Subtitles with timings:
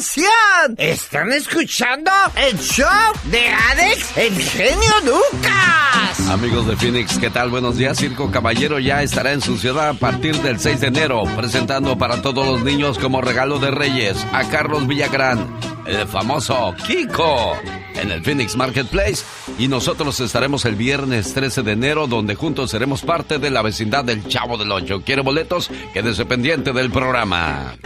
[0.00, 0.76] ¡Atención!
[0.78, 2.86] ¿Están escuchando el show
[3.24, 6.30] de Alex El Genio Lucas?
[6.30, 7.50] Amigos de Phoenix, ¿qué tal?
[7.50, 7.98] Buenos días.
[7.98, 12.22] Circo Caballero ya estará en su ciudad a partir del 6 de enero, presentando para
[12.22, 17.58] todos los niños como regalo de Reyes a Carlos Villagrán, el famoso Kiko,
[17.94, 19.22] en el Phoenix Marketplace.
[19.58, 24.02] Y nosotros estaremos el viernes 13 de enero, donde juntos seremos parte de la vecindad
[24.02, 25.02] del Chavo del Ocho.
[25.04, 25.70] ¿Quiere boletos?
[25.92, 27.76] Quédese pendiente del programa.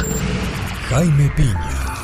[0.89, 1.95] Jaime Piña,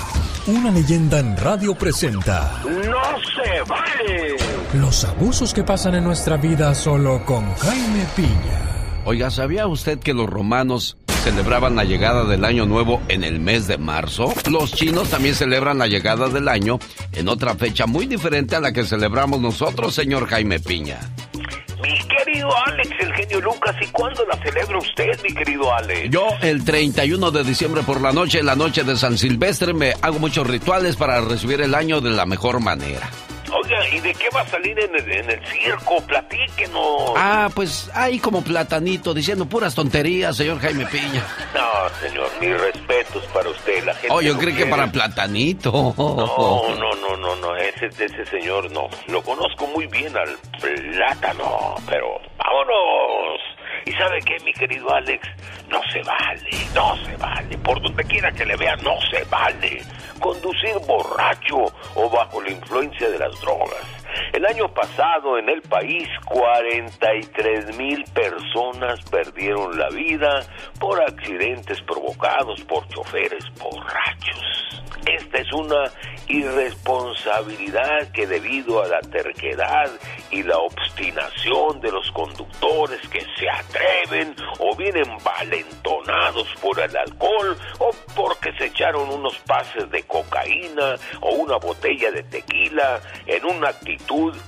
[0.50, 2.60] una leyenda en radio presenta.
[2.64, 3.00] ¡No
[3.34, 4.36] se vale!
[4.74, 9.00] Los abusos que pasan en nuestra vida solo con Jaime Piña.
[9.04, 13.66] Oiga, ¿sabía usted que los romanos celebraban la llegada del año nuevo en el mes
[13.66, 14.32] de marzo?
[14.50, 16.78] Los chinos también celebran la llegada del año
[17.12, 20.98] en otra fecha muy diferente a la que celebramos nosotros, señor Jaime Piña.
[21.82, 26.10] Mi querido Alex, el genio Lucas, ¿y cuándo la celebra usted, mi querido Alex?
[26.10, 30.18] Yo el 31 de diciembre por la noche, la noche de San Silvestre, me hago
[30.18, 33.08] muchos rituales para recibir el año de la mejor manera.
[33.52, 36.00] Oiga, ¿y de qué va a salir en el, en el circo?
[36.06, 37.12] Platíquenos.
[37.16, 41.24] Ah, pues ahí como platanito, diciendo puras tonterías, señor Jaime Piña.
[41.54, 43.84] No, señor, mis respetos para usted.
[43.84, 45.72] La gente Oh, yo lo creí que para platanito.
[45.72, 45.94] No,
[46.78, 48.88] no, no, no, no, ese, ese señor no.
[49.08, 53.40] Lo conozco muy bien al plátano, pero vámonos.
[53.86, 55.26] ¿Y sabe qué, mi querido Alex?
[55.68, 57.58] No se vale, no se vale.
[57.58, 59.82] Por donde quiera que le vea, no se vale.
[60.20, 61.56] Conducir borracho
[61.94, 63.99] o bajo la influencia de las drogas.
[64.32, 70.42] El año pasado en el país 43 mil personas perdieron la vida
[70.78, 74.60] por accidentes provocados por choferes borrachos.
[75.06, 75.90] Esta es una
[76.28, 79.90] irresponsabilidad que debido a la terquedad
[80.30, 87.56] y la obstinación de los conductores que se atreven o vienen valentonados por el alcohol
[87.78, 93.70] o porque se echaron unos pases de cocaína o una botella de tequila en una
[93.70, 93.99] actitud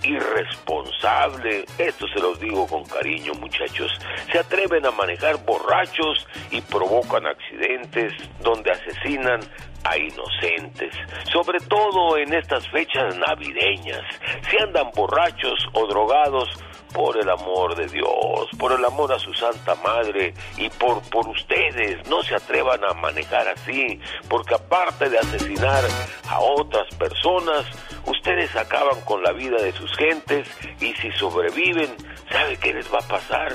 [0.02, 1.64] irresponsable.
[1.78, 3.92] Esto se los digo con cariño muchachos.
[4.30, 9.40] Se atreven a manejar borrachos y provocan accidentes donde asesinan
[9.84, 10.94] a inocentes,
[11.32, 14.02] sobre todo en estas fechas navideñas.
[14.48, 16.48] Si andan borrachos o drogados,
[16.92, 21.26] por el amor de Dios, por el amor a su Santa Madre y por, por
[21.28, 23.98] ustedes, no se atrevan a manejar así,
[24.28, 25.84] porque aparte de asesinar
[26.28, 27.66] a otras personas,
[28.06, 30.48] ustedes acaban con la vida de sus gentes
[30.80, 31.90] y si sobreviven,
[32.30, 33.54] ¿sabe qué les va a pasar?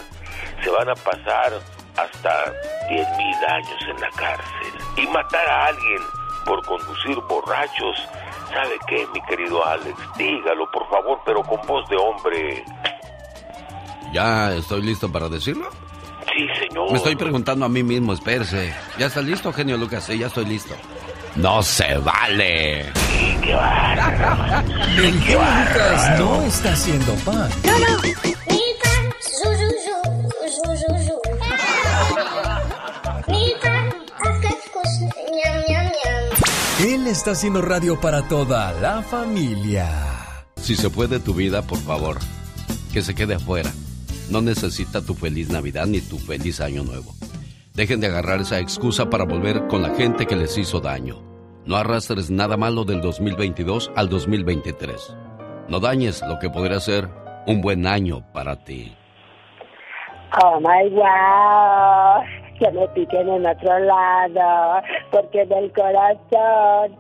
[0.63, 1.53] Se van a pasar
[1.95, 2.53] hasta
[2.89, 6.01] 10 mil años en la cárcel y matar a alguien
[6.45, 8.07] por conducir borrachos.
[8.53, 9.97] ¿Sabe qué, mi querido Alex?
[10.17, 12.63] Dígalo, por favor, pero con voz de hombre.
[14.13, 15.69] ¿Ya estoy listo para decirlo?
[16.33, 16.91] Sí, señor.
[16.91, 18.73] Me estoy preguntando a mí mismo, espérese.
[18.97, 20.05] ¿Ya está listo, genio Lucas?
[20.05, 20.75] Sí, ya estoy listo.
[21.37, 22.91] No se vale.
[22.95, 24.63] Sí, qué bárbaro.
[24.97, 27.49] El genio Lucas no está haciendo pan.
[36.79, 39.89] Él está haciendo radio para toda la familia.
[40.55, 42.17] Si se puede tu vida, por favor,
[42.93, 43.71] que se quede afuera.
[44.29, 47.15] No necesita tu feliz Navidad ni tu feliz Año Nuevo.
[47.77, 51.36] Dejen de agarrar esa excusa para volver con la gente que les hizo daño.
[51.67, 55.17] No arrastres nada malo del 2022 al 2023.
[55.67, 57.09] No dañes lo que podría ser
[57.45, 58.95] un buen año para ti.
[60.41, 62.23] Oh my wow,
[62.57, 64.81] que me piquen en otro lado,
[65.11, 66.97] porque del corazón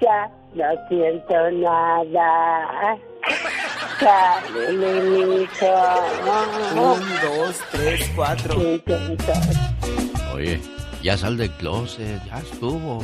[0.00, 2.98] ya no siento nada.
[4.00, 5.66] Carmelito.
[6.74, 8.56] Un, dos, tres, cuatro.
[10.34, 10.60] Oye,
[11.04, 12.98] Ya sal del closet, ya estuvo.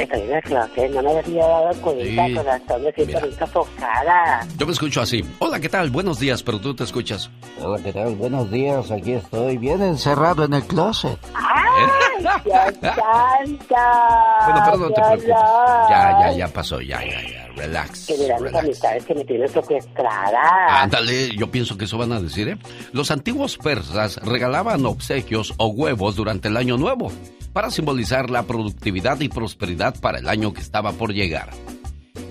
[0.00, 2.34] Estoy en el closet, no me había dado cuenta, Sí.
[2.34, 4.46] corazón, me siento muy sofocada.
[4.56, 5.22] Yo me escucho así.
[5.40, 5.90] Hola, ¿qué tal?
[5.90, 7.30] Buenos días, pero tú te escuchas.
[7.62, 8.14] Hola, ¿qué tal?
[8.14, 11.18] Buenos días, aquí estoy bien encerrado en el closet.
[11.34, 14.46] ¡Ay, Dios santa!
[14.46, 15.26] Bueno, pero no te ¡Qué preocupes.
[15.28, 17.46] Ya, ya, ya pasó, ya, ya, ya.
[17.56, 18.06] Relax.
[18.06, 18.54] Que mis relax.
[18.54, 20.82] amistades que me tienen secuestrada.
[20.82, 22.56] Ándale, yo pienso que eso van a decir, ¿eh?
[22.92, 27.12] Los antiguos persas regalaban obsequios o huevos durante el año nuevo
[27.52, 31.50] para simbolizar la productividad y prosperidad para el año que estaba por llegar.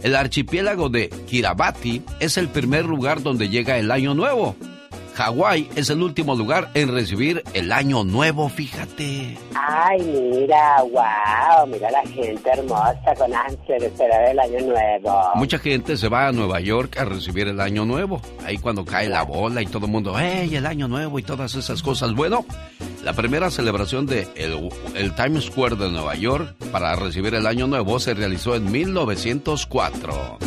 [0.03, 4.55] El archipiélago de Kiribati es el primer lugar donde llega el año nuevo.
[5.19, 9.37] Hawái es el último lugar en recibir el año nuevo, fíjate.
[9.53, 15.21] Ay, mira, wow, mira la gente hermosa con ansia de esperar el año nuevo.
[15.35, 18.21] Mucha gente se va a Nueva York a recibir el año nuevo.
[18.45, 21.19] Ahí cuando cae la bola y todo el mundo, ¡hey, el año nuevo!
[21.19, 22.13] y todas esas cosas.
[22.13, 22.45] Bueno,
[23.03, 27.67] la primera celebración de el, el Times Square de Nueva York para recibir el año
[27.67, 30.39] nuevo se realizó en 1904.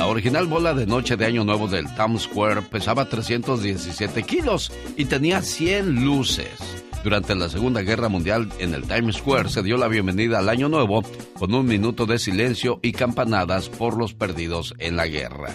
[0.00, 5.04] La original bola de noche de Año Nuevo del Times Square pesaba 317 kilos y
[5.04, 6.48] tenía 100 luces.
[7.04, 10.70] Durante la Segunda Guerra Mundial en el Times Square se dio la bienvenida al Año
[10.70, 11.02] Nuevo
[11.38, 15.50] con un minuto de silencio y campanadas por los perdidos en la guerra.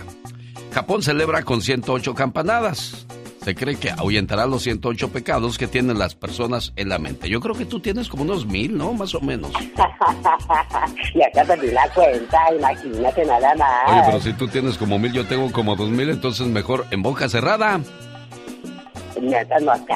[0.72, 3.08] Japón celebra con 108 campanadas.
[3.46, 7.30] Se cree que ahuyentará los 108 pecados que tienen las personas en la mente.
[7.30, 8.92] Yo creo que tú tienes como unos mil, ¿no?
[8.94, 9.52] Más o menos.
[11.14, 13.92] y acá perdí la cuenta, imagínate nada más.
[13.92, 17.04] Oye, pero si tú tienes como mil, yo tengo como dos mil, entonces mejor en
[17.04, 17.80] boca cerrada.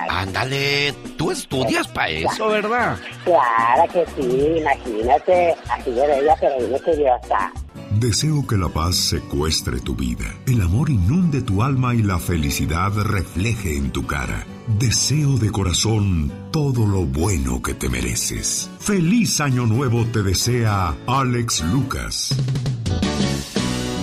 [0.09, 2.97] Ándale, tú estudias para eso, ¿verdad?
[3.23, 7.51] Claro que sí, imagínate, así de bella, pero bien estudiosa.
[7.97, 12.93] Deseo que la paz secuestre tu vida, el amor inunde tu alma y la felicidad
[12.93, 14.45] refleje en tu cara.
[14.77, 18.69] Deseo de corazón todo lo bueno que te mereces.
[18.79, 22.37] Feliz año nuevo te desea Alex Lucas.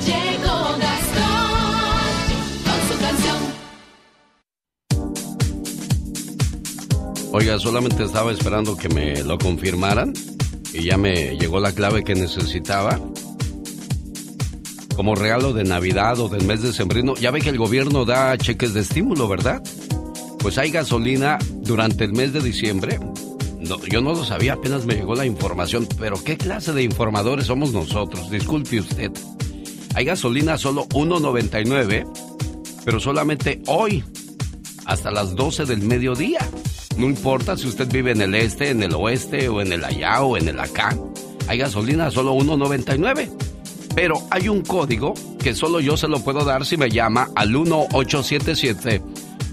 [0.04, 1.52] Llegó Gastón
[2.64, 3.38] con su canción.
[7.32, 10.12] Oiga, solamente estaba esperando que me lo confirmaran
[10.74, 12.98] y ya me llegó la clave que necesitaba.
[14.96, 18.36] Como regalo de Navidad o del mes de sembrino, ya ve que el gobierno da
[18.38, 19.62] cheques de estímulo, ¿verdad?
[20.38, 22.98] Pues hay gasolina durante el mes de diciembre.
[23.90, 27.72] Yo no lo sabía, apenas me llegó la información, pero ¿qué clase de informadores somos
[27.72, 28.30] nosotros?
[28.30, 29.10] Disculpe usted.
[29.94, 32.06] Hay gasolina solo 1.99,
[32.86, 34.02] pero solamente hoy,
[34.86, 36.40] hasta las 12 del mediodía.
[36.96, 40.22] No importa si usted vive en el este, en el oeste, o en el allá,
[40.22, 40.96] o en el acá.
[41.48, 43.55] Hay gasolina solo 1.99.
[43.96, 47.56] Pero hay un código que solo yo se lo puedo dar si me llama al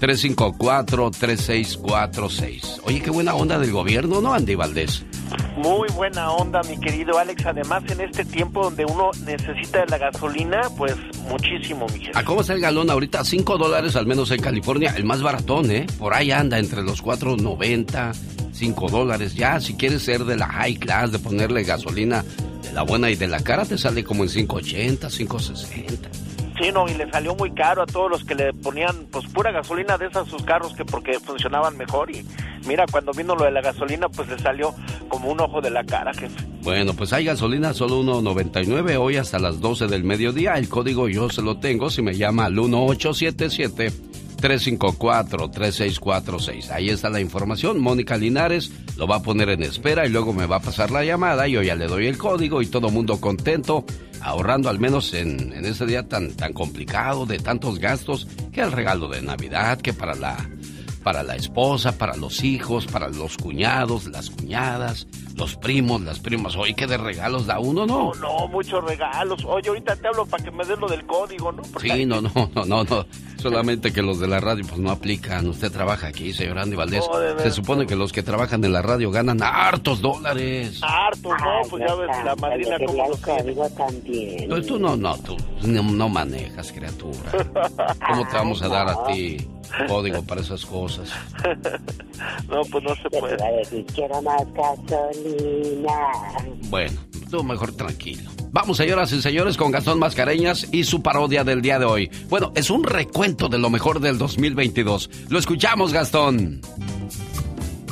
[0.00, 2.80] 1877-354-3646.
[2.84, 5.04] Oye, qué buena onda del gobierno, ¿no, Andy Valdés?
[5.56, 7.46] Muy buena onda, mi querido Alex.
[7.46, 10.94] Además, en este tiempo donde uno necesita de la gasolina, pues
[11.28, 12.10] muchísimo, mi.
[12.14, 13.24] ¿A cómo está el galón ahorita?
[13.24, 15.86] 5 dólares al menos en California, el más baratón, ¿eh?
[15.98, 18.14] Por ahí anda entre los 4.90,
[18.52, 19.34] 5 dólares.
[19.34, 22.24] Ya, si quieres ser de la high class, de ponerle gasolina
[22.62, 25.98] de la buena y de la cara, te sale como en 5.80, 5.60.
[26.60, 29.50] Sí, no, y le salió muy caro a todos los que le ponían, pues, pura
[29.50, 32.10] gasolina de esas sus carros que porque funcionaban mejor.
[32.14, 32.24] Y
[32.66, 34.74] mira, cuando vino lo de la gasolina, pues le salió
[35.08, 36.46] como un ojo de la cara, jefe.
[36.62, 40.54] Bueno, pues hay gasolina solo 1.99 hoy hasta las 12 del mediodía.
[40.54, 44.13] El código yo se lo tengo si me llama al 1877
[44.44, 46.70] 354-3646.
[46.70, 47.80] Ahí está la información.
[47.80, 51.02] Mónica Linares lo va a poner en espera y luego me va a pasar la
[51.02, 51.48] llamada.
[51.48, 53.86] Yo ya le doy el código y todo mundo contento,
[54.20, 58.72] ahorrando al menos en, en ese día tan, tan complicado de tantos gastos, que el
[58.72, 60.36] regalo de Navidad, que para la,
[61.04, 65.06] para la esposa, para los hijos, para los cuñados, las cuñadas,
[65.36, 66.56] los primos, las primas.
[66.56, 68.12] Oye, ¿qué de regalos da uno, no?
[68.14, 69.44] No, no, muchos regalos.
[69.44, 71.62] Oye, ahorita te hablo para que me des lo del código, ¿no?
[71.62, 73.06] Porque Sí, no, no, no, no, no.
[73.36, 75.46] Solamente que los de la radio pues no aplican.
[75.46, 77.04] Usted trabaja aquí, señor Andy Valdés.
[77.06, 80.80] No, Se supone que los que trabajan en la radio ganan hartos dólares.
[80.82, 83.42] Hartos, no, pues ya ves la madrina como quería lo el tiene.
[83.42, 84.48] código también.
[84.48, 87.30] Tú, tú no, no, tú no, no manejas, criatura.
[88.08, 89.36] ¿Cómo te vamos a dar a ti
[89.88, 91.10] código para esas cosas?
[92.48, 93.34] No, pues no se puede.
[93.34, 95.98] iba a decir, quiero más gasolina.
[96.68, 98.30] Bueno, tú mejor tranquilo.
[98.52, 102.10] Vamos, señoras y señores, con Gastón Mascareñas y su parodia del día de hoy.
[102.28, 105.10] Bueno, es un recuento de lo mejor del 2022.
[105.28, 106.60] Lo escuchamos, Gastón.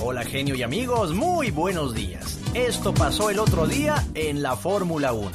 [0.01, 2.39] Hola genio y amigos, muy buenos días.
[2.55, 5.31] Esto pasó el otro día en la Fórmula 1.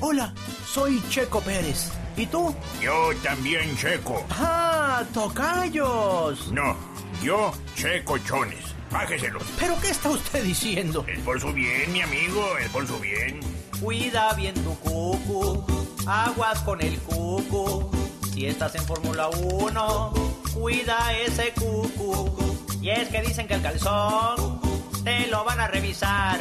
[0.00, 0.32] Hola,
[0.66, 1.90] soy Checo Pérez.
[2.16, 2.54] ¿Y tú?
[2.80, 4.24] Yo también, Checo.
[4.30, 6.50] ¡Ah, tocayos!
[6.52, 6.76] No,
[7.22, 8.64] Yo sé colchones.
[8.90, 9.42] Bájeselos.
[9.58, 11.04] ¿Pero qué está usted diciendo?
[11.08, 13.40] Es por su bien, mi amigo, es por su bien.
[13.80, 15.66] Cuida bien tu cucu,
[16.06, 17.90] aguas con el cucu.
[18.32, 20.12] Si estás en Fórmula 1,
[20.54, 22.36] cuida ese cucu.
[22.80, 24.60] Y es que dicen que el calzón
[25.02, 26.40] te lo van a revisar.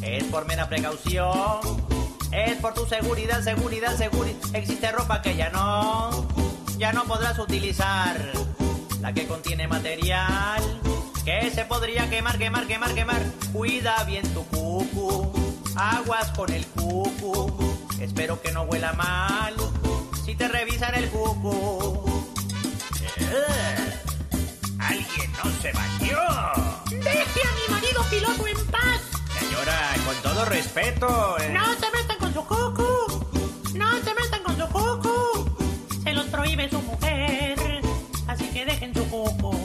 [0.00, 1.60] Es por mera precaución,
[2.32, 4.36] es por tu seguridad, seguridad, seguridad.
[4.54, 6.26] Existe ropa que ya no,
[6.78, 8.16] ya no podrás utilizar.
[9.00, 10.62] La que contiene material
[11.24, 13.22] que se podría quemar, quemar, quemar, quemar.
[13.52, 15.32] Cuida bien tu cucu,
[15.76, 17.78] aguas con el cucu.
[18.00, 19.54] Espero que no huela mal
[20.24, 22.22] si te revisan el cucu.
[24.78, 26.82] Alguien no se bañó.
[26.90, 29.00] Deje a mi marido piloto en paz.
[29.38, 31.36] Señora, con todo respeto.
[31.38, 31.50] eh.
[31.52, 32.86] No se metan su cucu.
[33.74, 35.14] No se metan con su cucu.
[36.02, 37.58] Se los prohíbe su mujer.
[38.26, 39.59] Así que dejen su cucu.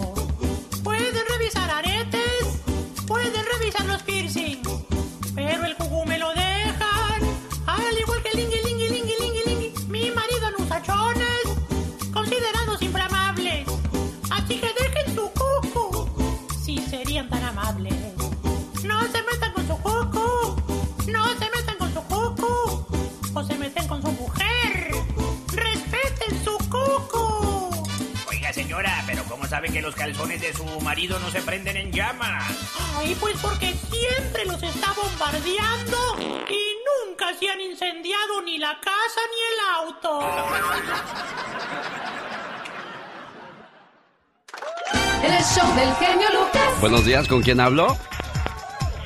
[29.55, 32.43] Sabe que los calzones de su marido no se prenden en llamas?
[32.97, 35.97] Ay, pues porque siempre los está bombardeando
[36.49, 40.19] y nunca se han incendiado ni la casa ni el auto.
[45.23, 46.81] El show del genio Lucas.
[46.81, 47.97] Buenos días, ¿con quién hablo?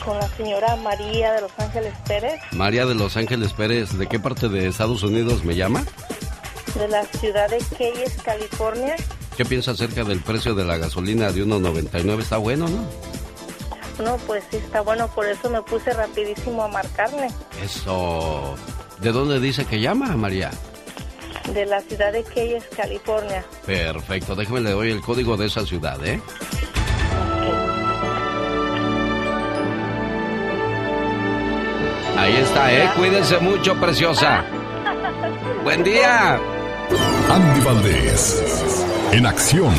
[0.04, 4.20] Con la señora María de Los Ángeles Pérez, María de Los Ángeles Pérez, ¿de qué
[4.20, 5.86] parte de Estados Unidos me llama?
[6.76, 8.96] de la ciudad de Keyes, California.
[9.40, 12.20] ¿Qué piensa acerca del precio de la gasolina de 1.99?
[12.20, 14.04] Está bueno, ¿no?
[14.04, 17.30] No, pues sí, está bueno, por eso me puse rapidísimo a marcarle.
[17.64, 18.56] Eso.
[19.00, 20.52] ¿De dónde dice que llama, María?
[21.54, 23.46] De la ciudad de Keyes, California.
[23.66, 26.20] Perfecto, déjeme le doy el código de esa ciudad, ¿eh?
[32.18, 32.90] Ahí está, ¿eh?
[32.98, 34.44] Cuídense mucho, preciosa.
[35.64, 36.42] Buen día.
[36.90, 39.74] Andy Valdés, en acción.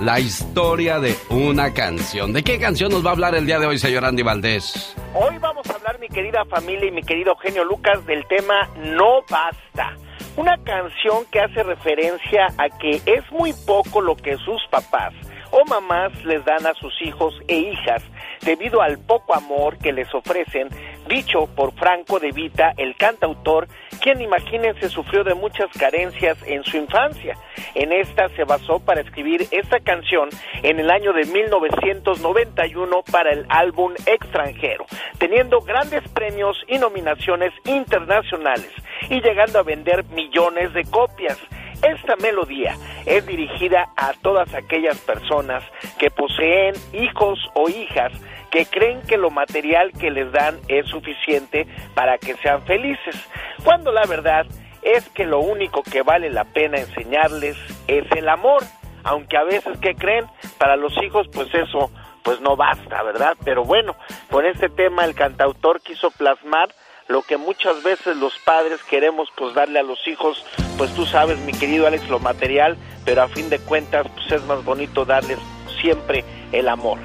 [0.00, 2.32] La historia de una canción.
[2.32, 4.96] ¿De qué canción nos va a hablar el día de hoy, señor Andy Valdés?
[5.14, 9.22] Hoy vamos a hablar, mi querida familia y mi querido genio Lucas, del tema No
[9.28, 9.94] Basta.
[10.36, 15.12] Una canción que hace referencia a que es muy poco lo que sus papás
[15.50, 18.02] o mamás les dan a sus hijos e hijas
[18.42, 20.68] debido al poco amor que les ofrecen,
[21.10, 23.66] dicho por Franco de Vita, el cantautor,
[24.00, 27.36] quien imagínense sufrió de muchas carencias en su infancia.
[27.74, 30.30] En esta se basó para escribir esta canción
[30.62, 34.86] en el año de 1991 para el álbum extranjero,
[35.18, 38.70] teniendo grandes premios y nominaciones internacionales
[39.10, 41.38] y llegando a vender millones de copias.
[41.82, 45.64] Esta melodía es dirigida a todas aquellas personas
[45.98, 48.12] que poseen hijos o hijas
[48.50, 53.16] que creen que lo material que les dan es suficiente para que sean felices,
[53.64, 54.46] cuando la verdad
[54.82, 58.62] es que lo único que vale la pena enseñarles es el amor,
[59.04, 60.26] aunque a veces que creen
[60.58, 61.90] para los hijos pues eso
[62.22, 63.36] pues no basta, ¿verdad?
[63.44, 63.96] Pero bueno,
[64.30, 66.68] con este tema el cantautor quiso plasmar
[67.08, 70.44] lo que muchas veces los padres queremos pues darle a los hijos,
[70.78, 74.44] pues tú sabes mi querido Alex lo material, pero a fin de cuentas pues es
[74.44, 75.38] más bonito darles
[75.80, 76.98] siempre el amor,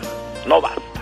[0.48, 0.95] no basta.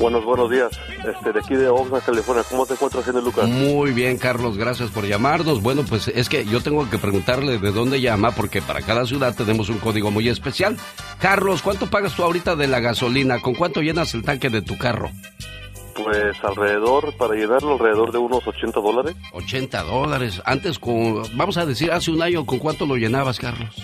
[0.00, 0.70] Buenos, buenos días.
[1.06, 2.42] Este, de aquí de Oxnard, California.
[2.48, 3.46] ¿Cómo te encuentras, Genio Lucas?
[3.46, 5.60] Muy bien, Carlos, gracias por llamarnos.
[5.60, 9.34] Bueno, pues es que yo tengo que preguntarle de dónde llama porque para cada ciudad
[9.36, 10.78] tenemos un código muy especial.
[11.20, 13.42] Carlos, ¿cuánto pagas tú ahorita de la gasolina?
[13.42, 15.10] ¿Con cuánto llenas el tanque de tu carro?
[15.94, 19.14] Pues alrededor, para llenarlo, alrededor de unos 80 dólares.
[19.34, 20.40] 80 dólares.
[20.46, 23.76] Antes, con, vamos a decir, hace un año, ¿con cuánto lo llenabas, Carlos?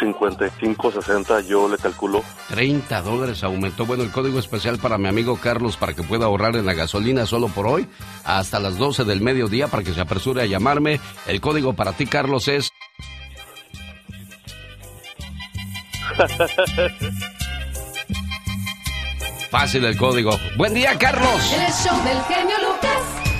[0.00, 2.22] 55, 60, yo le calculo.
[2.48, 3.86] 30 dólares aumentó.
[3.86, 7.26] Bueno, el código especial para mi amigo Carlos para que pueda ahorrar en la gasolina
[7.26, 7.88] solo por hoy,
[8.24, 11.00] hasta las 12 del mediodía, para que se apresure a llamarme.
[11.26, 12.70] El código para ti, Carlos, es.
[19.50, 20.36] Fácil el código.
[20.56, 21.52] Buen día, Carlos.
[21.52, 23.33] El show del genio Lucas.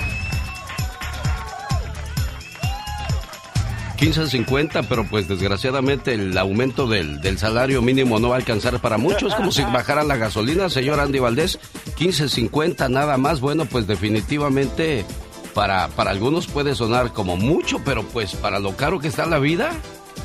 [3.97, 8.97] 15.50, pero pues desgraciadamente el aumento del, del, salario mínimo no va a alcanzar para
[8.97, 11.59] muchos, como si bajara la gasolina, señor Andy Valdés,
[11.97, 15.05] 15.50 nada más, bueno, pues definitivamente
[15.53, 19.39] para, para algunos puede sonar como mucho, pero pues para lo caro que está la
[19.39, 19.71] vida,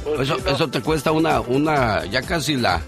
[0.05, 2.81] Pues eso, eso te cuesta una, una, ya casi la,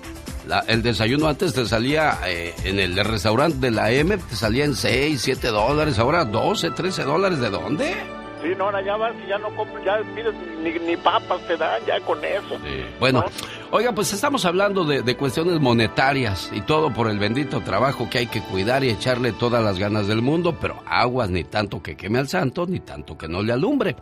[0.49, 4.65] la- el desayuno antes te salía eh, en el restaurante de la M, te salía
[4.65, 7.95] en 6, 7 dólares, ahora 12, 13 dólares, ¿de dónde?
[8.43, 11.57] Sí, no, ahora ya vas y ya no compras, ya pides ni, ni papas te
[11.57, 12.59] dan, ya con eso.
[12.99, 13.25] Bueno,
[13.71, 18.19] oiga, pues estamos hablando de, de cuestiones monetarias y todo por el bendito trabajo que
[18.19, 21.97] hay que cuidar y echarle todas las ganas del mundo, pero aguas ni tanto que
[21.97, 23.97] queme al santo, ni tanto que no le alumbre.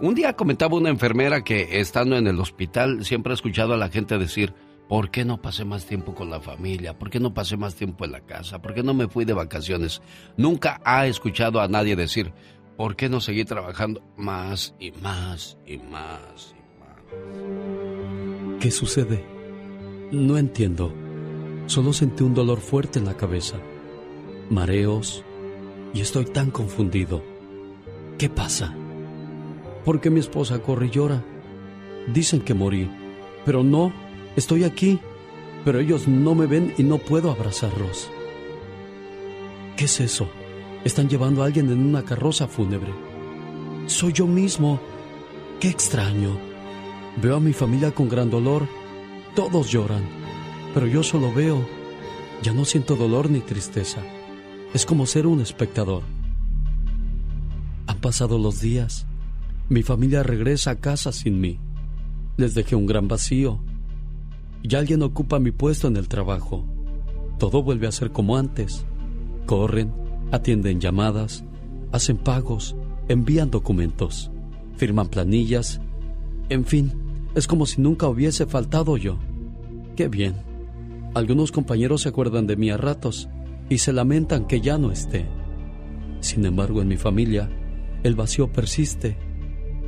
[0.00, 3.88] Un día comentaba una enfermera que estando en el hospital siempre ha escuchado a la
[3.88, 4.54] gente decir,
[4.88, 6.98] ¿por qué no pasé más tiempo con la familia?
[6.98, 8.60] ¿Por qué no pasé más tiempo en la casa?
[8.60, 10.02] ¿Por qué no me fui de vacaciones?
[10.36, 12.32] Nunca ha escuchado a nadie decir,
[12.82, 16.52] ¿por qué no seguí trabajando más y más y más?
[18.58, 19.24] ¿Qué sucede?
[20.10, 20.92] No entiendo.
[21.66, 23.54] Solo sentí un dolor fuerte en la cabeza,
[24.50, 25.22] mareos
[25.94, 27.22] y estoy tan confundido.
[28.18, 28.74] ¿Qué pasa?
[29.84, 31.24] ¿Por qué mi esposa corre y llora?
[32.12, 32.90] Dicen que morí,
[33.44, 33.92] pero no,
[34.34, 34.98] estoy aquí,
[35.64, 38.10] pero ellos no me ven y no puedo abrazarlos.
[39.76, 40.28] ¿Qué es eso?
[40.84, 42.92] Están llevando a alguien en una carroza fúnebre.
[43.86, 44.80] Soy yo mismo.
[45.60, 46.36] Qué extraño.
[47.22, 48.66] Veo a mi familia con gran dolor.
[49.36, 50.02] Todos lloran,
[50.74, 51.64] pero yo solo veo.
[52.42, 54.00] Ya no siento dolor ni tristeza.
[54.74, 56.02] Es como ser un espectador.
[57.86, 59.06] Han pasado los días.
[59.68, 61.60] Mi familia regresa a casa sin mí.
[62.36, 63.60] Les dejé un gran vacío.
[64.62, 66.64] Y alguien ocupa mi puesto en el trabajo.
[67.38, 68.84] Todo vuelve a ser como antes.
[69.46, 69.92] Corren,
[70.32, 71.44] atienden llamadas,
[71.92, 72.74] hacen pagos,
[73.06, 74.32] envían documentos,
[74.76, 75.80] firman planillas.
[76.48, 76.92] En fin,
[77.36, 79.18] es como si nunca hubiese faltado yo.
[79.94, 80.34] Qué bien.
[81.14, 83.28] Algunos compañeros se acuerdan de mí a ratos
[83.68, 85.26] y se lamentan que ya no esté.
[86.20, 87.48] Sin embargo, en mi familia,
[88.02, 89.16] el vacío persiste.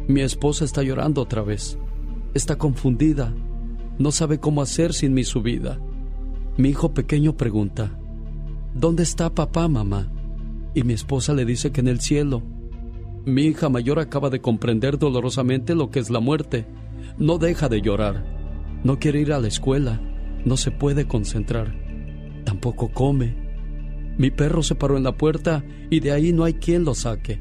[0.06, 1.78] Mi esposa está llorando otra vez.
[2.34, 3.34] Está confundida.
[3.98, 5.80] No sabe cómo hacer sin mi subida.
[6.56, 7.98] Mi hijo pequeño pregunta,
[8.74, 10.10] ¿Dónde está papá, mamá?
[10.74, 12.42] Y mi esposa le dice que en el cielo.
[13.24, 16.66] Mi hija mayor acaba de comprender dolorosamente lo que es la muerte.
[17.16, 18.24] No deja de llorar.
[18.82, 20.00] No quiere ir a la escuela.
[20.44, 21.74] No se puede concentrar.
[22.44, 23.34] Tampoco come.
[24.18, 27.40] Mi perro se paró en la puerta y de ahí no hay quien lo saque.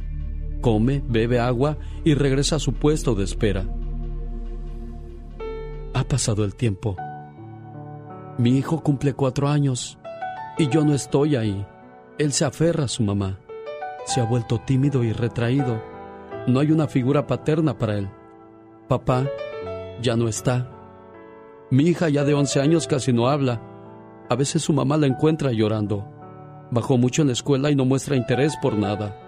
[0.62, 3.68] Come, bebe agua y regresa a su puesto de espera.
[5.94, 6.96] Ha pasado el tiempo.
[8.38, 10.00] Mi hijo cumple cuatro años
[10.58, 11.66] y yo no estoy ahí.
[12.20, 13.40] Él se aferra a su mamá.
[14.06, 15.82] Se ha vuelto tímido y retraído.
[16.48, 18.10] No hay una figura paterna para él.
[18.88, 19.28] Papá
[20.02, 20.70] ya no está.
[21.72, 23.62] Mi hija ya de 11 años casi no habla.
[24.30, 26.08] A veces su mamá la encuentra llorando.
[26.70, 29.20] Bajó mucho en la escuela y no muestra interés por nada.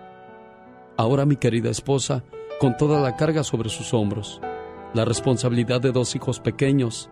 [0.95, 2.23] Ahora mi querida esposa,
[2.59, 4.41] con toda la carga sobre sus hombros,
[4.93, 7.09] la responsabilidad de dos hijos pequeños,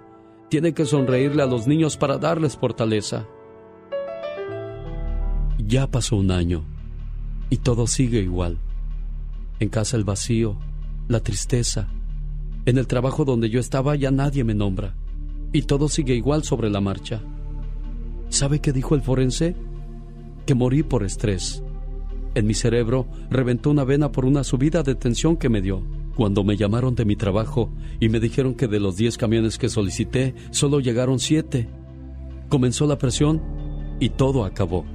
[0.49, 3.25] tiene que sonreírle a los niños para darles fortaleza.
[5.65, 6.63] Ya pasó un año
[7.49, 8.58] y todo sigue igual.
[9.60, 10.58] En casa el vacío,
[11.08, 11.88] la tristeza.
[12.65, 14.95] En el trabajo donde yo estaba ya nadie me nombra
[15.54, 17.21] y todo sigue igual sobre la marcha.
[18.30, 19.56] ¿Sabe qué dijo el forense?
[20.45, 21.63] Que morí por estrés.
[22.36, 25.84] En mi cerebro reventó una vena por una subida de tensión que me dio.
[26.15, 29.69] Cuando me llamaron de mi trabajo y me dijeron que de los 10 camiones que
[29.69, 31.69] solicité, solo llegaron 7.
[32.49, 33.41] Comenzó la presión
[33.99, 34.86] y todo acabó.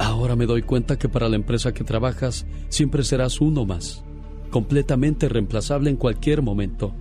[0.00, 4.02] Ahora me doy cuenta que para la empresa que trabajas siempre serás uno más,
[4.48, 6.94] completamente reemplazable en cualquier momento,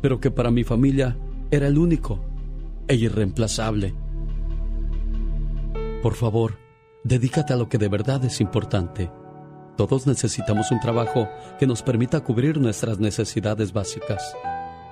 [0.00, 1.18] pero que para mi familia
[1.50, 2.18] era el único
[2.88, 3.92] e irreemplazable.
[6.02, 6.56] Por favor,
[7.04, 9.10] dedícate a lo que de verdad es importante.
[9.76, 14.34] Todos necesitamos un trabajo que nos permita cubrir nuestras necesidades básicas.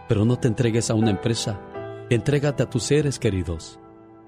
[0.06, 1.58] Pero no te entregues a una empresa,
[2.10, 3.80] entrégate a tus seres queridos.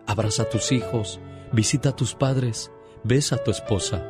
[0.07, 1.21] Abraza a tus hijos,
[1.53, 2.71] visita a tus padres,
[3.05, 4.05] Besa a tu esposa.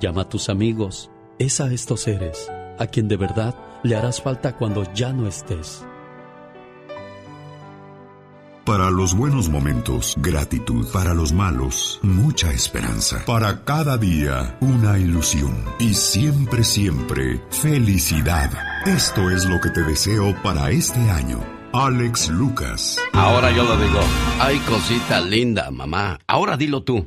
[0.00, 1.10] Llama a tus amigos.
[1.38, 5.84] Es a estos seres a quien de verdad le harás falta cuando ya no estés.
[8.64, 10.88] Para los buenos momentos, gratitud.
[10.92, 13.22] Para los malos, mucha esperanza.
[13.24, 15.54] Para cada día, una ilusión.
[15.78, 18.50] Y siempre, siempre, felicidad.
[18.84, 21.38] Esto es lo que te deseo para este año.
[21.72, 22.98] Alex Lucas.
[23.12, 24.00] Ahora yo lo digo.
[24.40, 26.18] Ay, cosita linda, mamá.
[26.26, 27.06] Ahora dilo tú.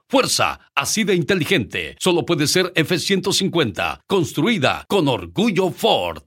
[0.11, 1.95] Fuerza, así de inteligente.
[1.97, 6.23] Solo puede ser F-150, construida con orgullo Ford.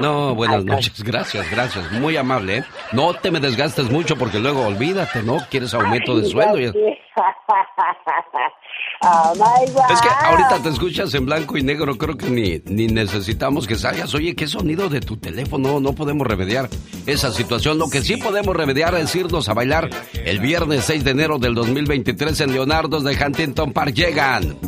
[0.00, 2.56] No, buenas noches, gracias, gracias, muy amable.
[2.56, 2.64] ¿eh?
[2.92, 5.46] No te me desgastes mucho porque luego olvídate, ¿no?
[5.50, 6.58] Quieres aumento de sueldo.
[6.58, 6.72] Y...
[9.02, 9.90] Oh my God.
[9.90, 13.76] Es que ahorita te escuchas en blanco y negro, creo que ni, ni necesitamos que
[13.76, 14.14] salgas.
[14.14, 15.80] Oye, ¿qué sonido de tu teléfono?
[15.80, 16.68] No podemos remediar
[17.06, 17.78] esa situación.
[17.78, 21.54] Lo que sí podemos remediar es irnos a bailar el viernes 6 de enero del
[21.54, 23.94] 2023 en Leonardo's de Huntington Park.
[23.94, 24.58] Llegan.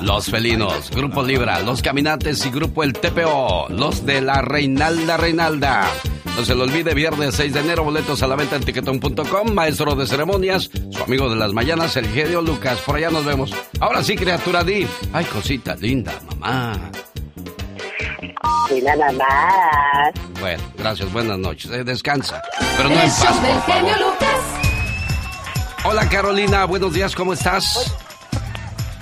[0.00, 5.90] Los Felinos, Grupo Libra, Los Caminantes y Grupo El TPO, los de la Reinalda Reinalda.
[6.36, 9.94] No se lo olvide, viernes 6 de enero, boletos a la venta en tiquetón.com, maestro
[9.94, 12.78] de ceremonias, su amigo de las mañanas, el genio Lucas.
[12.80, 13.54] Por allá nos vemos.
[13.80, 14.86] Ahora sí, criatura Di.
[15.12, 16.90] Ay, cosita linda, mamá.
[18.76, 20.12] Y nada más.
[20.40, 21.70] Bueno, gracias, buenas noches.
[21.70, 22.42] Eh, descansa.
[22.76, 24.14] Pero no El en paz, por favor.
[25.84, 26.64] Hola, Carolina.
[26.64, 27.94] Buenos días, ¿cómo estás?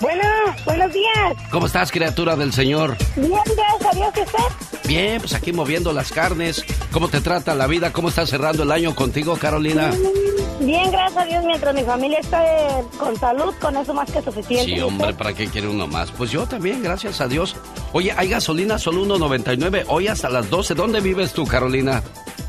[0.03, 0.25] Bueno,
[0.65, 1.37] buenos días.
[1.53, 2.97] ¿Cómo estás, criatura del Señor?
[3.15, 4.88] Bien, gracias a Dios, ¿y usted?
[4.88, 6.65] Bien, pues aquí moviendo las carnes.
[6.91, 7.93] ¿Cómo te trata la vida?
[7.93, 9.93] ¿Cómo estás cerrando el año contigo, Carolina?
[10.59, 12.37] Bien, gracias a Dios, mientras mi familia esté
[12.99, 14.75] con salud, con eso más que suficiente.
[14.75, 16.11] Sí, hombre, ¿para qué quiere uno más?
[16.11, 17.55] Pues yo también, gracias a Dios.
[17.93, 20.75] Oye, hay gasolina solo 1.99, hoy hasta las 12.
[20.75, 22.03] ¿Dónde vives tú, Carolina?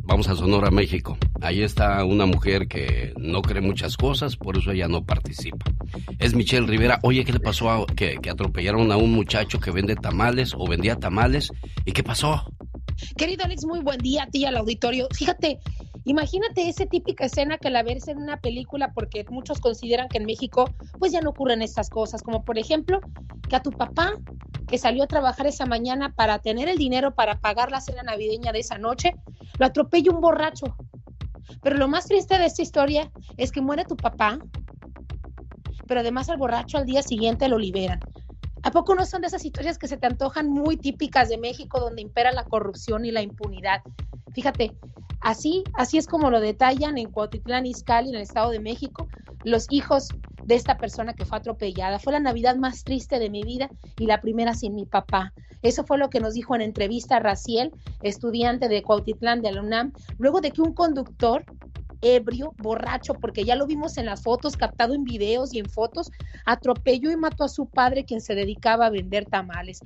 [0.03, 1.17] Vamos a Sonora, México.
[1.41, 5.65] Ahí está una mujer que no cree muchas cosas, por eso ella no participa.
[6.17, 6.99] Es Michelle Rivera.
[7.03, 10.65] Oye, ¿qué le pasó a que, que atropellaron a un muchacho que vende tamales o
[10.67, 11.51] vendía tamales?
[11.85, 12.51] ¿Y qué pasó?
[13.15, 15.07] Querido Alex, muy buen día a ti y al auditorio.
[15.11, 15.59] Fíjate,
[16.09, 20.25] imagínate esa típica escena que la ves en una película, porque muchos consideran que en
[20.25, 20.65] México
[20.99, 22.99] pues ya no ocurren estas cosas, como por ejemplo
[23.49, 24.13] que a tu papá
[24.67, 28.51] que salió a trabajar esa mañana para tener el dinero para pagar la cena navideña
[28.51, 29.15] de esa noche,
[29.59, 30.75] lo atropella un borracho.
[31.61, 34.39] Pero lo más triste de esta historia es que muere tu papá,
[35.87, 37.99] pero además al borracho al día siguiente lo liberan.
[38.63, 41.79] ¿A poco no son de esas historias que se te antojan muy típicas de México
[41.79, 43.81] donde impera la corrupción y la impunidad?
[44.33, 44.75] Fíjate,
[45.21, 49.07] así, así es como lo detallan en Cuautitlán Izcalli, en el Estado de México,
[49.43, 50.09] los hijos
[50.43, 51.99] de esta persona que fue atropellada.
[51.99, 55.33] Fue la Navidad más triste de mi vida y la primera sin mi papá.
[55.61, 59.91] Eso fue lo que nos dijo en entrevista Raciel, estudiante de Cuautitlán de la UNAM,
[60.17, 61.43] luego de que un conductor
[62.01, 66.11] ebrio, borracho, porque ya lo vimos en las fotos, captado en videos y en fotos,
[66.45, 69.79] atropelló y mató a su padre, quien se dedicaba a vender tamales.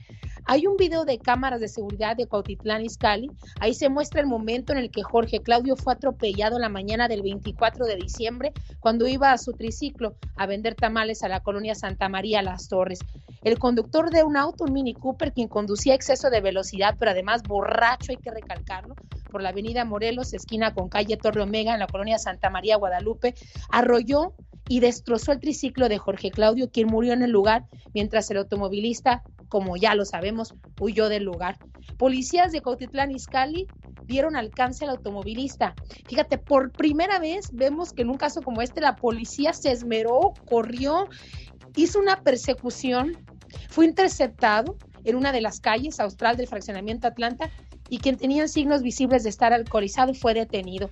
[0.45, 4.73] Hay un video de cámaras de seguridad de Cuautitlán Izcalli, ahí se muestra el momento
[4.73, 9.31] en el que Jorge Claudio fue atropellado la mañana del 24 de diciembre, cuando iba
[9.31, 12.99] a su triciclo a vender tamales a la colonia Santa María Las Torres.
[13.43, 17.43] El conductor de un auto, un Mini Cooper, quien conducía exceso de velocidad, pero además
[17.43, 18.95] borracho, hay que recalcarlo,
[19.31, 21.87] por la avenida Morelos, esquina con calle Torre Omega, en la
[22.19, 23.35] Santa María Guadalupe,
[23.69, 24.33] arrolló
[24.67, 29.23] y destrozó el triciclo de Jorge Claudio, quien murió en el lugar, mientras el automovilista,
[29.49, 31.57] como ya lo sabemos, huyó del lugar.
[31.97, 33.67] Policías de Cautitlán Izcalli
[34.05, 35.75] dieron alcance al automovilista.
[36.07, 40.33] Fíjate, por primera vez vemos que en un caso como este la policía se esmeró,
[40.45, 41.07] corrió,
[41.75, 43.17] hizo una persecución,
[43.69, 47.49] fue interceptado en una de las calles austral del fraccionamiento Atlanta
[47.89, 50.89] y quien tenía signos visibles de estar alcoholizado fue detenido.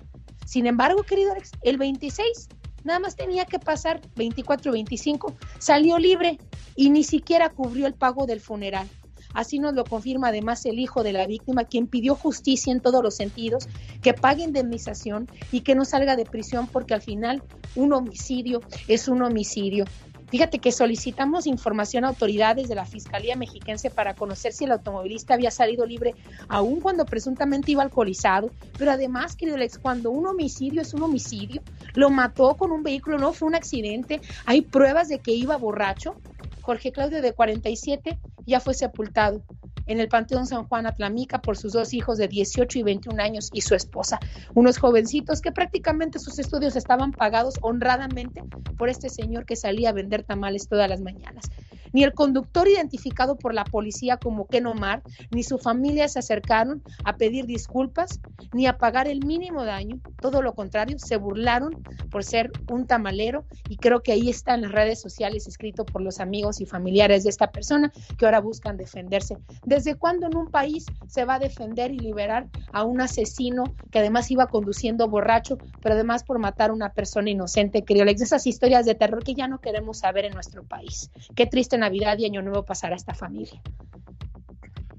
[0.50, 2.48] Sin embargo, querido Alex, el 26
[2.82, 6.40] nada más tenía que pasar 24 25, salió libre
[6.74, 8.88] y ni siquiera cubrió el pago del funeral.
[9.32, 13.00] Así nos lo confirma además el hijo de la víctima, quien pidió justicia en todos
[13.00, 13.68] los sentidos,
[14.02, 17.44] que pague indemnización y que no salga de prisión porque al final
[17.76, 19.84] un homicidio es un homicidio.
[20.30, 25.34] Fíjate que solicitamos información a autoridades de la Fiscalía Mexiquense para conocer si el automovilista
[25.34, 26.14] había salido libre,
[26.48, 28.50] aun cuando presuntamente iba alcoholizado.
[28.78, 31.62] Pero además, querido Alex, cuando un homicidio es un homicidio,
[31.94, 36.14] lo mató con un vehículo, no fue un accidente, hay pruebas de que iba borracho.
[36.62, 38.18] Jorge Claudio, de 47,
[38.50, 39.42] ya fue sepultado
[39.86, 43.50] en el Panteón San Juan Atlamica por sus dos hijos de 18 y 21 años
[43.52, 44.20] y su esposa,
[44.54, 48.42] unos jovencitos que prácticamente sus estudios estaban pagados honradamente
[48.76, 51.50] por este señor que salía a vender tamales todas las mañanas.
[51.92, 56.82] Ni el conductor identificado por la policía como Ken Omar, ni su familia se acercaron
[57.04, 58.20] a pedir disculpas,
[58.52, 59.98] ni a pagar el mínimo daño.
[60.20, 64.62] Todo lo contrario, se burlaron por ser un tamalero y creo que ahí está en
[64.62, 68.76] las redes sociales escrito por los amigos y familiares de esta persona que ahora buscan
[68.76, 69.38] defenderse.
[69.64, 73.98] ¿Desde cuándo en un país se va a defender y liberar a un asesino que
[73.98, 78.86] además iba conduciendo borracho, pero además por matar a una persona inocente, querido esas historias
[78.86, 81.10] de terror que ya no queremos saber en nuestro país.
[81.34, 83.60] Qué triste Navidad y Año Nuevo pasará a esta familia.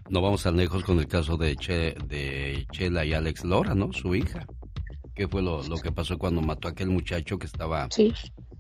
[0.09, 3.93] No vamos tan lejos con el caso de, de Chela y Alex Lora, ¿no?
[3.93, 4.45] Su hija.
[5.15, 7.87] ¿Qué fue lo, lo, que pasó cuando mató a aquel muchacho que estaba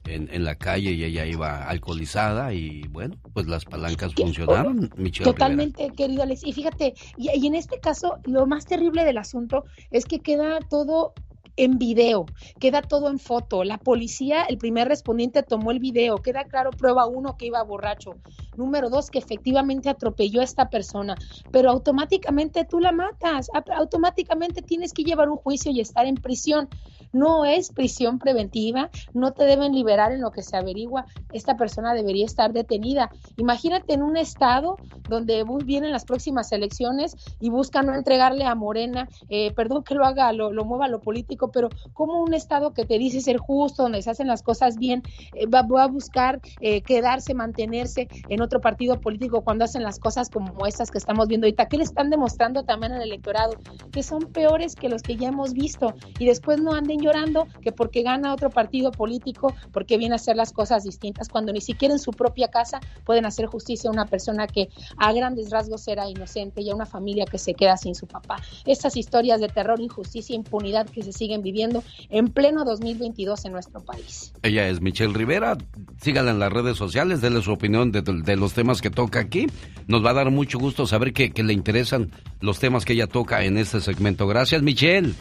[0.05, 2.53] en, en, la calle y ella iba alcoholizada?
[2.53, 6.43] Y bueno, pues las palancas funcionaron, Michelle Totalmente, querido Alex.
[6.45, 10.59] Y fíjate, y, y en este caso, lo más terrible del asunto es que queda
[10.69, 11.13] todo
[11.57, 12.25] en video,
[12.59, 13.63] queda todo en foto.
[13.63, 18.15] La policía, el primer respondiente tomó el video, queda claro, prueba uno que iba borracho.
[18.57, 21.15] Número dos, que efectivamente atropelló a esta persona,
[21.51, 26.69] pero automáticamente tú la matas, automáticamente tienes que llevar un juicio y estar en prisión.
[27.13, 31.05] No es prisión preventiva, no te deben liberar en lo que se averigua.
[31.31, 33.11] Esta persona debería estar detenida.
[33.37, 34.77] Imagínate en un estado
[35.09, 40.05] donde vienen las próximas elecciones y buscan no entregarle a Morena, eh, perdón que lo
[40.05, 43.83] haga, lo, lo mueva lo político, pero como un estado que te dice ser justo,
[43.83, 48.61] donde se hacen las cosas bien, eh, va, a buscar eh, quedarse, mantenerse en otro
[48.61, 51.67] partido político cuando hacen las cosas como estas que estamos viendo ahorita?
[51.67, 53.53] ¿Qué le están demostrando también al electorado?
[53.91, 57.71] Que son peores que los que ya hemos visto y después no anden llorando que
[57.71, 61.93] porque gana otro partido político, porque viene a hacer las cosas distintas, cuando ni siquiera
[61.93, 66.09] en su propia casa pueden hacer justicia a una persona que a grandes rasgos era
[66.09, 68.37] inocente y a una familia que se queda sin su papá.
[68.65, 73.81] Estas historias de terror, injusticia, impunidad que se siguen viviendo en pleno 2022 en nuestro
[73.81, 74.33] país.
[74.43, 75.57] Ella es Michelle Rivera.
[76.01, 79.47] Sígala en las redes sociales, déle su opinión de, de los temas que toca aquí.
[79.87, 83.07] Nos va a dar mucho gusto saber que, que le interesan los temas que ella
[83.07, 84.27] toca en este segmento.
[84.27, 85.13] Gracias, Michelle.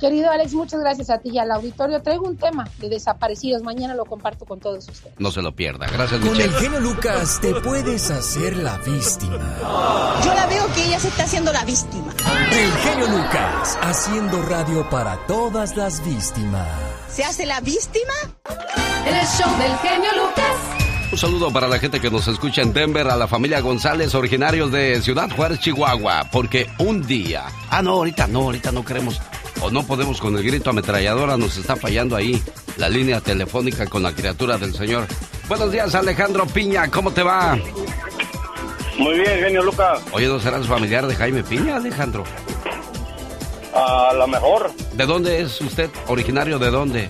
[0.00, 2.00] Querido Alex, muchas gracias a ti y al auditorio.
[2.02, 3.62] Traigo un tema de desaparecidos.
[3.62, 5.14] Mañana lo comparto con todos ustedes.
[5.18, 5.86] No se lo pierda.
[5.88, 6.44] Gracias, Con Michelle.
[6.44, 9.56] el genio Lucas te puedes hacer la víctima.
[10.24, 12.14] Yo la veo que ella se está haciendo la víctima.
[12.50, 16.66] El genio Lucas haciendo radio para todas las víctimas.
[17.10, 18.14] ¿Se hace la víctima?
[19.06, 20.80] El show del genio Lucas.
[21.12, 24.70] Un saludo para la gente que nos escucha en Denver, a la familia González, originarios
[24.70, 27.46] de Ciudad Juárez, Chihuahua, porque un día...
[27.68, 29.20] Ah, no, ahorita no, ahorita no queremos
[29.62, 32.42] o no podemos con el grito ametralladora, nos está fallando ahí
[32.76, 35.06] la línea telefónica con la criatura del Señor.
[35.48, 37.58] Buenos días, Alejandro Piña, ¿cómo te va?
[38.98, 40.00] Muy bien, genio Lucas.
[40.12, 42.24] Oye, ¿no serás familiar de Jaime Piña, Alejandro?
[43.74, 44.70] A lo mejor.
[44.94, 45.90] ¿De dónde es usted?
[46.08, 47.08] ¿Originario de dónde?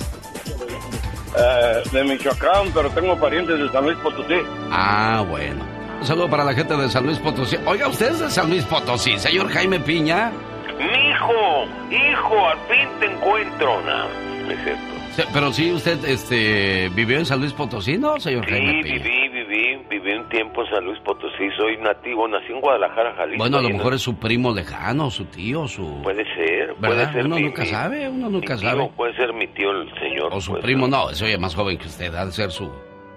[1.37, 4.35] eh, de Michoacán, pero tengo parientes de San Luis Potosí.
[4.71, 5.65] Ah, bueno.
[6.01, 7.57] Un saludo para la gente de San Luis Potosí.
[7.67, 10.33] Oiga, ¿usted es de San Luis Potosí, señor Jaime Piña?
[10.81, 13.83] Mijo, hijo, al fin te encuentro.
[13.83, 14.83] No, no es cierto.
[15.13, 19.29] Sí, Pero sí, usted este, vivió en San Luis Potosí, ¿no, señor Sí, Jaime viví,
[19.29, 21.51] viví, viví un tiempo en San Luis Potosí.
[21.57, 23.39] Soy nativo, nací en Guadalajara, Jalisco.
[23.39, 26.01] Bueno, a lo en- mejor es su primo lejano, su tío, su...
[26.03, 26.79] Puede ser, ¿Verdad?
[26.79, 28.91] puede ser Uno mi- nunca mi- sabe, uno nunca mi tío, sabe.
[28.97, 30.29] Puede ser mi tío el señor.
[30.33, 32.71] O su primo, no, ese oye más joven que usted, ha de ser su,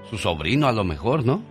[0.10, 1.42] su sobrino a lo mejor, ¿no?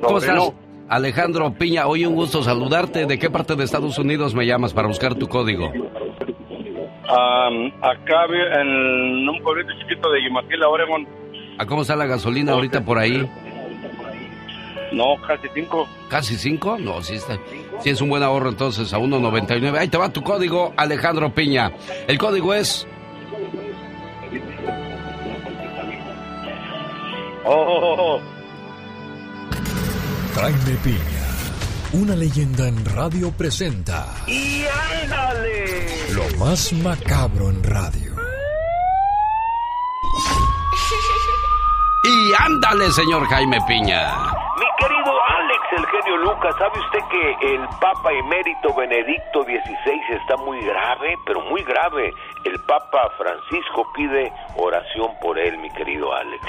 [0.00, 0.52] ¿Cómo estás?
[0.88, 3.04] Alejandro Piña, hoy un gusto saludarte.
[3.06, 5.70] ¿De qué parte de Estados Unidos me llamas para buscar tu código?
[7.08, 8.24] Am, acá
[8.60, 11.06] en un pueblito chiquito de Yimaquila, Oregon.
[11.58, 13.28] ¿A cómo está la gasolina ahorita por ahí?
[14.92, 15.86] No, casi cinco.
[16.08, 16.78] ¿Casi cinco?
[16.78, 17.38] No, sí está.
[17.80, 19.76] Sí es un buen ahorro entonces, a 1.99.
[19.76, 21.72] Ahí te va tu código, Alejandro Piña.
[22.06, 22.86] El código es...
[27.44, 28.37] Oh, oh, oh.
[30.40, 31.26] Jaime Piña,
[31.92, 34.64] una leyenda en radio presenta ¡Y
[35.02, 35.86] ándale!
[36.14, 38.14] lo más macabro en radio.
[42.04, 44.14] Y ándale, señor Jaime Piña.
[44.56, 50.36] Mi querido Alex, el genio Lucas, ¿sabe usted que el Papa emérito Benedicto XVI está
[50.36, 52.14] muy grave, pero muy grave?
[52.44, 56.42] El Papa Francisco pide oración por él, mi querido Alex.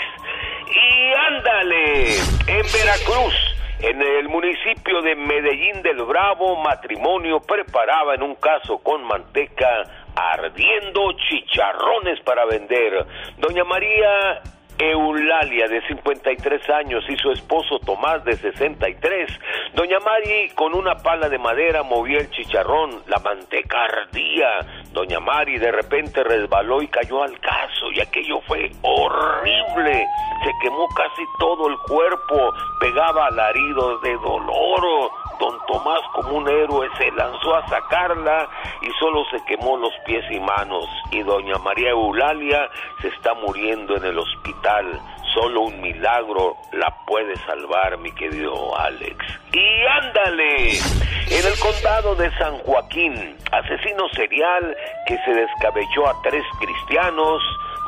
[0.67, 3.33] Y ándale, en Veracruz,
[3.81, 9.83] en el municipio de Medellín del Bravo, matrimonio preparaba en un caso con manteca
[10.15, 13.05] ardiendo chicharrones para vender.
[13.37, 14.41] Doña María
[14.79, 19.29] Eulalia, de 53 años, y su esposo Tomás, de 63.
[19.73, 24.65] Doña Mari, con una pala de madera, movía el chicharrón, la manteca ardía.
[24.93, 30.05] Doña Mari de repente resbaló y cayó al caso, y aquello fue horrible.
[30.43, 35.11] Se quemó casi todo el cuerpo, pegaba alaridos de dolor.
[35.39, 38.49] Don Tomás, como un héroe, se lanzó a sacarla
[38.81, 40.85] y solo se quemó los pies y manos.
[41.11, 42.69] Y doña María Eulalia
[43.01, 44.99] se está muriendo en el hospital.
[45.33, 49.17] Solo un milagro la puede salvar, mi querido Alex.
[49.53, 54.75] Y ándale, en el condado de San Joaquín, asesino serial
[55.07, 57.41] que se descabelló a tres cristianos,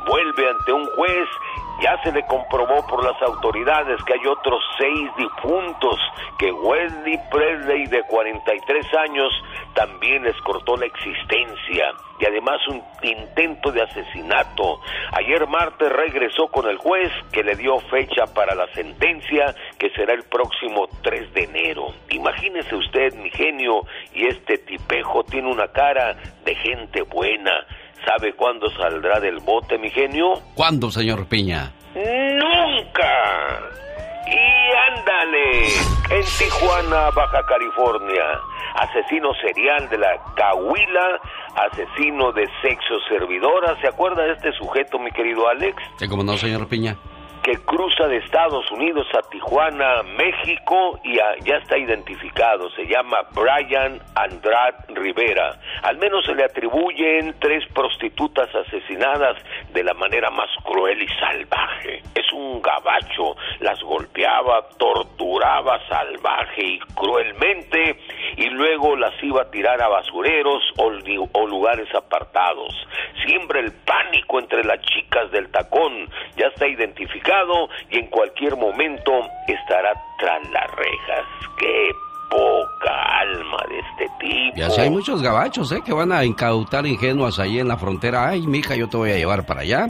[0.05, 1.27] vuelve ante un juez
[1.81, 5.99] ya se le comprobó por las autoridades que hay otros seis difuntos
[6.37, 9.33] que Wesley Presley de 43 años
[9.73, 14.79] también les cortó la existencia y además un intento de asesinato.
[15.13, 20.13] Ayer martes regresó con el juez que le dio fecha para la sentencia que será
[20.13, 21.93] el próximo 3 de enero.
[22.09, 23.81] Imagínese usted, mi genio,
[24.13, 26.15] y este tipejo tiene una cara
[26.45, 27.65] de gente buena.
[28.05, 30.33] ¿Sabe cuándo saldrá del bote, mi genio?
[30.55, 31.71] ¿Cuándo, señor Piña?
[31.93, 33.69] ¡Nunca!
[34.27, 35.67] Y ándale,
[36.09, 38.23] en Tijuana, Baja California,
[38.75, 41.19] asesino serial de la Cahuila,
[41.55, 43.79] asesino de sexo servidora.
[43.81, 45.75] ¿Se acuerda de este sujeto, mi querido Alex?
[45.97, 46.95] Sí, como no, señor Piña.
[47.43, 52.69] Que cruza de Estados Unidos a Tijuana, México, y a- ya está identificado.
[52.71, 55.57] Se llama Brian Andrade Rivera.
[55.83, 59.37] Al menos se le atribuyen tres prostitutas asesinadas
[59.73, 62.03] de la manera más cruel y salvaje.
[62.13, 67.99] Es un gabacho, las golpeaba, torturaba salvaje y cruelmente,
[68.37, 70.91] y luego las iba a tirar a basureros o,
[71.47, 72.73] lugares apartados.
[73.25, 76.07] Siembra el pánico entre las chicas del tacón.
[76.37, 77.30] Ya está identificado
[77.89, 79.11] y en cualquier momento
[79.47, 81.25] estará tras las rejas.
[81.57, 81.91] ¡Qué
[82.29, 84.57] poca alma de este tipo!
[84.57, 85.81] Y así hay muchos gabachos, ¿eh?
[85.85, 88.27] Que van a incautar ingenuas ahí en la frontera.
[88.27, 89.87] Ay, mija, yo te voy a llevar para allá.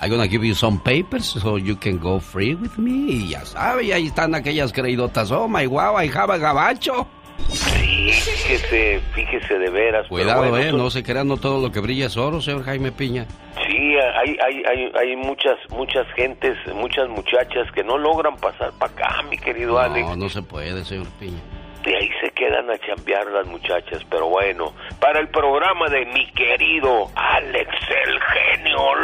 [0.00, 3.12] I'm gonna give you some papers so you can go free with me.
[3.12, 5.30] Y ya sabe, y ahí están aquellas creidotas.
[5.30, 7.06] Oh, my wow, I have a gabacho.
[7.50, 10.06] Sí, fíjese, fíjese de veras.
[10.08, 12.92] Cuidado, bueno, eh, no se crean, no todo lo que brilla es oro, señor Jaime
[12.92, 13.26] Piña.
[13.66, 18.92] Sí, hay, hay, hay, hay muchas, muchas gentes, muchas muchachas que no logran pasar para
[18.92, 20.06] acá, mi querido Alex.
[20.08, 21.40] No, no se puede, señor Piña.
[21.84, 26.26] De ahí se quedan a chambear las muchachas, pero bueno, para el programa de mi
[26.32, 27.68] querido Alex
[28.06, 28.94] el genio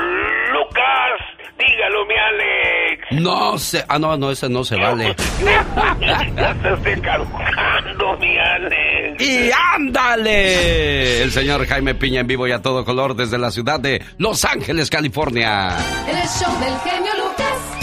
[0.51, 1.21] Lucas,
[1.59, 3.23] dígalo mi Alex.
[3.23, 5.15] No se, ah, no, no, ese no se vale.
[6.35, 9.23] ya se esté caducando mi Alex.
[9.23, 11.23] ¡Y ándale!
[11.23, 14.43] El señor Jaime Piña en vivo y a todo color desde la ciudad de Los
[14.47, 15.77] Ángeles, California.
[16.09, 17.81] El show del genio Lucas.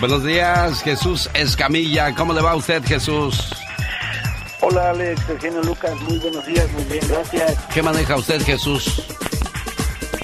[0.00, 2.14] Buenos días, Jesús Escamilla.
[2.14, 3.54] ¿Cómo le va a usted, Jesús?
[4.68, 7.56] Hola Alex, el genio Lucas, muy buenos días, muy bien, gracias.
[7.72, 9.00] ¿Qué maneja usted, Jesús?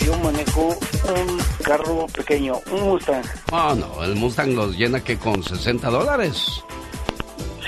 [0.05, 3.23] Yo manejo un carro pequeño, un Mustang.
[3.53, 6.43] Ah, no, el Mustang los llena que con 60 dólares.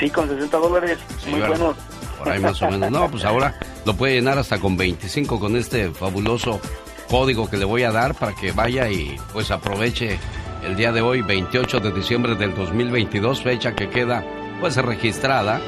[0.01, 1.59] Sí, con 60 dólares, Sí, muy ¿verdad?
[1.59, 1.77] buenos.
[2.18, 2.91] Por ahí más o menos.
[2.91, 6.61] No, pues ahora lo puede llenar hasta con 25 con este fabuloso
[7.09, 10.18] código que le voy a dar para que vaya y pues aproveche
[10.64, 14.25] el día de hoy, 28 de diciembre del 2022, fecha que queda
[14.61, 15.61] pues registrada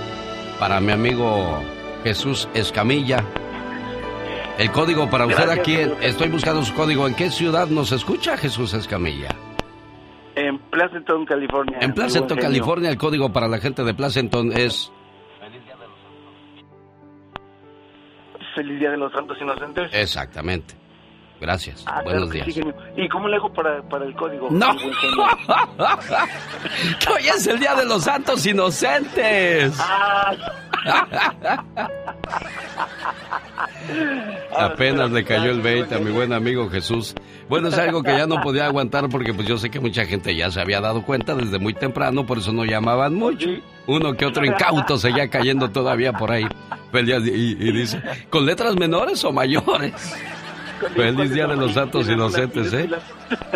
[0.58, 1.62] para mi amigo
[2.04, 3.24] Jesús Escamilla.
[4.58, 5.98] El código para usted Gracias, aquí, señor.
[6.02, 7.06] estoy buscando su código.
[7.06, 9.28] ¿En qué ciudad nos escucha Jesús Escamilla?
[10.34, 11.78] En Pleasanton, California.
[11.80, 12.38] En Placenton.
[12.38, 14.92] California, el código para la gente de Placenton es
[18.54, 19.90] Feliz Día de los Santos Inocentes.
[19.92, 20.74] Exactamente.
[21.40, 21.84] Gracias.
[21.86, 22.54] Ah, Buenos claro días.
[22.56, 22.62] sí.
[22.96, 24.48] ¿Y cómo le hago para, para el código?
[24.50, 24.68] No.
[27.00, 29.72] Que hoy es el Día de los Santos Inocentes.
[34.56, 37.14] Apenas le cayó el 20 a mi buen amigo Jesús.
[37.48, 40.34] Bueno, es algo que ya no podía aguantar porque pues yo sé que mucha gente
[40.34, 43.48] ya se había dado cuenta desde muy temprano, por eso no llamaban mucho.
[43.86, 46.46] Uno que otro incauto seguía cayendo todavía por ahí.
[46.92, 49.92] Y, y dice, ¿con letras menores o mayores?
[50.94, 52.88] Feliz Día de los Santos Inocentes, ¿eh?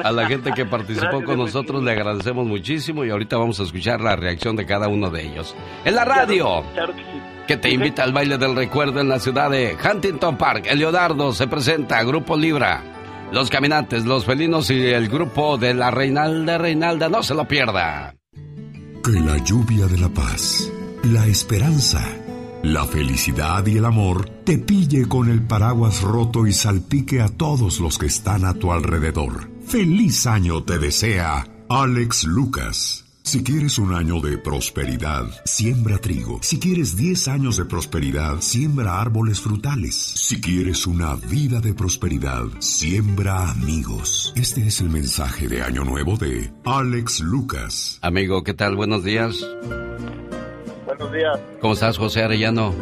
[0.03, 4.01] A la gente que participó con nosotros le agradecemos muchísimo y ahorita vamos a escuchar
[4.01, 5.55] la reacción de cada uno de ellos.
[5.85, 6.63] En la radio,
[7.47, 10.67] que te invita al baile del recuerdo en la ciudad de Huntington Park.
[10.69, 12.83] El Leonardo se presenta, Grupo Libra.
[13.33, 18.15] Los caminantes, los felinos y el grupo de la Reinalda Reinalda, no se lo pierda.
[19.05, 20.71] Que la lluvia de la paz,
[21.05, 22.05] la esperanza,
[22.63, 27.81] la felicidad y el amor te pille con el paraguas roto y salpique a todos
[27.81, 29.51] los que están a tu alrededor.
[29.67, 33.05] Feliz año te desea Alex Lucas.
[33.23, 36.41] Si quieres un año de prosperidad, siembra trigo.
[36.43, 39.95] Si quieres 10 años de prosperidad, siembra árboles frutales.
[39.95, 44.33] Si quieres una vida de prosperidad, siembra amigos.
[44.35, 47.99] Este es el mensaje de Año Nuevo de Alex Lucas.
[48.03, 48.75] Amigo, ¿qué tal?
[48.75, 49.37] Buenos días.
[50.91, 51.39] Buenos días.
[51.61, 52.75] ¿Cómo estás, José Arellano?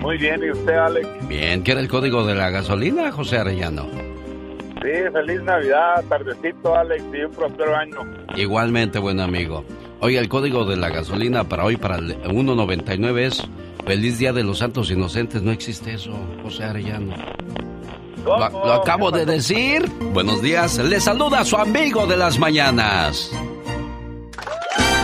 [0.00, 1.08] Muy bien, ¿y usted, Alex?
[1.28, 3.88] Bien, ¿qué era el código de la gasolina, José Arellano?
[4.82, 7.96] Sí, feliz Navidad, tardecito, Alex, y un próspero año.
[8.36, 9.64] Igualmente, buen amigo.
[10.00, 13.42] Oiga, el código de la gasolina para hoy, para el 1.99 es
[13.86, 15.42] Feliz Día de los Santos Inocentes.
[15.42, 17.14] No existe eso, José Arellano.
[18.24, 19.88] Lo, lo acabo de decir.
[20.12, 23.32] Buenos días, le saluda a su amigo de las mañanas.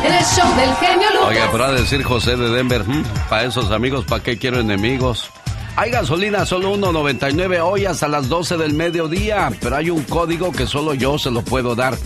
[0.05, 1.50] En el show del genio Lucas.
[1.53, 2.84] Oiga, de decir José de Denver,
[3.28, 5.30] para esos amigos, ¿para qué quiero enemigos?
[5.76, 10.66] Hay gasolina solo 1.99 hoy hasta las 12 del mediodía, pero hay un código que
[10.66, 11.96] solo yo se lo puedo dar.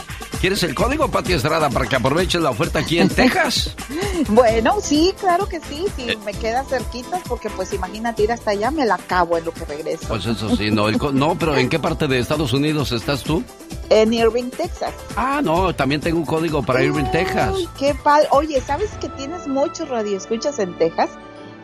[0.40, 3.74] ¿Quieres el código, Pati Estrada, para que aproveches la oferta aquí en Texas?
[4.28, 6.18] Bueno, sí, claro que sí, si Eh.
[6.24, 9.64] me queda cerquita, porque pues imagínate ir hasta allá, me la acabo en lo que
[9.66, 10.08] regreso.
[10.08, 13.42] Pues eso sí, no, el no, pero ¿en qué parte de Estados Unidos estás tú?
[13.90, 14.92] En Irving, Texas.
[15.16, 17.54] Ah, no, también tengo un código para Irving, Texas.
[17.78, 18.26] Qué padre.
[18.30, 21.10] Oye, ¿sabes que tienes muchos radioescuchas en Texas?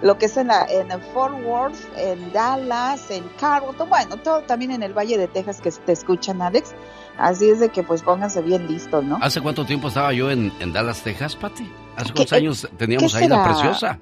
[0.03, 4.73] Lo que es en, la, en Fort Worth, en Dallas, en Carrollton, bueno, todo también
[4.73, 6.71] en el Valle de Texas que te escuchan, Alex.
[7.19, 9.19] Así es de que pues pónganse bien listos, ¿no?
[9.21, 11.71] ¿Hace cuánto tiempo estaba yo en, en Dallas, Texas, Pati?
[11.97, 13.99] ¿Hace ¿Qué- cuántos años teníamos ahí la preciosa?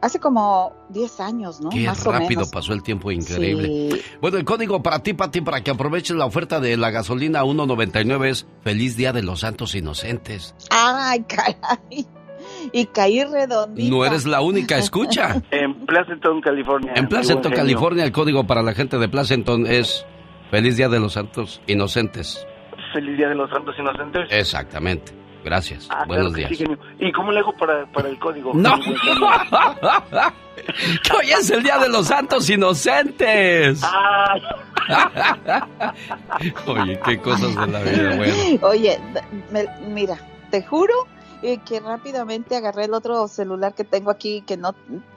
[0.00, 1.70] Hace como 10 años, ¿no?
[1.70, 2.50] Qué Más o rápido menos.
[2.50, 3.68] pasó el tiempo, increíble.
[3.92, 4.02] Sí.
[4.20, 8.26] Bueno, el código para ti, Pati, para que aproveches la oferta de la gasolina 1.99
[8.26, 10.56] es Feliz Día de los Santos Inocentes.
[10.70, 12.04] Ay, caray.
[12.72, 13.88] Y caí redondita.
[13.94, 15.40] No eres la única, escucha.
[15.52, 16.94] En Pleasanton, California.
[16.96, 17.40] En genio.
[17.54, 20.04] California, el código para la gente de Placenton es
[20.50, 22.44] Feliz Día de los Santos Inocentes.
[22.92, 24.28] Feliz Día de los Santos Inocentes.
[24.30, 25.12] Exactamente.
[25.44, 25.88] Gracias.
[25.90, 26.50] Ah, Buenos claro días.
[26.50, 26.78] sí, genio.
[27.00, 28.52] ¿Y cómo le hago para, para el código?
[28.54, 28.78] No.
[28.80, 28.90] Que
[31.18, 33.82] hoy es el Día de los Santos Inocentes.
[36.66, 38.34] Oye, qué cosas de la vida, bueno.
[38.68, 38.98] Oye,
[39.50, 40.16] me- mira,
[40.50, 40.92] te juro
[41.42, 44.74] eh, que rápidamente agarré el otro celular que tengo aquí, que no,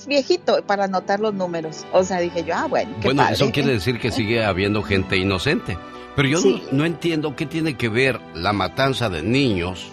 [0.07, 1.85] viejito, para anotar los números.
[1.93, 2.91] O sea, dije yo, ah, bueno.
[3.03, 5.77] bueno, eso quiere decir que sigue habiendo gente inocente.
[6.15, 6.39] Pero yo
[6.71, 9.91] no, entiendo qué tiene que ver la matanza de niños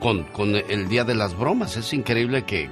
[0.00, 1.76] con, con el Día de las Bromas.
[1.76, 2.68] Es increíble que,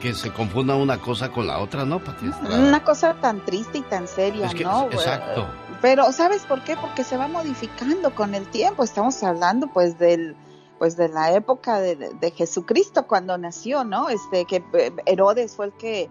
[0.00, 3.82] que, se confunda una cosa con la otra, ¿no, Pati Una cosa tan triste y
[3.82, 4.88] tan seria, ¿no?
[4.90, 5.46] Exacto.
[5.82, 6.76] Pero, ¿sabes por qué?
[6.76, 8.82] Porque se va modificando con el tiempo.
[8.82, 10.36] Estamos hablando, pues, del
[10.78, 14.08] pues de la época de, de, Jesucristo cuando nació, ¿no?
[14.08, 16.08] Este que eh, Herodes fue el que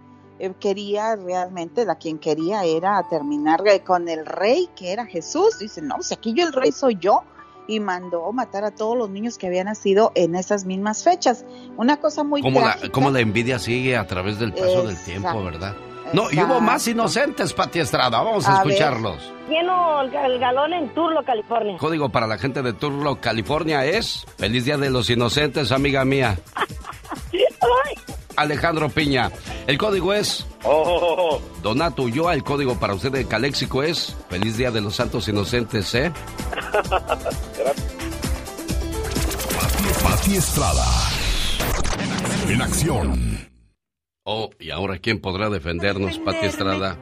[0.60, 5.60] quería realmente, la quien quería era terminar con el rey que era Jesús.
[5.60, 7.24] Dice, no, si aquí yo el rey soy yo.
[7.68, 11.46] Y mandó matar a todos los niños que habían nacido en esas mismas fechas.
[11.78, 15.44] Una cosa muy como la, como la envidia sigue a través del paso del tiempo,
[15.44, 15.76] ¿verdad?
[16.12, 18.24] No, y hubo más inocentes, Pati Estrada.
[18.24, 19.32] Vamos a, escucharlos.
[19.48, 21.78] Lleno el, galón en Turlo, California.
[21.78, 26.40] Código para la gente de Turlo, California es Feliz Día de los Inocentes, amiga mía.
[28.40, 29.32] Alejandro Piña.
[29.68, 34.72] El código es oh, Donato yo El código para usted de Caléxico es Feliz Día
[34.72, 36.12] de los Santos Inocentes, ¿eh?
[40.04, 40.86] Pati Estrada.
[42.48, 43.50] En acción.
[44.24, 46.98] Oh, y ahora quién podrá defendernos, Pati Estrada.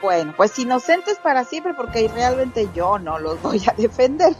[0.00, 4.34] Bueno, pues inocentes para siempre, porque realmente yo no los voy a defender.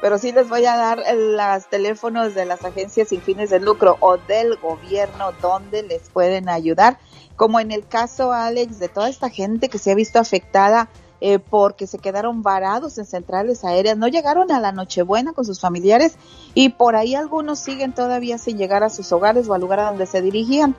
[0.00, 3.96] Pero sí les voy a dar los teléfonos de las agencias sin fines de lucro
[4.00, 6.98] o del gobierno donde les pueden ayudar.
[7.36, 10.88] Como en el caso, Alex, de toda esta gente que se ha visto afectada
[11.20, 15.60] eh, porque se quedaron varados en centrales aéreas, no llegaron a la Nochebuena con sus
[15.60, 16.16] familiares
[16.52, 19.86] y por ahí algunos siguen todavía sin llegar a sus hogares o al lugar a
[19.86, 20.74] donde se dirigían.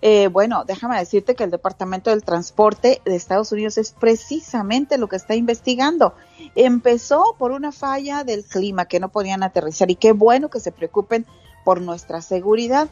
[0.03, 5.09] Eh, bueno, déjame decirte que el Departamento del Transporte de Estados Unidos es precisamente lo
[5.09, 6.15] que está investigando.
[6.55, 10.73] Empezó por una falla del clima que no podían aterrizar y qué bueno que se
[10.73, 11.27] preocupen
[11.65, 12.89] por nuestra seguridad.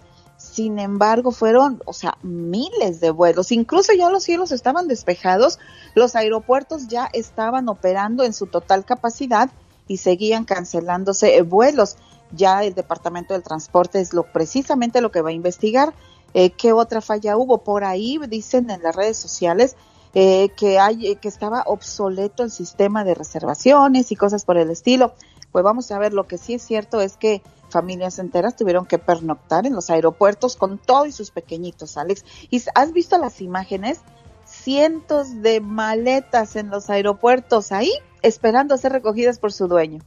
[0.58, 3.52] Sin embargo, fueron, o sea, miles de vuelos.
[3.52, 5.60] Incluso ya los cielos estaban despejados,
[5.94, 9.50] los aeropuertos ya estaban operando en su total capacidad
[9.86, 11.94] y seguían cancelándose vuelos.
[12.32, 15.94] Ya el Departamento del Transporte es lo precisamente lo que va a investigar.
[16.34, 17.58] Eh, ¿Qué otra falla hubo?
[17.58, 19.76] Por ahí dicen en las redes sociales
[20.12, 25.12] eh, que hay que estaba obsoleto el sistema de reservaciones y cosas por el estilo.
[25.52, 28.98] Pues vamos a ver, lo que sí es cierto es que familias enteras tuvieron que
[28.98, 32.24] pernoctar en los aeropuertos con todo y sus pequeñitos, Alex.
[32.50, 34.00] ¿Y has visto las imágenes?
[34.44, 37.92] Cientos de maletas en los aeropuertos ahí
[38.22, 40.00] esperando a ser recogidas por su dueño.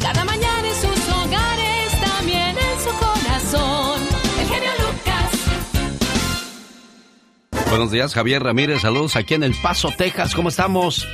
[0.00, 4.02] Cada mañana en sus hogares, también en su corazón.
[4.38, 5.30] El genio Lucas.
[7.70, 8.82] Buenos días, Javier Ramírez.
[8.82, 10.32] Saludos aquí en El Paso, Texas.
[10.32, 11.08] ¿Cómo estamos?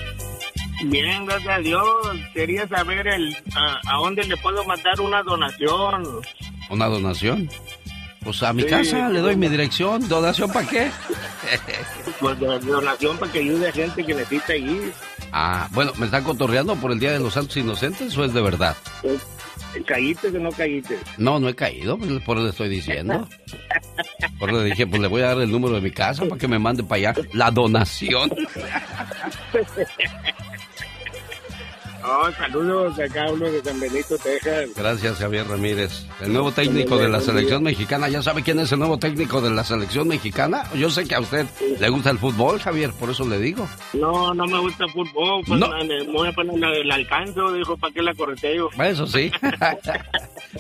[0.84, 2.06] Bien, gracias a Dios.
[2.34, 6.20] Quería saber el, a, a dónde le puedo mandar una donación.
[6.70, 7.48] ¿Una donación?
[8.24, 8.68] Pues a mi Sí.
[8.68, 10.08] casa le doy mi dirección.
[10.08, 10.90] ¿Donación para qué?
[12.20, 14.92] Pues donación para que ayude a gente que necesita ir.
[15.32, 18.40] Ah, bueno, ¿me están cotorreando por el Día de los Santos Inocentes o es de
[18.40, 18.74] verdad?
[19.02, 19.20] Pues,
[19.86, 20.98] ¿Caíste o no caíste?
[21.18, 23.28] No, no he caído, pues, por eso le estoy diciendo.
[24.38, 26.38] Por eso le dije, pues le voy a dar el número de mi casa para
[26.38, 28.30] que me mande para allá la donación.
[32.04, 34.70] Oh, saludos a cada uno de San Benito, Texas.
[34.76, 36.04] Gracias, Javier Ramírez.
[36.20, 38.08] El nuevo técnico de la selección mexicana.
[38.08, 40.64] ¿Ya sabe quién es el nuevo técnico de la selección mexicana?
[40.74, 41.46] Yo sé que a usted
[41.80, 43.68] le gusta el fútbol, Javier, por eso le digo.
[43.92, 45.42] No, no me gusta el fútbol.
[45.46, 45.68] Pues, No.
[45.68, 48.68] me voy a poner el alcanzo, dijo, ¿para qué la correteo?
[48.78, 49.30] Eso sí.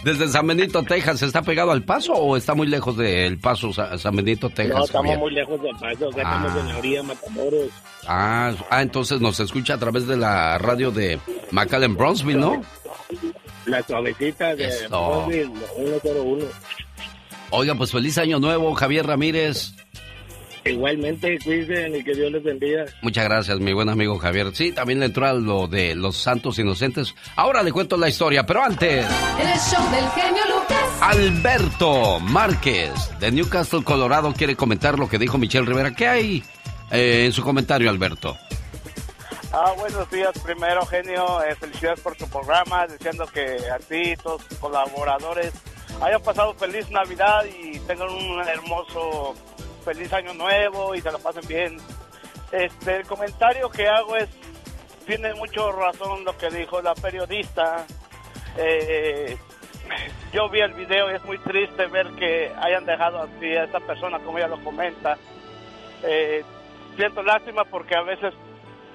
[0.04, 3.96] Desde San Benito, Texas, ¿está pegado al paso o está muy lejos del paso Sa-
[3.98, 4.76] San Benito, Texas?
[4.76, 5.18] No, estamos Javier?
[5.18, 6.36] muy lejos del paso, acá Ah.
[6.46, 7.70] estamos en la orilla de Matamoros.
[8.06, 11.18] Ah, ah, entonces nos escucha a través de la radio de
[11.50, 12.62] McAllen Bronzeville, ¿no?
[13.66, 14.88] La suavecita de Eso.
[14.88, 16.44] Brownsville, 101.
[17.50, 19.72] Oiga, pues feliz año nuevo, Javier Ramírez.
[20.68, 22.84] Igualmente, cuídense y que Dios les bendiga.
[23.02, 24.54] Muchas gracias, mi buen amigo Javier.
[24.54, 27.14] Sí, también le entró a lo de los santos inocentes.
[27.36, 29.06] Ahora le cuento la historia, pero antes,
[29.40, 30.76] En el show del genio Lucas.
[31.00, 32.90] Alberto Márquez
[33.20, 35.94] de Newcastle, Colorado, quiere comentar lo que dijo Michelle Rivera.
[35.94, 36.44] ¿Qué hay
[36.90, 38.36] eh, en su comentario, Alberto?
[39.52, 41.42] Ah, buenos días primero, genio.
[41.44, 45.52] Eh, felicidades por tu programa, deseando que a ti y todos tus colaboradores
[46.02, 49.34] hayan pasado feliz Navidad y tengan un hermoso,
[49.86, 51.78] feliz año nuevo y se lo pasen bien.
[52.50, 54.28] Este, el comentario que hago es,
[55.06, 57.86] tiene mucho razón lo que dijo la periodista.
[58.58, 59.38] Eh,
[60.32, 63.78] yo vi el video y es muy triste ver que hayan dejado así a esta
[63.78, 65.16] persona, como ella lo comenta.
[66.02, 66.42] Eh,
[66.96, 68.34] siento lástima porque a veces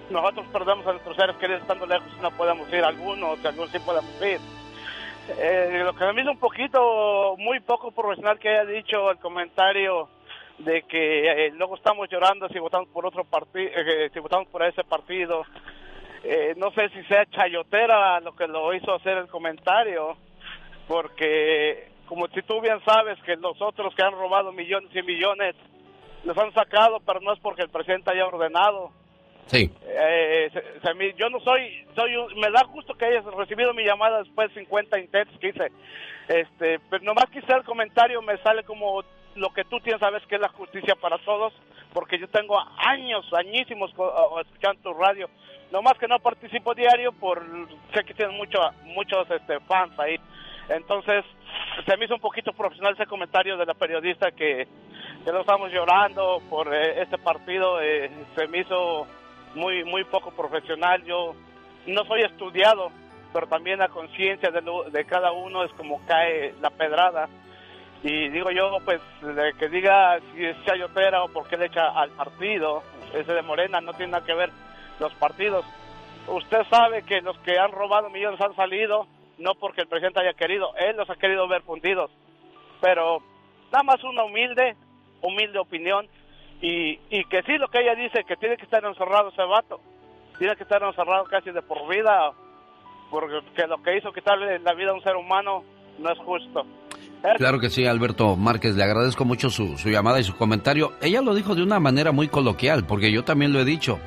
[0.09, 3.79] nosotros perdemos a nuestros seres queridos estando lejos y no podemos ir algunos, algunos sí
[3.79, 4.41] podemos ir.
[5.39, 10.09] Eh, lo que me hizo un poquito, muy poco profesional que haya dicho el comentario
[10.63, 13.71] de que eh, luego estamos llorando si votamos por otro partido,
[14.13, 15.43] si votamos por ese partido.
[16.23, 20.15] Eh, no sé si sea chayotera lo que lo hizo hacer el comentario,
[20.87, 25.55] porque como si tú bien sabes que los otros que han robado millones y millones
[26.23, 28.91] los han sacado, pero no es porque el presidente haya ordenado.
[29.47, 29.71] Sí.
[29.83, 33.73] Eh, se- se me- yo no soy, soy un- me da gusto que hayas recibido
[33.73, 35.71] mi llamada después de 50 intentos que hice.
[36.27, 39.03] Este, pero nomás quise el comentario, me sale como
[39.35, 41.53] lo que tú tienes, sabes que es la justicia para todos,
[41.93, 43.91] porque yo tengo años, añísimos
[44.41, 45.29] escuchando tu radio.
[45.71, 47.43] Nomás que no participo diario por,
[47.93, 50.19] sé que tienes mucho, muchos este, fans ahí.
[50.69, 51.23] Entonces,
[51.85, 54.67] se me hizo un poquito profesional ese comentario de la periodista que,
[55.25, 57.81] que no estamos llorando por eh, este partido.
[57.81, 59.07] eh, se me hizo
[59.55, 61.03] muy muy poco profesional.
[61.03, 61.35] Yo
[61.87, 62.89] no soy estudiado,
[63.33, 67.27] pero también la conciencia lo- de cada uno es como cae la pedrada.
[68.03, 71.89] Y digo yo, pues, de que diga si es chayotera o por qué le echa
[71.89, 72.81] al partido,
[73.13, 74.49] ese de Morena, no tiene nada que ver
[74.99, 75.65] los partidos.
[76.27, 79.05] Usted sabe que los que han robado millones han salido,
[79.37, 82.09] no porque el presidente haya querido, él los ha querido ver fundidos.
[82.79, 83.21] Pero
[83.71, 84.75] nada más una humilde,
[85.21, 86.07] humilde opinión.
[86.59, 89.79] Y, y que sí, lo que ella dice, que tiene que estar encerrado ese vato.
[90.39, 92.31] Tiene que estar encerrado casi de por vida,
[93.11, 95.63] porque lo que hizo quitarle la vida a un ser humano
[95.99, 96.65] no es justo.
[97.37, 100.93] Claro que sí, Alberto Márquez, le agradezco mucho su, su llamada y su comentario.
[101.01, 103.99] Ella lo dijo de una manera muy coloquial, porque yo también lo he dicho.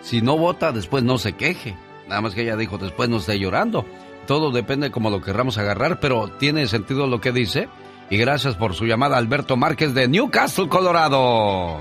[0.00, 1.76] Si no vota, después no se queje.
[2.08, 3.84] Nada más que ella dijo, después no esté llorando.
[4.26, 7.68] Todo depende como lo querramos agarrar, pero tiene sentido lo que dice.
[8.10, 11.80] Y gracias por su llamada, Alberto Márquez de Newcastle, Colorado.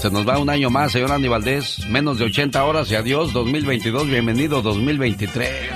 [0.00, 1.86] Se nos va un año más, señor Andy Valdés.
[1.86, 4.06] Menos de 80 horas y adiós 2022.
[4.06, 5.72] Bienvenido 2023.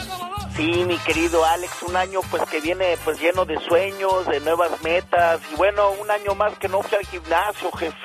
[0.57, 4.83] Sí, mi querido Alex, un año pues que viene pues lleno de sueños, de nuevas
[4.83, 7.97] metas y bueno, un año más que no fui al gimnasio, jefe.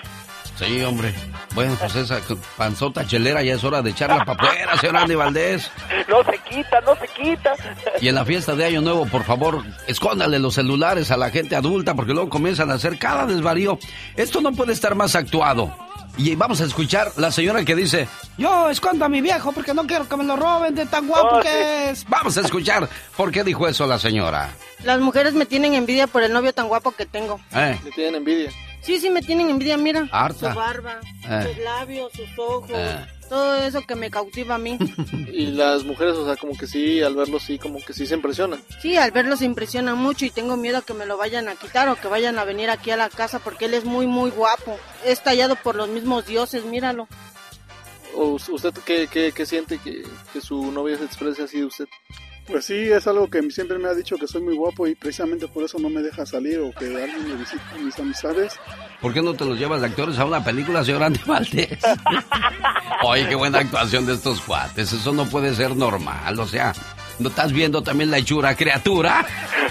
[0.58, 1.14] Sí, hombre.
[1.56, 2.20] Bueno, pues esa
[2.58, 5.72] panzota chelera ya es hora de echarla para afuera, señor Andy Valdés.
[6.10, 7.54] No se quita, no se quita.
[8.02, 11.56] Y en la fiesta de Año Nuevo, por favor, escóndale los celulares a la gente
[11.56, 13.78] adulta porque luego comienzan a hacer cada desvarío.
[14.18, 15.72] Esto no puede estar más actuado.
[16.22, 18.06] Y vamos a escuchar la señora que dice,
[18.38, 21.38] yo escondo a mi viejo porque no quiero que me lo roben de tan guapo
[21.38, 21.90] Oh, que sí.
[21.92, 22.06] es.
[22.10, 24.50] Vamos a escuchar por qué dijo eso la señora.
[24.84, 27.40] Las mujeres me tienen envidia por el novio tan guapo que tengo.
[27.56, 28.52] Eh, Le tienen envidia.
[28.82, 30.08] Sí, sí, me tienen envidia, mira.
[30.12, 30.52] Harta.
[30.54, 31.00] Su barba,
[31.30, 31.48] Eh.
[31.54, 33.06] sus labios, sus ojos, Eh.
[33.30, 34.78] todo eso que me cautiva a mí.
[35.32, 38.16] Y las mujeres, o sea, como que sí, al verlo sí, como que sí se
[38.16, 38.62] impresionan.
[38.82, 41.56] Sí, al verlo se impresiona mucho y tengo miedo a que me lo vayan a
[41.56, 44.32] quitar o que vayan a venir aquí a la casa porque él es muy, muy
[44.32, 44.78] guapo.
[45.06, 47.08] Es tallado por los mismos dioses, míralo.
[48.16, 50.04] ¿O usted qué, qué, qué siente que,
[50.34, 51.88] que su novia se exprese así de usted?
[52.50, 55.48] Pues sí, es algo que siempre me ha dicho que soy muy guapo y precisamente
[55.48, 58.60] por eso no me deja salir o que alguien me visite a mis amistades.
[59.00, 61.78] ¿Por qué no te los llevas de actores a una película, señor Andy Valdés?
[63.04, 64.92] Oye, qué buena actuación de estos cuates.
[64.92, 66.40] Eso no puede ser normal.
[66.40, 66.74] O sea,
[67.20, 69.26] ¿no estás viendo también la hechura criatura?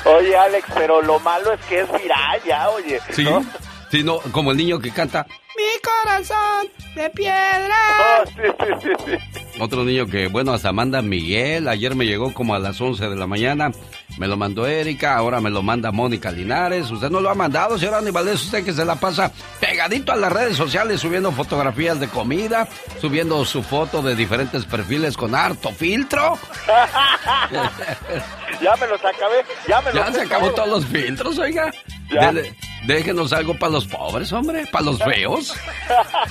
[0.04, 3.00] Oye, Alex, pero lo malo es que es viral ya, oye.
[3.10, 3.24] Sí.
[3.24, 3.44] ¿no?
[3.90, 5.26] Sí, no, como el niño que canta.
[5.56, 7.76] Mi corazón de piedra.
[8.00, 9.47] Oh, sí, sí, sí, sí.
[9.60, 11.68] Otro niño que, bueno, hasta manda Miguel.
[11.68, 13.70] Ayer me llegó como a las 11 de la mañana.
[14.16, 16.90] Me lo mandó Erika, ahora me lo manda Mónica Linares.
[16.90, 18.44] Usted no lo ha mandado, señor Andy Valdés.
[18.44, 22.68] Usted que se la pasa pegadito a las redes sociales, subiendo fotografías de comida,
[23.00, 26.38] subiendo su foto de diferentes perfiles con harto filtro.
[28.62, 31.72] ya me los acabé, ya me los Ya se acabó todos los filtros, oiga.
[32.86, 35.54] Déjenos algo para los pobres, hombre, para los feos.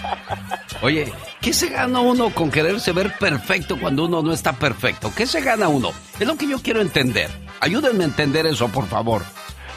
[0.81, 1.11] Oye,
[1.47, 5.13] ¿qué se gana uno con quererse ver perfecto cuando uno no está perfecto?
[5.15, 5.93] ¿Qué se gana uno?
[6.19, 7.29] Es lo que yo quiero entender.
[7.61, 9.21] Ayúdenme a entender eso, por favor.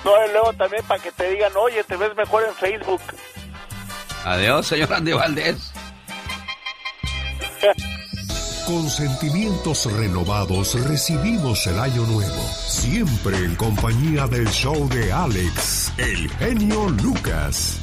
[0.04, 3.00] No, y luego también para que te digan, oye, te ves mejor en Facebook.
[4.24, 5.72] Adiós, señor Andy Valdés.
[8.66, 16.28] Con sentimientos renovados recibimos el año nuevo, siempre en compañía del show de Alex, el
[16.30, 17.78] genio Lucas.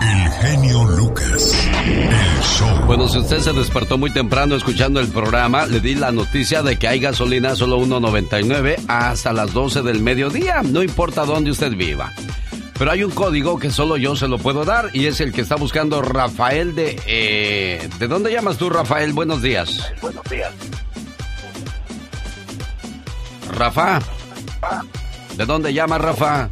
[0.00, 1.52] El genio Lucas,
[1.84, 2.86] el show.
[2.86, 6.78] Bueno, si usted se despertó muy temprano escuchando el programa, le di la noticia de
[6.78, 12.12] que hay gasolina solo 1.99 hasta las 12 del mediodía, no importa dónde usted viva.
[12.78, 15.40] Pero hay un código que solo yo se lo puedo dar y es el que
[15.40, 17.00] está buscando Rafael de...
[17.06, 19.12] eh, ¿De dónde llamas tú, Rafael?
[19.12, 19.92] Buenos días.
[20.00, 20.52] Buenos días.
[23.52, 23.98] Rafa.
[25.36, 26.48] ¿De dónde llamas, Rafa?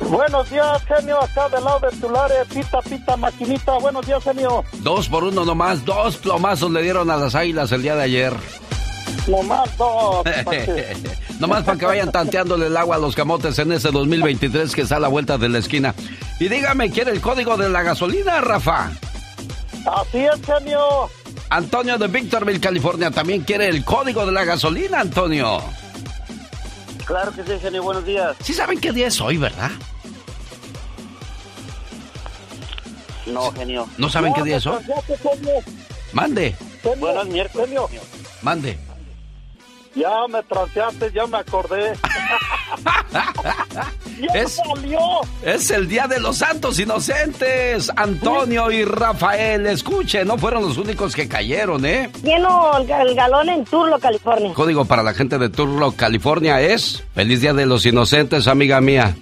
[0.00, 3.72] Buenos días, genio, acá del lado de Tulare, pita, pita, maquinita.
[3.78, 4.64] Buenos días, genio.
[4.78, 8.32] Dos por uno nomás, dos plomazos le dieron a las águilas el día de ayer.
[9.28, 10.24] Nomás dos.
[11.38, 14.96] Nomás para que vayan tanteándole el agua a los camotes en ese 2023 que está
[14.96, 15.94] a la vuelta de la esquina.
[16.38, 18.90] Y dígame, ¿quiere el código de la gasolina, Rafa?
[19.86, 21.08] Así es, genio.
[21.48, 25.60] Antonio de Victorville, California, también quiere el código de la gasolina, Antonio.
[27.10, 27.82] Claro que sí, genio.
[27.82, 28.36] Buenos días.
[28.40, 29.72] Sí saben qué día es hoy, ¿verdad?
[33.26, 33.88] No, genio.
[33.98, 34.80] ¿No saben qué día es hoy?
[36.12, 36.54] Mande,
[37.00, 37.66] Buenas miércoles.
[37.66, 37.88] Genio.
[38.42, 38.78] mande.
[39.94, 41.92] Ya me transeaste, ya me acordé.
[44.20, 44.98] ¡Ya Es- salió!
[45.42, 47.90] Es el Día de los Santos Inocentes.
[47.96, 52.10] Antonio y Rafael, escuchen, no fueron los únicos que cayeron, ¿eh?
[52.22, 54.52] Lleno el, el galón en Turlo, California.
[54.54, 59.16] Código para la gente de Turlock, California es Feliz Día de los Inocentes, amiga mía.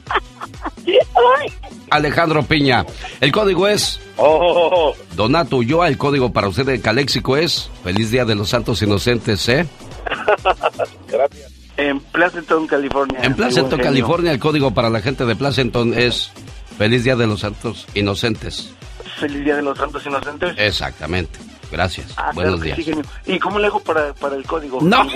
[1.90, 2.84] Alejandro Piña.
[3.20, 5.88] El código es Oh, Donato Ulloa.
[5.88, 9.66] El código para usted de Caléxico es Feliz Día de los Santos Inocentes, ¿eh?
[11.08, 11.52] Gracias.
[11.76, 13.20] En Pleasanton, California.
[13.22, 13.68] En genio.
[13.78, 16.32] California, el código para la gente de Placenton es
[16.76, 18.72] Feliz Día de los Santos Inocentes.
[19.20, 20.54] Feliz Día de los Santos Inocentes.
[20.58, 21.38] Exactamente.
[21.70, 22.14] Gracias.
[22.16, 22.96] Ah, Buenos claro días.
[23.26, 23.32] sí.
[23.32, 24.80] ¿Y cómo le hago para, para el código?
[24.80, 25.06] No.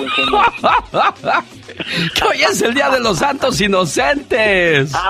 [2.14, 4.92] Que hoy es el Día de los Santos Inocentes.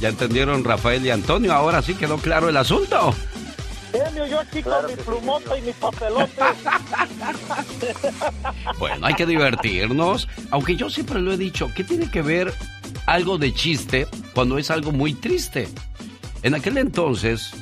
[0.00, 3.14] Ya entendieron Rafael y Antonio, ahora sí quedó claro el asunto.
[4.04, 6.32] Genio, yo aquí con mi plumota y mi papelote.
[8.78, 12.52] Bueno, hay que divertirnos, aunque yo siempre lo he dicho, ¿qué tiene que ver
[13.06, 15.68] algo de chiste cuando es algo muy triste?
[16.42, 17.52] En aquel entonces,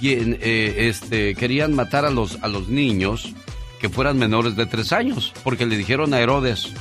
[0.00, 3.32] quien, eh, este, querían matar a los, a los niños
[3.80, 6.72] que fueran menores de tres años, porque le dijeron a Herodes,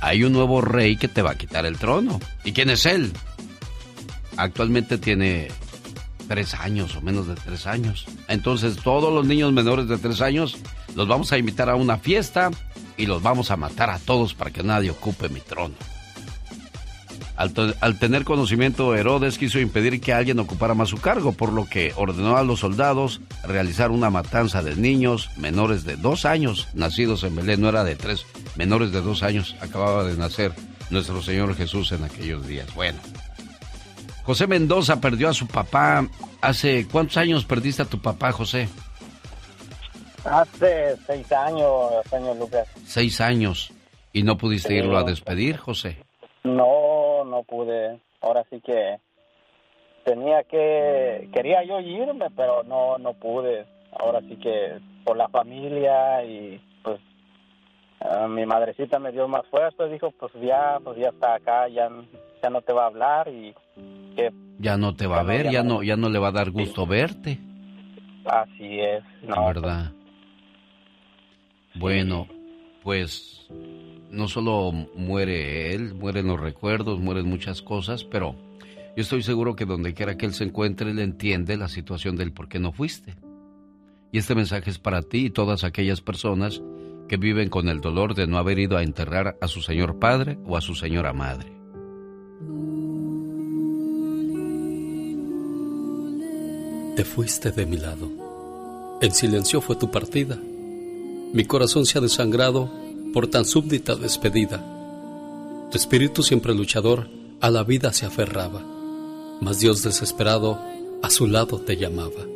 [0.00, 2.20] hay un nuevo rey que te va a quitar el trono.
[2.44, 3.12] ¿Y quién es él?
[4.36, 5.48] Actualmente tiene
[6.32, 8.06] tres años o menos de tres años.
[8.26, 10.56] Entonces todos los niños menores de tres años
[10.96, 12.50] los vamos a invitar a una fiesta
[12.96, 15.74] y los vamos a matar a todos para que nadie ocupe mi trono.
[17.36, 21.92] Al, tener conocimiento, Herodes quiso impedir que alguien ocupara más su cargo, por lo que
[21.96, 27.36] ordenó a los soldados realizar una matanza de niños menores de dos años, nacidos en
[27.36, 28.24] Belén, no era de tres,
[28.56, 30.52] menores de dos años, acababa de nacer
[30.88, 32.72] nuestro Señor Jesús en aquellos días.
[32.74, 33.00] Bueno,
[34.24, 36.06] José Mendoza perdió a su papá.
[36.40, 38.68] ¿Hace cuántos años perdiste a tu papá, José?
[40.24, 42.68] Hace seis años, señor Lucas.
[42.84, 43.72] Seis años.
[44.12, 45.96] ¿Y no pudiste irlo a despedir, José?
[46.44, 47.98] No, no pude.
[48.20, 48.98] Ahora sí que
[50.04, 53.66] tenía que, quería yo irme, pero no, no pude.
[53.98, 57.00] Ahora sí que por la familia y pues
[58.28, 61.88] mi madrecita me dio más fuerza, dijo pues ya, pues ya está acá, ya,
[62.42, 63.54] ya no te va a hablar y
[64.16, 66.50] que ya no te va a ver, ya no, ya no le va a dar
[66.50, 67.38] gusto verte.
[68.24, 69.46] Así es, no.
[69.46, 69.92] ¿Verdad?
[71.74, 72.28] Bueno,
[72.82, 73.48] pues
[74.10, 78.36] no solo muere él, mueren los recuerdos, mueren muchas cosas, pero
[78.94, 82.32] yo estoy seguro que donde quiera que él se encuentre, él entiende la situación del
[82.32, 83.16] por qué no fuiste.
[84.10, 86.62] Y este mensaje es para ti y todas aquellas personas
[87.08, 90.38] que viven con el dolor de no haber ido a enterrar a su señor padre
[90.46, 91.61] o a su señora madre.
[96.96, 98.98] Te fuiste de mi lado.
[99.00, 100.38] En silencio fue tu partida.
[101.32, 102.70] Mi corazón se ha desangrado
[103.14, 104.62] por tan súbdita despedida.
[105.70, 107.08] Tu espíritu siempre luchador
[107.40, 108.62] a la vida se aferraba,
[109.40, 110.60] mas Dios desesperado
[111.00, 112.26] a su lado te llamaba.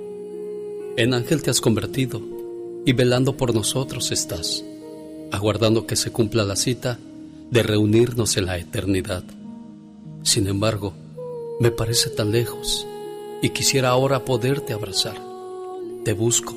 [0.97, 2.23] En ángel te has convertido
[2.87, 4.65] y velando por nosotros estás,
[5.33, 6.99] aguardando que se cumpla la cita
[7.51, 9.23] de reunirnos en la eternidad.
[10.23, 10.95] Sin embargo,
[11.61, 12.87] me parece tan lejos
[13.47, 15.23] y quisiera ahora poderte abrazar.
[16.05, 16.53] Te busco,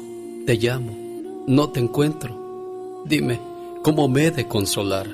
[0.47, 0.97] te llamo,
[1.45, 3.03] no te encuentro.
[3.05, 3.39] Dime,
[3.83, 5.07] ¿cómo me he de consolar?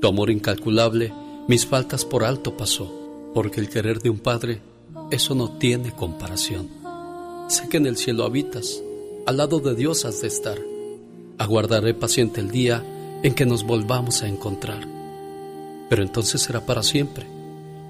[0.00, 1.12] Tu amor incalculable,
[1.48, 2.88] mis faltas por alto pasó,
[3.34, 4.60] porque el querer de un padre,
[5.10, 6.68] eso no tiene comparación.
[7.48, 8.80] Sé que en el cielo habitas,
[9.26, 10.58] al lado de Dios has de estar.
[11.38, 12.84] Aguardaré paciente el día
[13.24, 14.86] en que nos volvamos a encontrar.
[15.90, 17.26] Pero entonces será para siempre.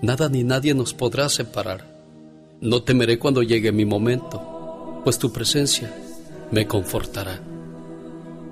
[0.00, 1.97] Nada ni nadie nos podrá separar.
[2.60, 5.94] No temeré cuando llegue mi momento, pues tu presencia
[6.50, 7.40] me confortará.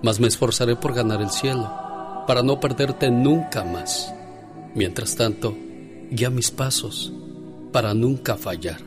[0.00, 1.68] Mas me esforzaré por ganar el cielo,
[2.24, 4.14] para no perderte nunca más.
[4.76, 5.56] Mientras tanto,
[6.10, 7.12] guía mis pasos,
[7.72, 8.78] para nunca fallar.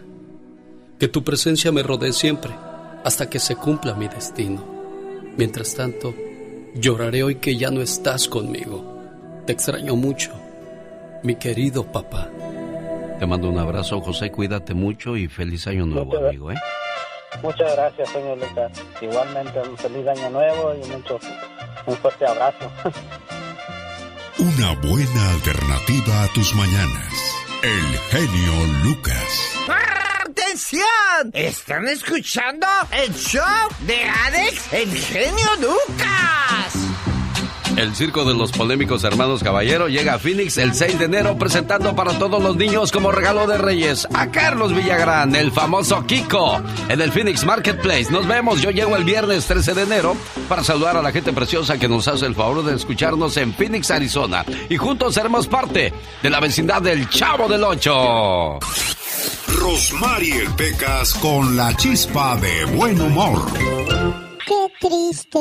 [0.98, 2.54] Que tu presencia me rodee siempre,
[3.04, 4.64] hasta que se cumpla mi destino.
[5.36, 6.14] Mientras tanto,
[6.76, 8.86] lloraré hoy que ya no estás conmigo.
[9.46, 10.32] Te extraño mucho,
[11.24, 12.30] mi querido papá.
[13.20, 14.32] Te mando un abrazo, José.
[14.32, 16.52] Cuídate mucho y feliz año nuevo, amigo.
[16.52, 16.56] ¿eh?
[17.44, 18.72] Muchas gracias, señor Lucas.
[19.02, 21.20] Igualmente, un feliz año nuevo y mucho,
[21.86, 22.72] un fuerte abrazo.
[24.40, 27.36] Una buena alternativa a tus mañanas.
[27.62, 28.54] El genio
[28.86, 29.54] Lucas.
[30.26, 31.32] ¡Atención!
[31.34, 33.44] ¿Están escuchando el show
[33.82, 36.89] de Alex, el genio Lucas?
[37.80, 41.96] El circo de los polémicos hermanos Caballero llega a Phoenix el 6 de enero presentando
[41.96, 47.00] para todos los niños como regalo de Reyes a Carlos Villagrán, el famoso Kiko, en
[47.00, 48.12] el Phoenix Marketplace.
[48.12, 50.18] Nos vemos, yo llego el viernes 13 de enero
[50.50, 53.90] para saludar a la gente preciosa que nos hace el favor de escucharnos en Phoenix,
[53.92, 54.44] Arizona.
[54.68, 58.60] Y juntos seremos parte de la vecindad del Chavo del Ocho.
[59.48, 65.40] Rosmarie Pecas con la chispa de buen humor qué triste,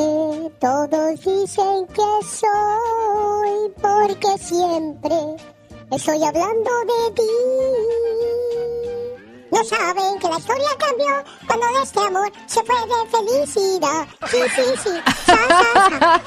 [0.60, 5.36] todos dicen que soy, porque siempre
[5.90, 8.17] estoy hablando de ti.
[9.50, 11.06] No saben que la historia cambió
[11.46, 14.06] cuando de este amor se fue de felicidad.
[14.30, 14.90] Sí, sí, sí.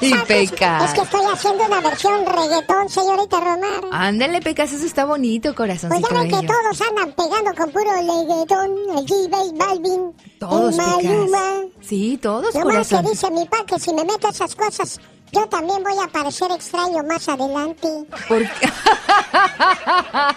[0.06, 0.84] y Pecas.
[0.84, 3.84] Es que estoy haciendo una versión reggaetón, señorita Romar.
[3.92, 7.92] Ándale, Pecas, eso está bonito, corazoncito Pues ya ven que todos andan pegando con puro
[7.92, 9.56] reggaetón, el G.
[9.56, 11.60] Balvin, todos, Maluma.
[11.80, 13.04] Sí, todos, No más corazón.
[13.04, 15.00] que dice mi pa que si me meto esas cosas,
[15.32, 17.88] yo también voy a parecer extraño más adelante.
[18.28, 18.68] ¿Por qué?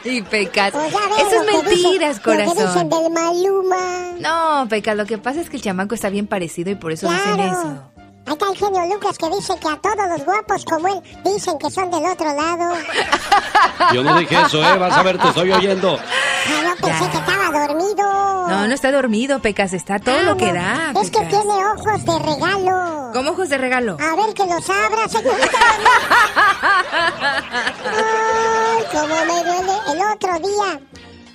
[0.09, 0.71] y Pecas.
[0.73, 2.89] Pues Eso es mentiras, dicen- Lo que dicen corazón.
[2.89, 4.11] del Maluma.
[4.19, 7.09] No, Pecas, lo que pasa es que el chamaco está bien parecido y por eso
[7.09, 7.51] dicen Claro.
[7.51, 7.91] eso.
[8.27, 11.57] Ahí está el genio Lucas que dice que a todos los guapos como él dicen
[11.59, 12.73] que son del otro lado.
[13.93, 14.77] Yo no dije eso, ¿eh?
[14.77, 15.97] Vas a ver, te estoy oyendo.
[15.99, 18.47] Ah, yo pensé que estaba dormido.
[18.47, 20.91] No, no está dormido, Pecas, está todo lo que da.
[21.01, 23.11] Es que tiene ojos de regalo.
[23.13, 23.97] ¿Cómo ojos de regalo?
[23.99, 25.57] A ver que los abra, señorita.
[27.85, 29.73] Ay, cómo me duele.
[29.91, 30.79] El otro día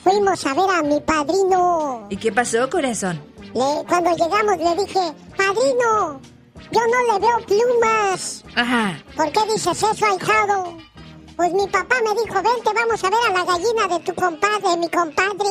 [0.02, 2.06] fuimos a ver a mi padrino.
[2.10, 3.20] ¿Y qué pasó, corazón?
[3.54, 6.20] Le- cuando llegamos le dije, padrino,
[6.72, 8.44] yo no le veo plumas.
[8.54, 8.98] Ajá.
[9.16, 10.76] ¿Por qué dices eso, ahijado?
[11.36, 14.76] Pues mi papá me dijo, vente, vamos a ver a la gallina de tu compadre,
[14.78, 15.48] mi compadre.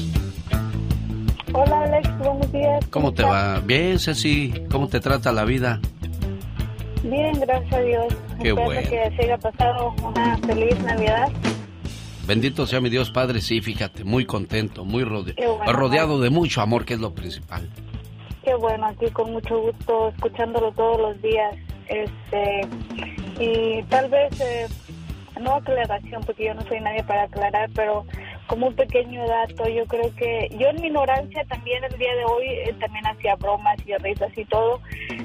[1.52, 2.84] Hola Alex, buenos días.
[2.90, 3.60] ¿Cómo te va?
[3.60, 4.52] Bien, Ceci.
[4.70, 5.80] ¿Cómo te trata la vida?
[7.04, 8.06] Bien, gracias a Dios.
[8.42, 8.80] Qué Espero bueno.
[8.90, 11.28] que se haya pasado una feliz Navidad.
[12.26, 15.70] Bendito sea mi Dios Padre, sí, fíjate, muy contento, muy rode- Qué bueno.
[15.74, 17.68] rodeado de mucho amor, que es lo principal.
[18.44, 21.56] Qué bueno, aquí con mucho gusto, escuchándolo todos los días.
[21.88, 22.60] Este,
[23.40, 24.66] y tal vez, eh,
[25.40, 28.04] no aclaración, porque yo no soy nadie para aclarar, pero
[28.46, 32.24] como un pequeño dato, yo creo que yo en mi ignorancia también el día de
[32.26, 34.80] hoy eh, también hacía bromas y risas y todo,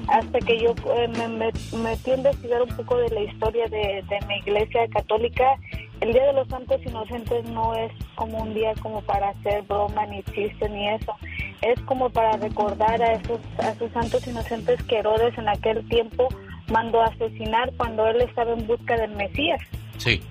[0.08, 1.52] hasta que yo eh, me, me
[1.82, 5.56] metí a investigar un poco de la historia de, de mi iglesia católica.
[6.00, 10.06] El Día de los Santos Inocentes no es como un día como para hacer broma
[10.06, 11.14] ni chiste ni eso.
[11.62, 16.28] Es como para recordar a esos, a esos santos inocentes que Herodes en aquel tiempo
[16.70, 19.60] mandó a asesinar cuando él estaba en busca del Mesías
[19.98, 20.22] Sí.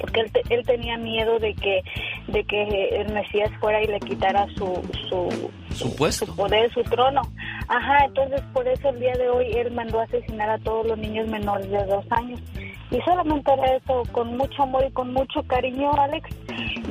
[0.00, 1.82] porque él, te- él tenía miedo de que
[2.28, 6.24] de que el Mesías fuera y le quitara su su, Su puesto.
[6.26, 7.20] su poder, su trono.
[7.68, 10.98] Ajá, entonces por eso el día de hoy él mandó a asesinar a todos los
[10.98, 12.40] niños menores de dos años.
[12.92, 16.28] Y solamente era eso, con mucho amor y con mucho cariño, Alex.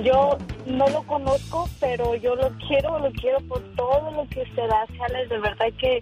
[0.04, 4.70] Yo no lo conozco, pero yo lo quiero, lo quiero por todo lo que usted
[4.70, 5.30] hace, Alex.
[5.30, 6.02] De verdad que,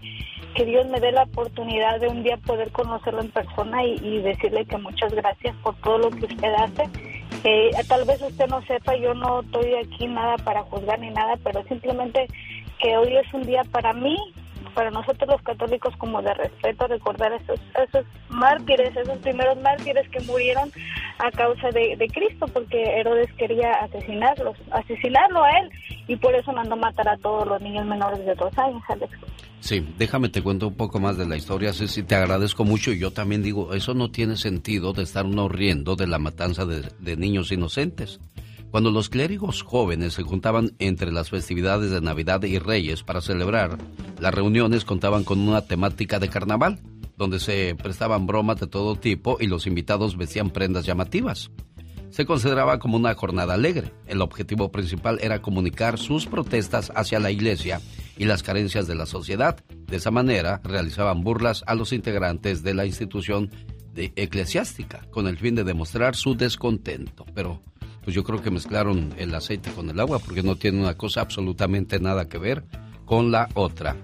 [0.55, 4.21] que Dios me dé la oportunidad de un día poder conocerlo en persona y, y
[4.21, 6.89] decirle que muchas gracias por todo lo que usted hace.
[7.43, 11.37] Eh, tal vez usted no sepa, yo no estoy aquí nada para juzgar ni nada,
[11.43, 12.27] pero simplemente
[12.79, 14.17] que hoy es un día para mí,
[14.79, 20.21] para nosotros los católicos como de respeto, recordar esos, esos mártires, esos primeros mártires que
[20.21, 20.71] murieron
[21.17, 25.69] a causa de, Cristo, porque Herodes quería asesinarlos, asesinarlo a él,
[26.07, 29.11] y por eso mandó matar a todos los niños menores de dos años, Alex.
[29.59, 32.99] Sí, déjame te cuento un poco más de la historia, Ceci, te agradezco mucho y
[32.99, 37.17] yo también digo, eso no tiene sentido de estar uno riendo de la matanza de
[37.17, 38.21] niños inocentes.
[38.71, 43.79] Cuando los clérigos jóvenes se juntaban entre las festividades de Navidad y Reyes para celebrar,
[44.19, 46.79] las reuniones contaban con una temática de carnaval,
[47.17, 51.49] donde se prestaban bromas de todo tipo y los invitados vestían prendas llamativas.
[52.11, 53.91] Se consideraba como una jornada alegre.
[54.05, 57.81] El objetivo principal era comunicar sus protestas hacia la iglesia
[58.17, 59.63] y las carencias de la sociedad.
[59.87, 63.49] De esa manera realizaban burlas a los integrantes de la institución
[63.95, 67.25] eclesiástica con el fin de demostrar su descontento.
[67.33, 67.61] Pero
[68.09, 71.21] pues yo creo que mezclaron el aceite con el agua porque no tiene una cosa
[71.21, 72.63] absolutamente nada que ver
[73.05, 73.95] con la otra.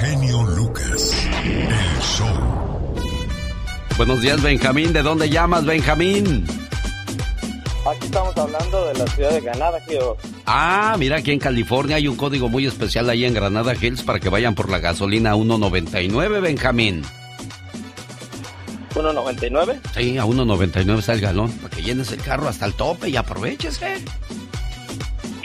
[0.00, 1.12] Genio Lucas.
[1.44, 2.26] El show.
[3.96, 4.92] Buenos días, Benjamín.
[4.92, 6.46] ¿De dónde llamas, Benjamín?
[7.84, 10.16] Aquí estamos hablando de la ciudad de Granada, tío.
[10.46, 14.20] Ah, mira, aquí en California hay un código muy especial ahí en Granada Hills para
[14.20, 17.02] que vayan por la gasolina a 1.99, Benjamín.
[18.94, 19.80] 1.99.
[19.94, 23.16] Sí, a 1.99 está el galón, para que llenes el carro hasta el tope y
[23.16, 24.04] aprovechese.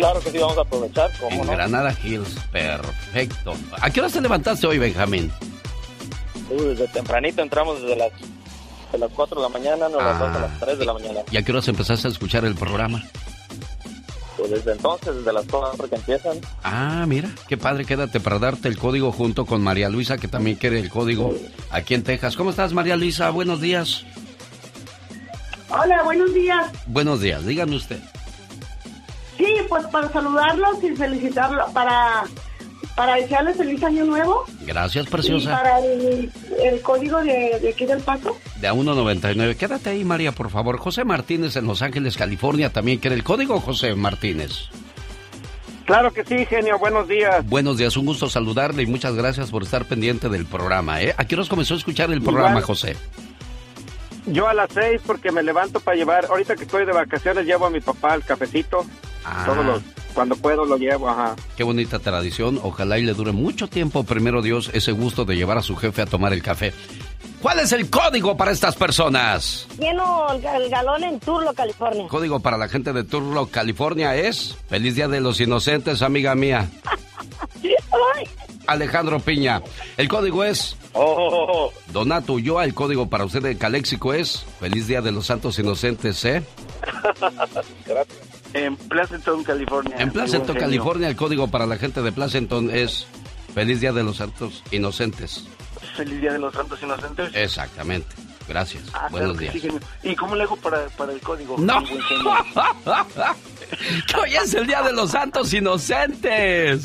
[0.04, 1.54] Claro que sí, vamos a aprovechar, ¿cómo En no?
[1.54, 3.54] Granada Hills, perfecto.
[3.80, 5.32] ¿A qué hora te levantaste hoy, Benjamín?
[6.50, 8.12] Uy, desde tempranito entramos desde las,
[8.92, 10.36] de las 4 de la mañana, nos Ah.
[10.36, 11.20] a las 3 de la mañana.
[11.32, 13.02] ¿Y a qué horas empezaste a escuchar el programa?
[14.38, 16.38] código desde entonces, desde las cosas que empiezan.
[16.66, 20.58] Ah, mira, qué padre, quédate para darte el código junto con María Luisa, que también
[20.58, 21.34] quiere el código
[21.72, 22.36] aquí en Texas.
[22.36, 23.30] ¿Cómo estás, María Luisa?
[23.30, 24.04] Buenos días.
[25.70, 26.68] Hola, buenos días.
[26.88, 28.00] Buenos días, dígame usted.
[29.38, 32.24] Sí, pues para saludarlos y felicitarlos, para,
[32.96, 34.44] para desearles feliz año nuevo.
[34.62, 35.52] Gracias, Y preciosa.
[35.52, 36.32] para el,
[36.64, 38.38] el código de, de aquí del paso.
[38.62, 39.56] De a 1.99.
[39.58, 40.78] Quédate ahí, María, por favor.
[40.78, 44.70] José Martínez en Los Ángeles, California, también quiere el código, José Martínez.
[45.86, 46.80] Claro que sí, genio.
[46.80, 47.46] Buenos días.
[47.50, 51.02] Buenos días, un gusto saludarle y muchas gracias por estar pendiente del programa.
[51.02, 51.14] ¿eh?
[51.18, 52.64] ¿A qué horas comenzó a escuchar el programa, Igual.
[52.64, 52.96] José?
[54.26, 56.26] Yo a las seis porque me levanto para llevar.
[56.26, 58.86] Ahorita que estoy de vacaciones llevo a mi papá al cafecito.
[59.26, 59.44] Ah.
[59.46, 59.82] Todos los,
[60.14, 61.36] cuando puedo lo llevo, ajá.
[61.56, 62.60] Qué bonita tradición.
[62.62, 66.02] Ojalá y le dure mucho tiempo, primero Dios, ese gusto de llevar a su jefe
[66.02, 66.74] a tomar el café.
[67.42, 69.68] ¿Cuál es el código para estas personas?
[69.78, 72.08] Lleno el, el galón en Turlo, California.
[72.08, 76.70] Código para la gente de Turlock, California es Feliz Día de los Inocentes, amiga mía.
[78.68, 79.62] Alejandro Piña.
[79.98, 80.78] El código es
[81.92, 82.66] Donato Ulloa.
[82.66, 86.44] El código para usted de Caléxico es Feliz Día de los Santos Inocentes, ¿eh?
[88.54, 89.96] En Pleasanton, California.
[89.98, 90.56] En Placenton.
[90.56, 93.08] California, el código para la gente de Placenton es
[93.54, 95.48] Feliz Día de los Santos Inocentes.
[95.98, 97.32] Feliz Día de los Santos Inocentes.
[97.34, 98.16] Exactamente.
[98.48, 98.84] Gracias.
[98.94, 99.64] Ah, Buenos claro días.
[100.02, 100.10] sí.
[100.10, 101.56] ¿Y cómo le hago para, para el código?
[101.58, 101.82] No.
[104.08, 106.84] Que hoy es el Día de los Santos Inocentes.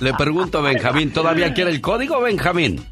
[0.00, 2.84] Le pregunto a Benjamín, ¿todavía quiere el código, Benjamín?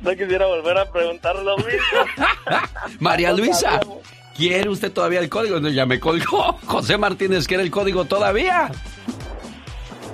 [0.00, 2.26] No quisiera volver a preguntar lo mismo.
[2.98, 3.78] María Luisa,
[4.36, 5.60] ¿quiere usted todavía el código?
[5.60, 6.58] No, ya me colgó.
[6.66, 8.72] José Martínez, ¿quiere el código todavía?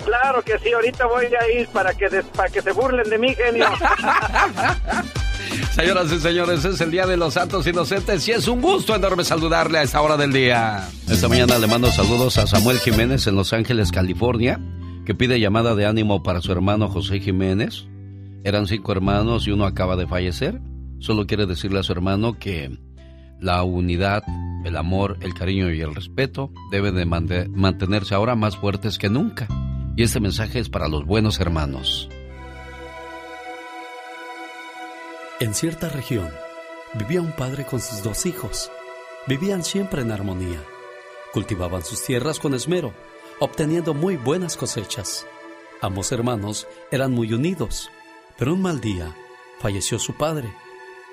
[0.08, 3.18] Claro que sí, ahorita voy a ir para que, des- para que se burlen de
[3.18, 3.66] mí, genio.
[5.74, 9.24] Señoras y señores, es el Día de los Santos Inocentes y es un gusto enorme
[9.24, 10.88] saludarle a esta hora del día.
[11.08, 14.60] Esta mañana le mando saludos a Samuel Jiménez en Los Ángeles, California,
[15.06, 17.86] que pide llamada de ánimo para su hermano José Jiménez.
[18.44, 20.60] Eran cinco hermanos y uno acaba de fallecer.
[21.00, 22.76] Solo quiere decirle a su hermano que
[23.40, 24.22] la unidad,
[24.64, 29.08] el amor, el cariño y el respeto deben de mante- mantenerse ahora más fuertes que
[29.08, 29.46] nunca.
[29.98, 32.08] Y este mensaje es para los buenos hermanos.
[35.40, 36.30] En cierta región
[36.94, 38.70] vivía un padre con sus dos hijos.
[39.26, 40.62] Vivían siempre en armonía.
[41.32, 42.94] Cultivaban sus tierras con esmero,
[43.40, 45.26] obteniendo muy buenas cosechas.
[45.80, 47.90] Ambos hermanos eran muy unidos,
[48.38, 49.16] pero un mal día
[49.58, 50.54] falleció su padre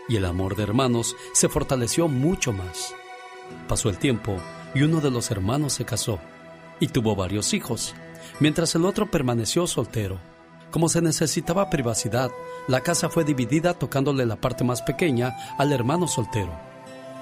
[0.08, 2.94] y el amor de hermanos se fortaleció mucho más.
[3.68, 4.38] Pasó el tiempo
[4.76, 6.20] y uno de los hermanos se casó
[6.80, 7.96] y tuvo varios hijos,
[8.40, 10.20] mientras el otro permaneció soltero.
[10.72, 12.32] Como se necesitaba privacidad,
[12.68, 16.52] la casa fue dividida tocándole la parte más pequeña al hermano soltero.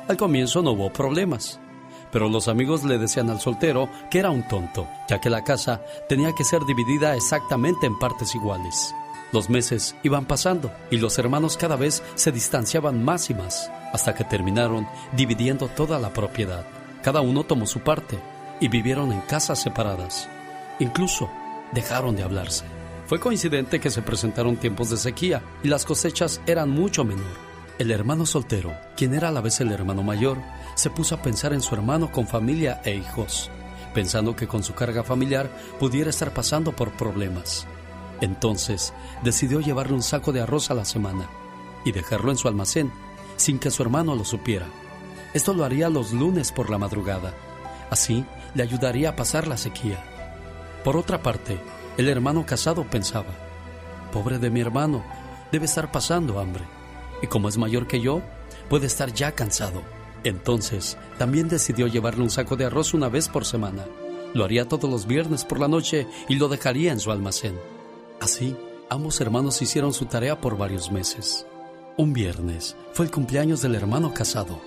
[0.08, 1.60] Al comienzo no hubo problemas,
[2.12, 5.82] pero los amigos le decían al soltero que era un tonto, ya que la casa
[6.08, 8.94] tenía que ser dividida exactamente en partes iguales.
[9.32, 14.14] Los meses iban pasando y los hermanos cada vez se distanciaban más y más, hasta
[14.14, 16.66] que terminaron dividiendo toda la propiedad.
[17.02, 18.20] Cada uno tomó su parte
[18.60, 20.30] y vivieron en casas separadas.
[20.80, 21.30] Incluso
[21.72, 22.66] dejaron de hablarse.
[23.08, 27.54] Fue coincidente que se presentaron tiempos de sequía y las cosechas eran mucho menor.
[27.80, 30.38] El hermano soltero, quien era a la vez el hermano mayor,
[30.76, 33.50] se puso a pensar en su hermano con familia e hijos,
[33.94, 35.50] pensando que con su carga familiar
[35.80, 37.68] pudiera estar pasando por problemas.
[38.22, 38.94] Entonces
[39.24, 41.28] decidió llevarle un saco de arroz a la semana
[41.84, 42.92] y dejarlo en su almacén
[43.38, 44.68] sin que su hermano lo supiera.
[45.34, 47.34] Esto lo haría los lunes por la madrugada.
[47.90, 50.13] Así le ayudaría a pasar la sequía.
[50.84, 51.60] Por otra parte,
[51.98, 53.32] el hermano casado pensaba,
[54.12, 55.04] pobre de mi hermano,
[55.52, 56.64] debe estar pasando hambre.
[57.22, 58.22] Y como es mayor que yo,
[58.70, 59.82] puede estar ya cansado.
[60.24, 63.86] Entonces, también decidió llevarle un saco de arroz una vez por semana.
[64.34, 67.58] Lo haría todos los viernes por la noche y lo dejaría en su almacén.
[68.20, 68.56] Así,
[68.90, 71.46] ambos hermanos hicieron su tarea por varios meses.
[71.98, 74.60] Un viernes fue el cumpleaños del hermano casado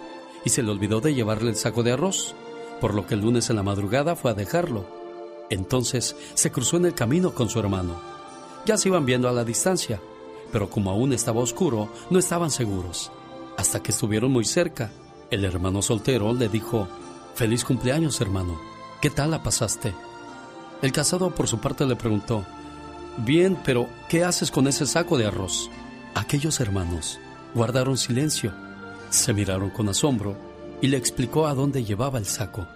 [0.45, 2.35] y se le olvidó de llevarle el saco de arroz,
[2.81, 5.06] por lo que el lunes en la madrugada fue a dejarlo.
[5.51, 8.01] Entonces se cruzó en el camino con su hermano.
[8.65, 10.01] Ya se iban viendo a la distancia,
[10.53, 13.13] pero como aún estaba oscuro, no estaban seguros.
[13.57, 14.91] Hasta que estuvieron muy cerca,
[15.31, 16.89] el hermano soltero le dijo,
[17.35, 18.59] Feliz cumpleaños, hermano.
[19.01, 19.95] ¿Qué tal la pasaste?
[20.83, 22.45] El casado por su parte le preguntó,
[23.19, 25.71] Bien, pero ¿qué haces con ese saco de arroz?
[26.15, 27.19] Aquellos hermanos
[27.55, 28.53] guardaron silencio,
[29.11, 30.37] se miraron con asombro
[30.83, 32.67] y le explicó a dónde llevaba el saco.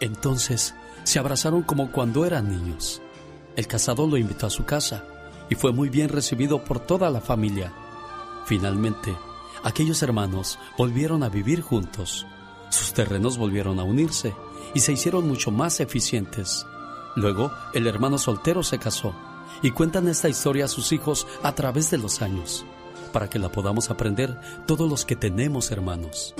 [0.00, 0.74] Entonces
[1.06, 3.00] se abrazaron como cuando eran niños.
[3.54, 5.04] El casado lo invitó a su casa
[5.48, 7.72] y fue muy bien recibido por toda la familia.
[8.44, 9.16] Finalmente,
[9.62, 12.26] aquellos hermanos volvieron a vivir juntos.
[12.70, 14.34] sus terrenos volvieron a unirse
[14.74, 16.66] y se hicieron mucho más eficientes.
[17.14, 19.14] Luego, el hermano soltero se casó
[19.62, 22.66] y cuentan esta historia a sus hijos a través de los años,
[23.12, 26.34] para que la podamos aprender todos los que tenemos hermanos.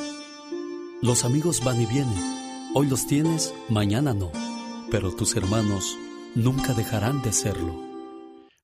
[1.03, 2.73] Los amigos van y vienen.
[2.75, 4.56] Hoy los tienes, mañana no.
[4.91, 5.99] Pero tus hermanos
[6.37, 7.75] nunca dejarán de serlo.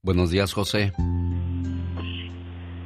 [0.02, 0.92] Buenos días, José.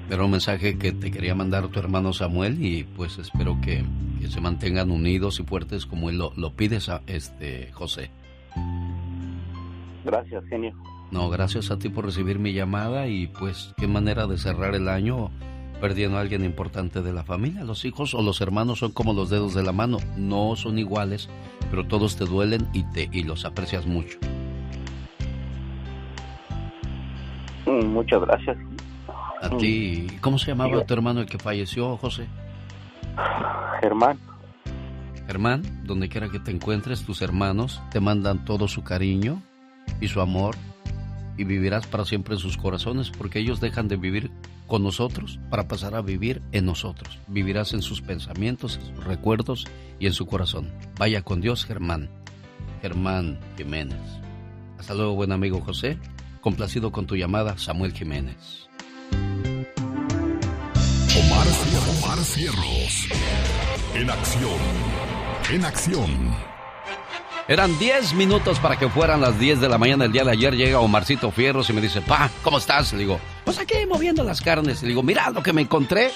[0.08, 3.84] Era un mensaje que te quería mandar tu hermano Samuel y pues espero que,
[4.20, 8.10] que se mantengan unidos y fuertes como él lo, lo pides, a este José.
[10.04, 10.72] Gracias, genio.
[11.10, 14.88] No, gracias a ti por recibir mi llamada y pues qué manera de cerrar el
[14.88, 15.30] año
[15.80, 17.64] perdiendo a alguien importante de la familia.
[17.64, 21.28] Los hijos o los hermanos son como los dedos de la mano, no son iguales,
[21.70, 24.18] pero todos te duelen y te y los aprecias mucho.
[27.66, 28.56] Mm, Muchas gracias.
[29.42, 32.26] A ti, ¿cómo se llamaba tu hermano el que falleció, José?
[33.80, 34.18] Germán.
[35.26, 39.42] Germán, donde quiera que te encuentres, tus hermanos te mandan todo su cariño
[40.00, 40.56] y su amor
[41.36, 44.30] y vivirás para siempre en sus corazones porque ellos dejan de vivir
[44.66, 47.18] con nosotros para pasar a vivir en nosotros.
[47.28, 49.66] Vivirás en sus pensamientos, en sus recuerdos
[49.98, 50.72] y en su corazón.
[50.98, 52.10] Vaya con Dios, Germán.
[52.82, 54.00] Germán Jiménez.
[54.78, 55.98] Hasta luego, buen amigo José.
[56.40, 58.68] Complacido con tu llamada, Samuel Jiménez.
[61.18, 61.46] Omar,
[61.98, 63.08] Omar Cierros.
[63.94, 64.58] En acción.
[65.50, 66.55] En acción.
[67.48, 70.56] Eran 10 minutos para que fueran las 10 de la mañana el día de ayer.
[70.56, 72.92] Llega Omarcito Fierros y me dice, pa, ¿cómo estás?
[72.92, 74.82] Le digo, pues aquí moviendo las carnes.
[74.82, 76.10] Le digo, mira lo que me encontré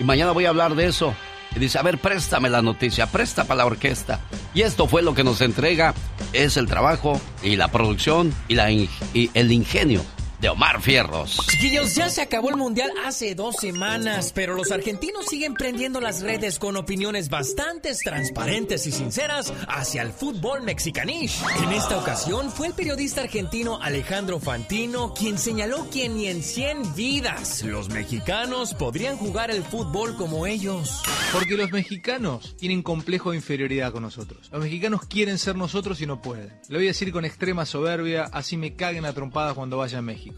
[0.00, 1.14] y mañana voy a hablar de eso.
[1.54, 4.18] Y dice, a ver, préstame la noticia, presta para la orquesta.
[4.54, 5.94] Y esto fue lo que nos entrega,
[6.32, 8.88] es el trabajo y la producción y, la y
[9.34, 10.02] el ingenio
[10.42, 11.38] de Omar Fierros.
[11.48, 16.20] Chiquillos, ya se acabó el mundial hace dos semanas, pero los argentinos siguen prendiendo las
[16.20, 21.40] redes con opiniones bastante transparentes y sinceras hacia el fútbol mexicanish.
[21.62, 26.96] En esta ocasión fue el periodista argentino Alejandro Fantino quien señaló que ni en 100
[26.96, 31.02] vidas los mexicanos podrían jugar el fútbol como ellos.
[31.32, 34.48] Porque los mexicanos tienen complejo de inferioridad con nosotros.
[34.50, 36.48] Los mexicanos quieren ser nosotros y no pueden.
[36.68, 40.02] Lo voy a decir con extrema soberbia, así me caguen a trompadas cuando vaya a
[40.02, 40.31] México.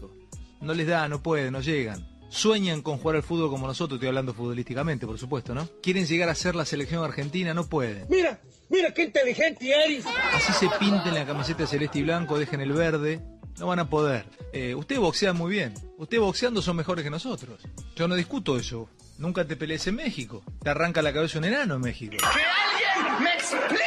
[0.61, 2.07] No les da, no pueden, no llegan.
[2.29, 5.69] Sueñan con jugar al fútbol como nosotros, estoy hablando futbolísticamente, por supuesto, ¿no?
[5.81, 8.07] Quieren llegar a ser la selección argentina, no pueden.
[8.09, 10.05] Mira, mira qué inteligente eres.
[10.33, 13.21] Así se pinten la camiseta celeste y blanco, dejen el verde.
[13.59, 14.25] No van a poder.
[14.51, 15.73] Eh, ustedes boxean muy bien.
[15.97, 17.61] Ustedes boxeando son mejores que nosotros.
[17.95, 18.89] Yo no discuto eso.
[19.17, 20.43] Nunca te pelees en México.
[20.61, 22.17] Te arranca la cabeza un enano en México.
[22.21, 23.83] alguien me explique!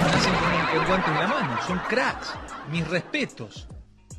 [0.00, 1.58] Nacen con el guante en la mano.
[1.64, 2.34] Son cracks.
[2.72, 3.68] Mis respetos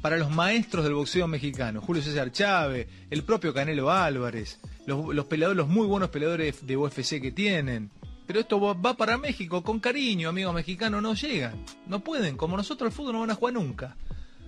[0.05, 1.81] para los maestros del boxeo mexicano.
[1.81, 7.19] Julio César Chávez, el propio Canelo Álvarez, los, peleadores, los muy buenos peleadores de UFC
[7.19, 7.89] que tienen.
[8.27, 11.55] Pero esto va- va para México con cariño, amigos mexicanos, no llegan.
[11.87, 13.95] No pueden, como nosotros al fútbol no van a jugar nunca.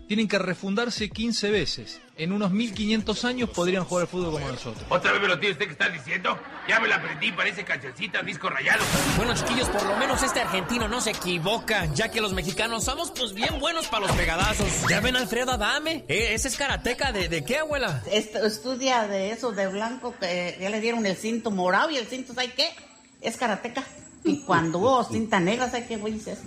[0.08, 2.00] Tienen que refundarse 15 veces.
[2.16, 4.86] En unos 1500 años podrían jugar al fútbol como nosotros.
[4.90, 6.40] ¿Otra vez me lo tiene usted que está diciendo?
[6.68, 8.82] Ya me la aprendí, parece cancioncita, disco rayado.
[9.18, 13.12] Bueno, chiquillos, por lo menos este argentino no se equivoca, ya que los mexicanos somos
[13.12, 14.68] pues bien buenos para los pegadazos.
[14.90, 16.06] ¿Ya ven a Alfredo Adame?
[16.08, 18.02] Eh, ese es karateca de, de qué, abuela?
[18.10, 22.08] Est- estudia de eso de blanco que ya le dieron el cinto morado y el
[22.08, 22.70] cinto, ¿sabes qué?
[23.22, 23.84] Es karateca.
[24.24, 26.16] Y cuando hubo cinta negra, ¿sabes qué, güey?
[26.16, 26.44] Es-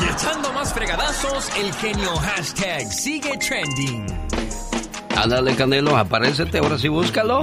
[0.00, 4.06] Y echando más fregadazos, el genio hashtag sigue trending.
[5.16, 7.40] Ándale, Canelo, aparécete, ahora sí búscalo.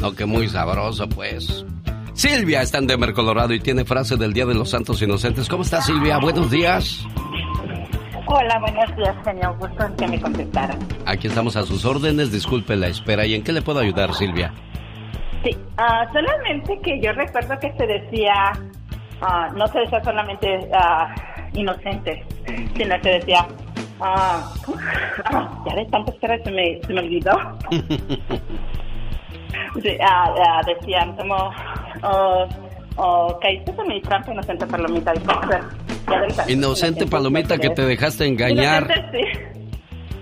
[0.00, 1.64] No, que muy sabroso, pues.
[2.14, 5.48] Silvia está en Denver, Colorado y tiene frase del Día de los Santos Inocentes.
[5.48, 6.18] ¿Cómo está, Silvia?
[6.18, 7.00] Buenos días.
[8.26, 9.56] Hola, buenos días, genio.
[9.58, 10.78] Gusto en que me contestara.
[11.06, 13.26] Aquí estamos a sus órdenes, disculpe la espera.
[13.26, 14.52] ¿Y en qué le puedo ayudar, Silvia?
[15.44, 18.52] Sí, ah, solamente que yo recuerdo que se decía,
[19.20, 21.14] ah, no se decía solamente ah,
[21.52, 22.24] inocente,
[22.74, 23.46] sino se decía,
[24.00, 27.32] ya de tantas caras se me, se me olvidó.
[29.82, 29.98] Sí,
[30.66, 31.50] decían como,
[32.02, 32.46] oh,
[32.96, 35.12] oh, caíste en mi trampa, inocente palomita.
[35.14, 35.18] Y
[36.10, 38.84] ya del tanto Inocente palomita que te dejaste engañar.
[38.84, 39.53] Inocente, sí.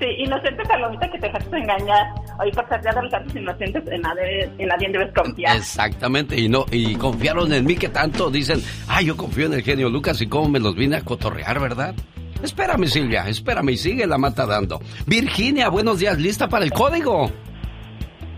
[0.03, 2.13] Sí, inocente palomita que te dejaste engañar.
[2.41, 5.57] Hoy por ser día de los santos inocentes, en nadie, en nadie debes confiar.
[5.57, 9.63] Exactamente, y no, y confiaron en mí que tanto dicen, ay, yo confío en el
[9.63, 11.95] genio Lucas y cómo me los vine a cotorrear, ¿verdad?
[12.43, 14.81] Espérame, Silvia, espérame y sigue la mata dando.
[15.07, 17.31] Virginia, buenos días, ¿lista para el código?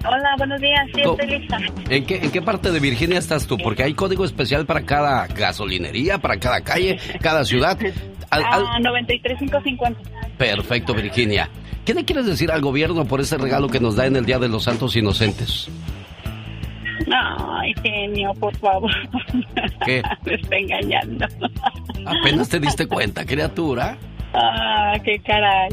[0.07, 0.87] Hola, buenos días.
[0.95, 1.59] Sí, estoy lista.
[1.89, 3.57] ¿En qué, ¿En qué parte de Virginia estás tú?
[3.57, 7.79] Porque hay código especial para cada gasolinería, para cada calle, cada ciudad.
[8.31, 10.01] Al- al- Ah, 93550.
[10.39, 11.49] Perfecto, Virginia.
[11.85, 14.39] ¿Qué le quieres decir al gobierno por ese regalo que nos da en el Día
[14.39, 15.69] de los Santos Inocentes?
[17.13, 18.91] Ay, genio, por favor.
[19.85, 20.03] ¿Qué?
[20.25, 21.27] Me está engañando.
[22.07, 23.97] Apenas te diste cuenta, criatura.
[24.33, 25.69] Ah, qué caray.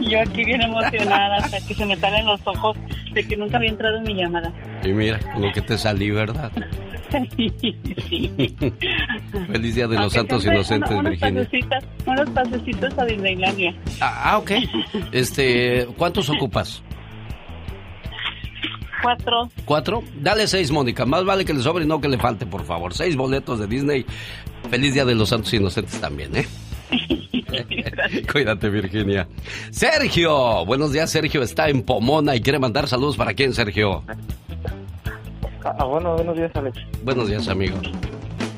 [0.08, 2.76] Yo aquí bien emocionada hasta que se me salen los ojos
[3.12, 4.52] de que nunca había entrado en mi llamada.
[4.84, 6.50] Y mira, con lo que te salí, ¿verdad?
[7.10, 7.52] Sí.
[9.52, 11.42] Feliz Día de los Aunque Santos Inocentes, uno- unos Virginia.
[11.44, 13.74] pasecitos- Unos pasecitos a Disneylandia.
[14.00, 14.50] Ah, ah, ok.
[15.12, 16.82] Este, ¿cuántos ocupas?
[19.02, 19.50] Cuatro.
[19.64, 20.02] ¿Cuatro?
[20.20, 21.04] Dale seis, Mónica.
[21.06, 22.92] Más vale que le sobre y no que le falte, por favor.
[22.94, 24.04] Seis boletos de Disney.
[24.70, 26.46] Feliz Día de los Santos Inocentes también, ¿eh?
[28.32, 29.28] Cuídate, Virginia.
[29.70, 30.64] Sergio.
[30.66, 31.42] Buenos días, Sergio.
[31.42, 34.02] Está en Pomona y quiere mandar saludos para quién, Sergio.
[35.66, 36.78] Ah, bueno, buenos días, Alex.
[37.02, 37.76] Buenos días, amigo.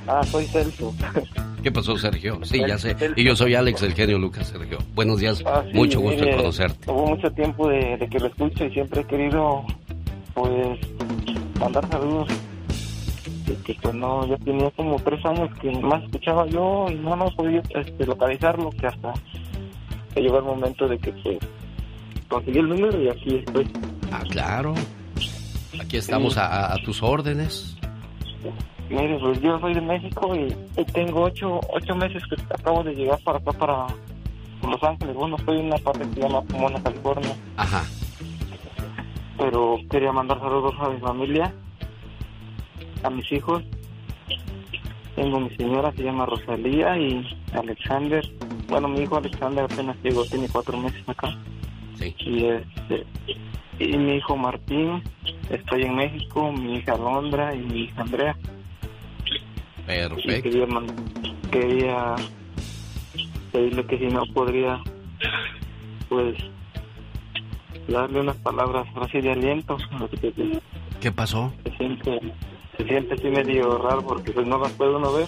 [0.06, 0.94] Ah, soy Celso.
[1.62, 2.39] ¿Qué pasó, Sergio?
[2.44, 2.94] Sí, ya sé.
[3.16, 4.78] Y yo soy Alex, el genio Lucas, Sergio.
[4.94, 5.43] Buenos días.
[5.47, 6.90] Ah, sí, Mucho gusto en conocerte.
[6.90, 9.64] Hubo mucho tiempo de, de que lo escucho y siempre he querido,
[10.35, 10.78] pues,
[11.59, 12.28] mandar saludos.
[13.47, 17.16] Y que pues no, ya tenía como tres años que más escuchaba yo y no,
[17.16, 19.14] no podía este, localizarlo, que hasta
[20.14, 21.39] que llegó el momento de que pues
[22.28, 23.66] conseguí el número y aquí estoy.
[24.12, 24.74] Ah, claro.
[25.80, 27.76] Aquí estamos a, a- a tus órdenes.
[28.90, 32.94] Mire, pues yo soy de México y, y tengo ocho, ocho meses que acabo de
[32.94, 33.86] llegar para acá, para
[34.62, 35.14] Los Ángeles.
[35.14, 37.36] Bueno, estoy en una parte que se llama Pomona, California.
[37.56, 37.84] Ajá.
[39.36, 41.52] Pero quería mandar saludos a mi familia,
[43.02, 43.62] a mis hijos.
[45.14, 48.24] Tengo mi señora, se llama Rosalía y Alexander.
[48.68, 51.36] Bueno, mi hijo Alexander apenas llegó, tiene cuatro meses acá.
[51.98, 52.14] Sí.
[52.20, 53.05] Y, este,
[53.78, 55.02] y mi hijo Martín,
[55.50, 58.36] estoy en México, mi hija Londra y mi hija Andrea.
[59.82, 60.42] Y Perfecto.
[60.50, 62.14] quería, mand- quería
[63.52, 64.80] pedirle que si no podría,
[66.09, 66.36] pues,
[67.88, 69.76] darle unas palabras así de aliento.
[71.00, 71.52] ¿Qué pasó?
[71.64, 72.20] Se siente,
[72.76, 75.26] se siente así medio raro porque pues no las puede uno ver.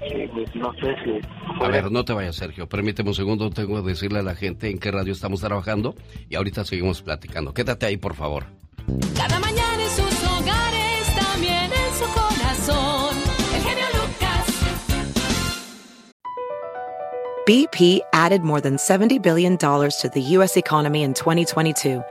[0.00, 1.20] Pues, no sé si...
[1.62, 2.68] A ver, no te vayas, Sergio.
[2.68, 3.50] Permíteme un segundo.
[3.50, 5.94] Tengo que decirle a la gente en qué radio estamos trabajando
[6.28, 7.52] y ahorita seguimos platicando.
[7.52, 8.44] Quédate ahí, por favor.
[9.14, 13.16] Cada mañana en sus hogares, también en su corazón.
[13.54, 14.46] El genio Lucas.
[17.46, 20.56] BP added more than $70 billion to the U.S.
[20.56, 22.02] economy in 2022.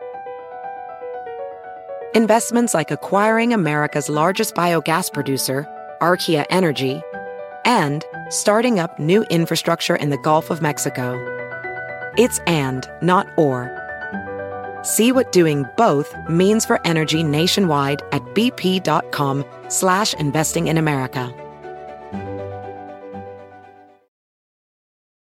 [2.16, 5.68] Investments like acquiring America's largest biogas producer,
[6.02, 7.02] Archaea Energy,
[7.66, 11.18] and starting up new infrastructure in the Gulf of Mexico.
[12.18, 13.76] It's and, not or.
[14.84, 21.34] See what doing both means for energy nationwide at bp.com slash investing in America.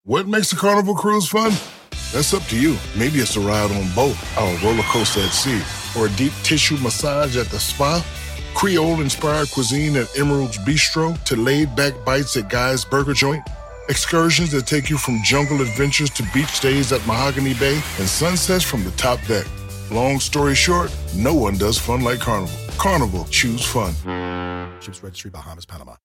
[0.04, 1.52] What makes a carnival cruise fun?
[2.12, 2.78] That's up to you.
[2.98, 5.62] Maybe it's a ride on boat, a roller coaster at sea,
[5.96, 8.04] or a deep tissue massage at the spa.
[8.56, 13.44] Creole inspired cuisine at Emerald's Bistro to laid back bites at Guy's Burger Joint.
[13.88, 18.64] Excursions that take you from jungle adventures to beach stays at Mahogany Bay and sunsets
[18.64, 19.46] from the top deck.
[19.92, 22.54] Long story short, no one does fun like Carnival.
[22.78, 23.94] Carnival, choose fun.
[24.82, 25.96] Ships Registry, Bahamas, Panama.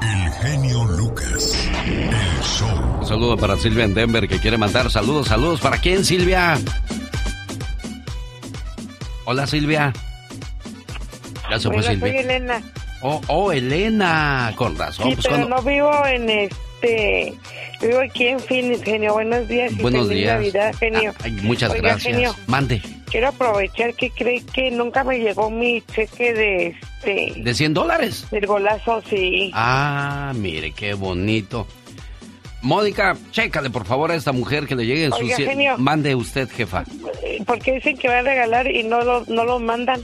[0.00, 1.68] El genio Lucas.
[1.84, 2.98] El show.
[3.00, 5.26] Un saludo para Silvia en Denver que quiere mandar saludos.
[5.26, 5.60] Saludos.
[5.60, 6.56] ¿Para quién, Silvia?
[9.30, 9.92] Hola, Silvia.
[11.50, 11.98] Ya se fue Silvia.
[12.00, 12.62] soy Elena.
[13.02, 14.54] Oh, oh, Elena.
[14.56, 15.10] Con razón.
[15.10, 17.34] Sí, pues pero no vivo en este.
[17.82, 19.12] Vivo aquí en Phoenix, genio.
[19.12, 19.72] Buenos días.
[19.72, 20.34] y Buenos feliz días.
[20.34, 21.14] Navidad, genio.
[21.22, 22.14] Ay, muchas Oiga, gracias.
[22.14, 22.80] genio, Mande.
[23.10, 26.66] quiero aprovechar que cree que nunca me llegó mi cheque de
[27.02, 27.34] este.
[27.42, 28.26] ¿De 100 dólares?
[28.30, 29.50] Del golazo, sí.
[29.52, 31.66] Ah, mire, qué bonito.
[32.62, 35.18] Mónica, chécale por favor a esta mujer que le llegue en su...
[35.18, 35.78] Oiga, cien- genio.
[35.78, 36.84] Mande usted, jefa.
[37.22, 40.00] Eh, Porque dicen que van a regalar y no lo, no lo mandan.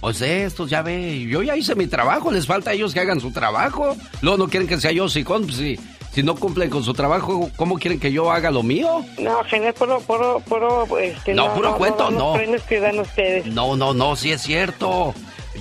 [0.00, 3.00] O sea, estos ya ve, yo ya hice mi trabajo, les falta a ellos que
[3.00, 3.96] hagan su trabajo.
[4.22, 5.78] Luego no quieren que sea yo pues si,
[6.12, 9.04] si no cumplen con su trabajo, ¿cómo quieren que yo haga lo mío?
[9.18, 11.34] No, genio, puro, puro, puro, este.
[11.34, 12.32] No, puro cuento, los no.
[12.34, 13.46] premios que dan ustedes.
[13.46, 15.14] No, no, no, sí es cierto.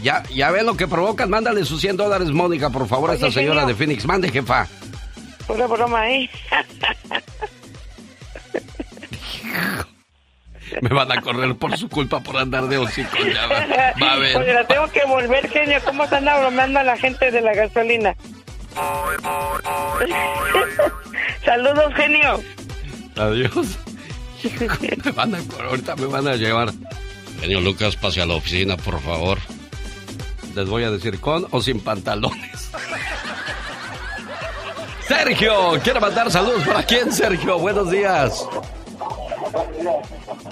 [0.04, 3.32] Ya, ya ve lo que provocan, mándale sus 100 dólares, Mónica, por favor, a esta
[3.32, 3.68] señora genio.
[3.70, 4.06] de Phoenix.
[4.06, 4.68] Mande, jefa.
[5.48, 6.30] Pura broma, ¿eh?
[10.82, 13.18] Me van a correr por su culpa por andar de hocico.
[13.24, 13.66] Ya va,
[14.02, 14.56] va a Oye, ver.
[14.56, 15.80] la tengo que volver, genio.
[15.86, 18.16] ¿Cómo se anda bromeando a la gente de la gasolina?
[21.46, 22.44] Saludos, genio.
[23.16, 23.78] Adiós.
[25.04, 26.72] Me van a correr, ahorita me van a llevar.
[27.42, 29.40] Genio Lucas, pase a la oficina, por favor.
[30.56, 32.72] Les voy a decir con o sin pantalones.
[35.08, 37.58] Sergio, quiere mandar saludos para quién, Sergio.
[37.60, 38.46] Buenos días.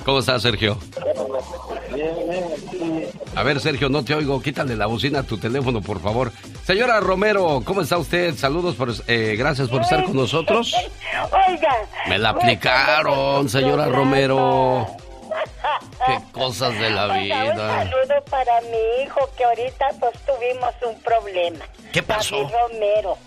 [0.05, 0.77] ¿Cómo estás, Sergio?
[3.35, 4.41] A ver, Sergio, no te oigo.
[4.41, 6.31] Quítale la bocina a tu teléfono, por favor.
[6.65, 8.35] Señora Romero, ¿cómo está usted?
[8.35, 10.73] Saludos, por, eh, gracias por estar con nosotros.
[11.49, 11.75] Oiga.
[12.07, 14.87] Me la aplicaron, señora Romero.
[16.05, 17.83] Qué cosas de la Oiga, Un vida.
[17.83, 21.65] saludo para mi hijo que ahorita pues tuvimos un problema.
[21.91, 22.35] ¿Qué pasó?
[22.37, 23.17] David Romero.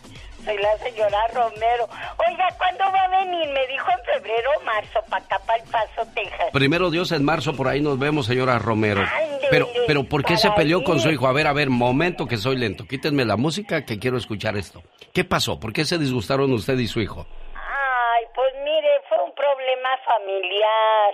[0.48, 1.86] Soy la señora Romero.
[2.26, 3.50] Oiga, ¿cuándo va a venir?
[3.50, 6.48] Me dijo en febrero o marzo, para acá, para El Paso, Texas.
[6.54, 9.02] Primero Dios, en marzo por ahí nos vemos, señora Romero.
[9.50, 11.26] Pero, pero ¿por qué se peleó con su hijo?
[11.26, 12.86] A ver, a ver, momento que soy lento.
[12.86, 14.82] Quítenme la música que quiero escuchar esto.
[15.12, 15.60] ¿Qué pasó?
[15.60, 17.26] ¿Por qué se disgustaron usted y su hijo?
[17.54, 21.12] Ay, pues mire, fue un problema familiar.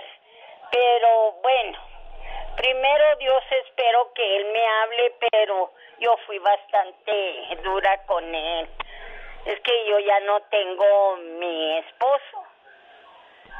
[0.71, 1.77] Pero bueno,
[2.55, 8.69] primero Dios espero que él me hable, pero yo fui bastante dura con él.
[9.45, 12.43] Es que yo ya no tengo mi esposo,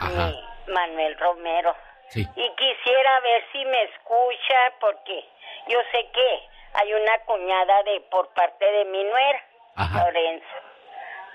[0.01, 1.75] mi Manuel Romero.
[2.09, 2.27] Sí.
[2.35, 5.25] Y quisiera ver si me escucha, porque
[5.67, 9.43] yo sé que hay una cuñada de por parte de mi nuera,
[9.93, 10.45] Lorenzo.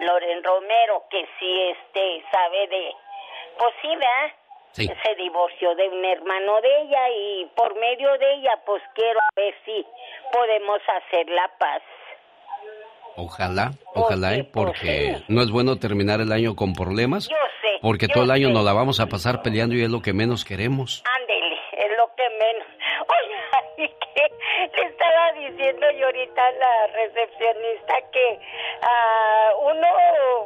[0.01, 2.95] Loren Romero, que sí este sabe de,
[3.59, 4.33] pues sí, ¿verdad?
[4.73, 4.91] Sí.
[5.03, 9.55] Se divorció de un hermano de ella y por medio de ella, pues quiero ver
[9.65, 9.87] si
[10.33, 11.83] podemos hacer la paz.
[13.17, 15.25] Ojalá, ojalá, porque sí.
[15.29, 17.29] no es bueno terminar el año con problemas.
[17.29, 17.79] Yo sé.
[17.83, 18.55] Porque yo todo el año sé.
[18.55, 21.03] nos la vamos a pasar peleando y es lo que menos queremos.
[21.21, 22.67] Ándele, es lo que menos.
[23.79, 24.77] ¿y qué?
[24.77, 28.41] Le estaba diciendo yo ahorita a la recepcionista que
[28.83, 29.89] ah, uno,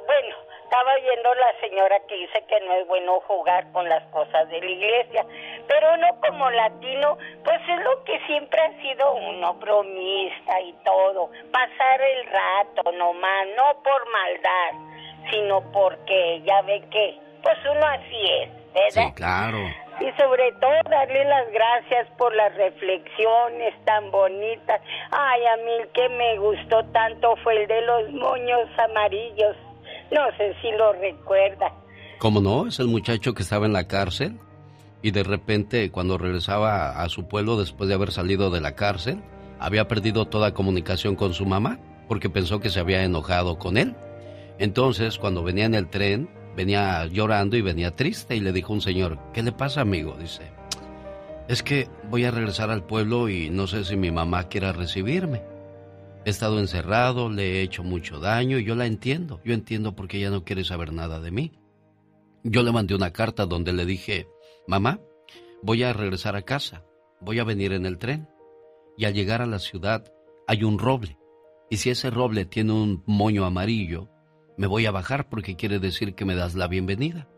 [0.07, 0.37] bueno,
[0.75, 4.61] estaba viendo la señora que dice que no es bueno jugar con las cosas de
[4.61, 5.25] la iglesia,
[5.69, 11.31] pero uno como latino, pues es lo que siempre ha sido uno, bromista y todo,
[11.53, 18.31] pasar el rato nomás, no por maldad, sino porque ya ve que, pues uno así
[18.43, 19.07] es, ¿verdad?
[19.07, 19.59] Sí, claro.
[20.01, 24.81] Y sobre todo darle las gracias por las reflexiones tan bonitas.
[25.13, 29.57] Ay, a mí el que me gustó tanto fue el de los moños amarillos.
[30.15, 31.75] No sé si lo recuerda.
[32.19, 32.69] ¿Cómo no?
[32.69, 34.39] Es el muchacho que estaba en la cárcel
[35.03, 39.23] y de repente cuando regresaba a su pueblo después de haber salido de la cárcel,
[39.59, 43.97] había perdido toda comunicación con su mamá porque pensó que se había enojado con él.
[44.61, 48.83] Entonces, cuando venía en el tren, venía llorando y venía triste y le dijo un
[48.83, 50.15] señor, ¿qué le pasa amigo?
[50.17, 50.43] Dice,
[51.49, 55.54] es que voy a regresar al pueblo y no sé si mi mamá quiera recibirme.
[56.25, 59.41] He estado encerrado, le he hecho mucho daño y yo la entiendo.
[59.45, 61.53] Yo entiendo por qué ella no quiere saber nada de mí.
[62.43, 64.29] Yo le mandé una carta donde le dije,
[64.67, 65.01] mamá,
[65.63, 66.85] voy a regresar a casa,
[67.21, 68.29] voy a venir en el tren.
[68.97, 70.05] Y al llegar a la ciudad
[70.47, 71.19] hay un roble.
[71.69, 74.09] Y si ese roble tiene un moño amarillo,
[74.57, 77.29] me voy a bajar porque quiere decir que me das la bienvenida.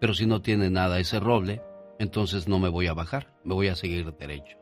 [0.00, 1.62] Pero si no tiene nada ese roble,
[1.98, 4.56] entonces no me voy a bajar, me voy a seguir derecho.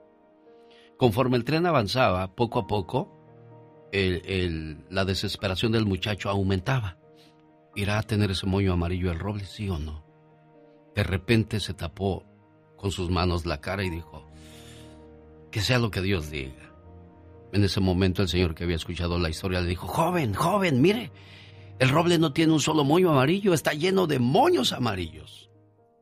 [0.97, 3.18] Conforme el tren avanzaba, poco a poco,
[3.93, 6.99] la desesperación del muchacho aumentaba.
[7.75, 10.05] ¿Irá a tener ese moño amarillo el roble, sí o no?
[10.95, 12.25] De repente se tapó
[12.77, 14.27] con sus manos la cara y dijo,
[15.51, 16.73] que sea lo que Dios diga.
[17.53, 21.11] En ese momento el señor que había escuchado la historia le dijo, joven, joven, mire,
[21.79, 25.49] el roble no tiene un solo moño amarillo, está lleno de moños amarillos.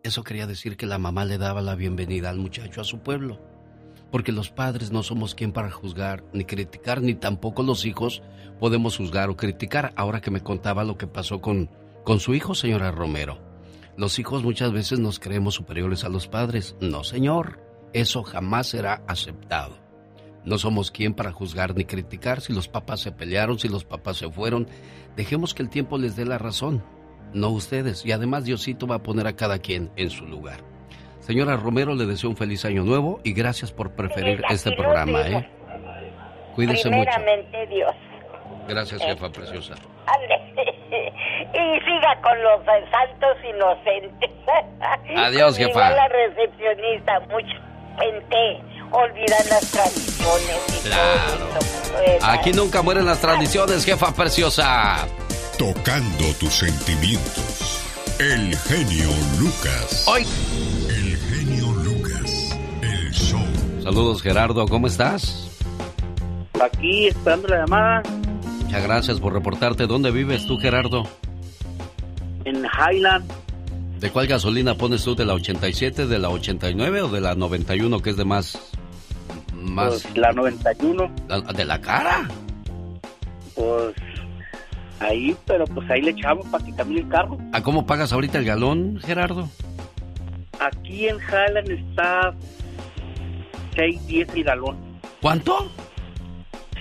[0.02, 3.40] Eso quería decir que la mamá le daba la bienvenida al muchacho a su pueblo.
[4.16, 8.22] Porque los padres no somos quien para juzgar ni criticar, ni tampoco los hijos
[8.58, 9.92] podemos juzgar o criticar.
[9.94, 11.68] Ahora que me contaba lo que pasó con,
[12.02, 13.38] con su hijo, señora Romero.
[13.94, 16.76] Los hijos muchas veces nos creemos superiores a los padres.
[16.80, 17.60] No, señor.
[17.92, 19.76] Eso jamás será aceptado.
[20.46, 24.16] No somos quien para juzgar ni criticar si los papás se pelearon, si los papás
[24.16, 24.66] se fueron.
[25.14, 26.82] Dejemos que el tiempo les dé la razón,
[27.34, 28.06] no ustedes.
[28.06, 30.75] Y además Diosito va a poner a cada quien en su lugar.
[31.26, 35.22] Señora Romero, le deseo un feliz año nuevo y gracias por preferir este programa.
[35.22, 35.50] ¿eh?
[36.54, 37.10] Cuídese mucho.
[37.68, 37.90] Dios.
[38.68, 39.74] Gracias, jefa preciosa.
[40.06, 40.36] Ande.
[41.46, 44.30] Y siga con los santos inocentes.
[45.16, 45.90] Adiós, jefa.
[45.90, 47.60] la recepcionista, mucha
[47.98, 48.62] gente
[48.92, 51.48] olvida las tradiciones y Claro.
[51.58, 52.30] todo.
[52.30, 55.08] Aquí nunca mueren las tradiciones, jefa preciosa.
[55.58, 57.82] Tocando tus sentimientos.
[58.20, 60.06] El genio Lucas.
[60.08, 60.24] Hoy.
[63.86, 65.48] Saludos, Gerardo, ¿cómo estás?
[66.60, 68.02] Aquí esperando la llamada
[68.64, 69.86] Muchas gracias por reportarte.
[69.86, 71.04] ¿Dónde vives tú, Gerardo?
[72.44, 73.30] en Highland.
[74.00, 75.14] ¿De cuál gasolina pones tú?
[75.14, 78.58] ¿De la 87, de la 89 o de la 91, que es de más...
[79.54, 80.02] más...
[80.02, 81.08] Pues, la 91.
[81.28, 82.26] la- ¿De la cara?
[83.54, 83.94] Pues
[84.98, 87.38] ahí, pero pues ahí le echamos para que camine el carro.
[87.52, 89.48] ¿A cómo pagas ahorita el galón, Gerardo?
[90.58, 92.34] Aquí en Highland está
[93.76, 94.76] 6.10 el galón.
[95.20, 95.70] ¿Cuánto?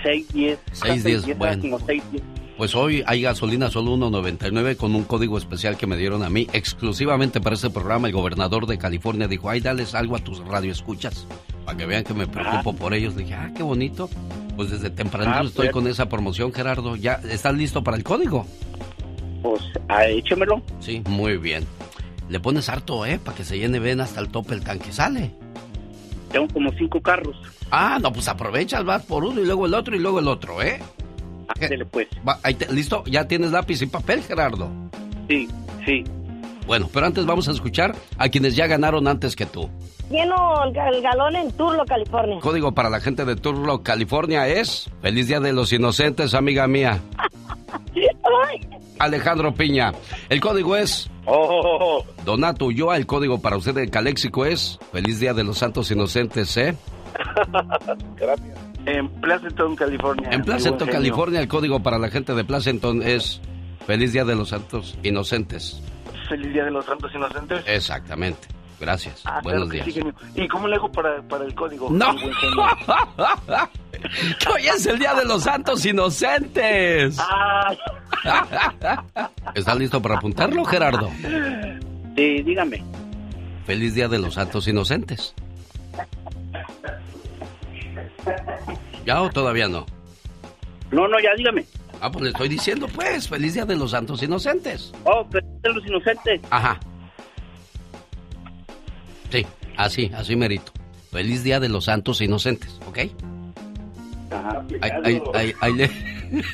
[0.04, 0.58] 6.10.
[0.72, 1.62] 6.10, bueno.
[1.62, 2.22] Como 6.10.
[2.56, 6.46] Pues hoy hay gasolina solo 1.99 con un código especial que me dieron a mí
[6.54, 8.06] exclusivamente para este programa.
[8.08, 11.26] El gobernador de California dijo, ay, dales algo a tus radioescuchas
[11.66, 13.14] para que vean que me preocupo por ellos.
[13.14, 14.08] Le dije, ah, qué bonito.
[14.56, 15.72] Pues desde temprano Ah, estoy pues.
[15.72, 16.96] con esa promoción, Gerardo.
[16.96, 18.46] ¿Ya estás listo para el código?
[19.42, 20.62] Pues, ah, échemelo.
[20.80, 21.66] Sí, muy bien.
[22.30, 23.18] Le pones harto, ¿eh?
[23.22, 24.92] Para que se llene bien hasta el tope el tanque.
[24.92, 25.30] Sale.
[26.36, 27.34] Tengo como cinco carros.
[27.70, 30.60] Ah, no, pues aprovechas, vas por uno y luego el otro y luego el otro,
[30.62, 30.78] ¿eh?
[31.48, 32.08] Ándele, pues.
[32.28, 33.02] Va, ahí te- ¿Listo?
[33.06, 34.68] ¿Ya tienes lápiz y papel, Gerardo?
[35.28, 35.48] Sí,
[35.86, 36.04] sí.
[36.66, 39.70] Bueno, pero antes vamos a escuchar a quienes ya ganaron antes que tú.
[40.10, 42.38] Lleno el, ga- el galón en Turlo, California.
[42.40, 47.00] Código para la gente de Turlock, California es Feliz Día de los Inocentes, amiga mía.
[48.98, 49.92] Alejandro Piña.
[50.28, 52.96] El código es Oh, Donato Ulloa.
[52.96, 56.76] El código para usted de Caléxico es Feliz Día de los Santos Inocentes, ¿eh?
[58.16, 58.58] Gracias.
[58.86, 60.30] En Pleasanton, California.
[60.30, 60.88] En Placenton.
[60.88, 63.40] California, el código para la gente de Placenton es
[63.86, 65.82] Feliz Día de los Santos Inocentes.
[66.28, 67.64] Feliz Día de los Santos Inocentes.
[67.66, 68.48] Exactamente.
[68.78, 69.22] Gracias.
[69.24, 69.96] Ah, Buenos claro días.
[70.34, 70.42] sí.
[70.42, 71.88] ¿Y cómo le hago para, para el código?
[71.90, 72.14] No.
[74.38, 77.16] Que hoy es el Día de los Santos Inocentes.
[79.54, 81.10] ¿Estás listo para apuntarlo, Gerardo?
[82.14, 82.84] Sí, dígame.
[83.64, 85.34] Feliz Día de los Santos Inocentes.
[89.04, 89.86] ¿Ya o todavía no?
[90.90, 91.64] No, no, ya dígame.
[92.00, 94.92] Ah, pues le estoy diciendo, pues, feliz Día de los Santos Inocentes.
[95.04, 96.40] Oh, Feliz Día de los Inocentes.
[96.50, 96.78] Ajá.
[99.88, 100.72] Sí, así, así merito.
[101.10, 102.98] Feliz Día de los Santos Inocentes, ¿ok?
[104.82, 105.90] Ahí, ahí- ahí- ahí le-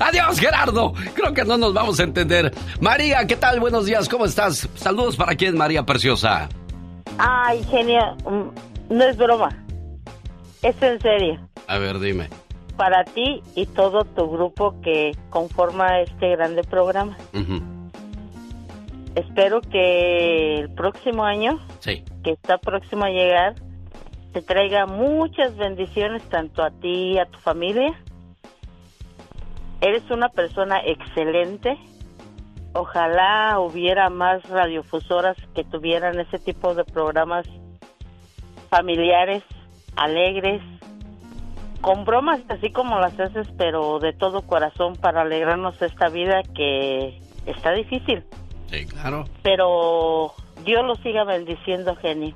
[0.00, 0.92] Adiós, Gerardo.
[1.14, 2.52] Creo que no nos vamos a entender.
[2.80, 3.60] María, ¿qué tal?
[3.60, 4.68] Buenos días, ¿cómo estás?
[4.74, 6.48] Saludos para quién, María Preciosa.
[7.18, 9.50] Ay, genia, mm, no es broma.
[10.62, 11.38] Es en serio.
[11.68, 12.28] A ver, dime.
[12.76, 17.16] Para ti y todo tu grupo que conforma este grande programa.
[17.32, 17.60] Ujú,
[19.16, 22.04] Espero que el próximo año, Sí.
[22.22, 23.54] que está próximo a llegar,
[24.34, 27.94] te traiga muchas bendiciones tanto a ti y a tu familia.
[29.80, 31.78] Eres una persona excelente.
[32.74, 37.46] Ojalá hubiera más radiofusoras que tuvieran ese tipo de programas
[38.68, 39.42] familiares,
[39.96, 40.60] alegres,
[41.80, 47.18] con bromas así como las haces, pero de todo corazón para alegrarnos esta vida que
[47.46, 48.22] está difícil.
[48.70, 49.24] Sí, claro.
[49.42, 50.32] Pero
[50.64, 52.34] Dios lo siga bendiciendo, genio.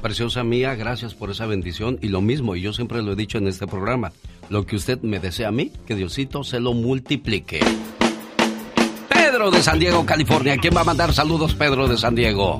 [0.00, 1.98] Preciosa mía, gracias por esa bendición.
[2.02, 4.12] Y lo mismo, y yo siempre lo he dicho en este programa,
[4.50, 7.60] lo que usted me desea a mí, que Diosito se lo multiplique.
[9.08, 10.56] Pedro de San Diego, California.
[10.60, 12.58] ¿Quién va a mandar saludos, Pedro de San Diego?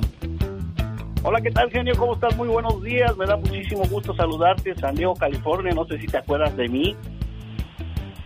[1.21, 1.93] Hola, ¿qué tal, genio?
[1.97, 2.35] ¿Cómo estás?
[2.35, 3.15] Muy buenos días.
[3.17, 4.75] Me da muchísimo gusto saludarte.
[4.75, 5.73] San Diego, California.
[5.73, 6.95] No sé si te acuerdas de mí.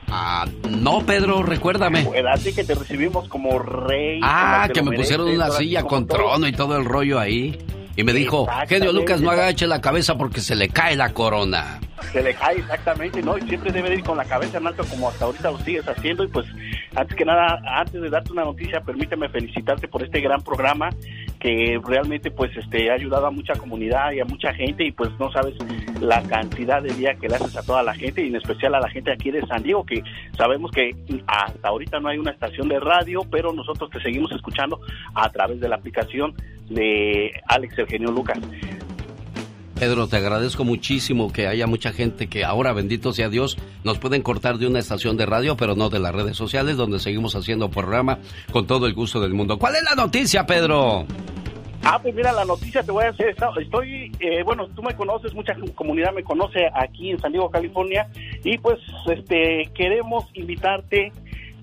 [0.10, 2.04] Ah, no, Pedro, recuérdame.
[2.04, 4.20] Pues así que te recibimos como rey.
[4.24, 6.18] Ah, como que me pusieron una silla con todo.
[6.18, 7.58] trono y todo el rollo ahí.
[7.98, 11.80] Y me dijo, genio Lucas, no agache la cabeza porque se le cae la corona.
[12.14, 13.40] Se le cae exactamente, ¿no?
[13.40, 16.24] Y siempre debe ir con la cabeza en alto como hasta ahorita lo sigues haciendo.
[16.24, 16.46] Y pues,
[16.98, 20.90] antes que nada, antes de darte una noticia, permíteme felicitarte por este gran programa
[21.40, 25.12] que realmente pues este ha ayudado a mucha comunidad y a mucha gente y pues
[25.20, 25.54] no sabes
[26.02, 28.80] la cantidad de día que le haces a toda la gente y en especial a
[28.80, 30.02] la gente aquí de San Diego que
[30.36, 30.96] sabemos que
[31.28, 34.80] hasta ahorita no hay una estación de radio pero nosotros te seguimos escuchando
[35.14, 36.34] a través de la aplicación
[36.70, 38.40] de Alex Eugenio Lucas.
[39.80, 44.24] Pedro, te agradezco muchísimo que haya mucha gente que ahora, bendito sea Dios, nos pueden
[44.24, 47.70] cortar de una estación de radio, pero no de las redes sociales, donde seguimos haciendo
[47.70, 48.18] programa
[48.52, 49.60] con todo el gusto del mundo.
[49.60, 51.06] ¿Cuál es la noticia, Pedro?
[51.84, 53.36] Ah, pues mira, la noticia te voy a hacer.
[53.62, 58.10] Estoy, eh, bueno, tú me conoces, mucha comunidad me conoce aquí en San Diego, California,
[58.44, 61.12] y pues este queremos invitarte.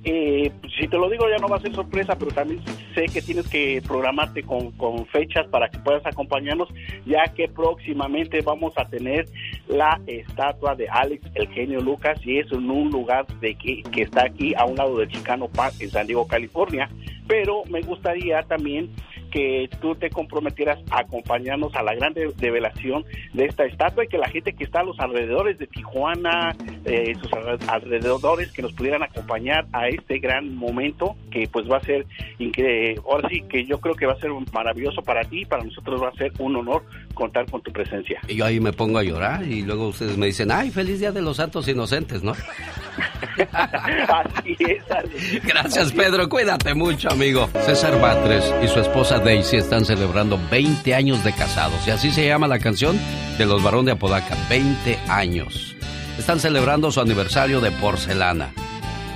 [0.05, 2.61] Eh, si te lo digo ya no va a ser sorpresa, pero también
[2.95, 6.69] sé que tienes que programarte con, con fechas para que puedas acompañarnos,
[7.07, 9.27] ya que próximamente vamos a tener
[9.67, 14.03] la estatua de Alex, el genio Lucas, y es en un lugar de que, que
[14.03, 16.89] está aquí a un lado del Chicano Park en San Diego, California.
[17.27, 18.91] Pero me gustaría también
[19.35, 24.17] que tú te comprometieras a acompañarnos a la gran develación de esta estatua y que
[24.17, 26.55] la gente que está a los alrededores de Tijuana,
[26.85, 31.79] eh, sus alre- alrededores, que nos pudieran acompañar a este gran momento que pues va
[31.79, 32.07] a ser
[32.39, 33.01] increíble.
[33.05, 36.01] Ahora sí que yo creo que va a ser maravilloso para ti y para nosotros
[36.01, 36.85] va a ser un honor
[37.15, 38.21] contar con tu presencia.
[38.29, 41.11] Y yo ahí me pongo a llorar y luego ustedes me dicen, ay, feliz día
[41.11, 42.35] de los santos inocentes, ¿no?
[43.53, 45.43] así es.
[45.45, 46.29] Gracias, Pedro.
[46.29, 47.49] Cuídate mucho, amigo.
[47.65, 51.87] César Batres y su esposa Daisy están celebrando 20 años de casados.
[51.87, 53.01] Y así se llama la canción
[53.39, 54.37] de los varones de Apodaca.
[54.51, 55.75] 20 años.
[56.19, 58.53] Están celebrando su aniversario de porcelana.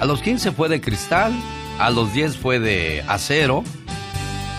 [0.01, 1.33] A los 15 fue de cristal,
[1.79, 3.65] a los 10 fue de acero,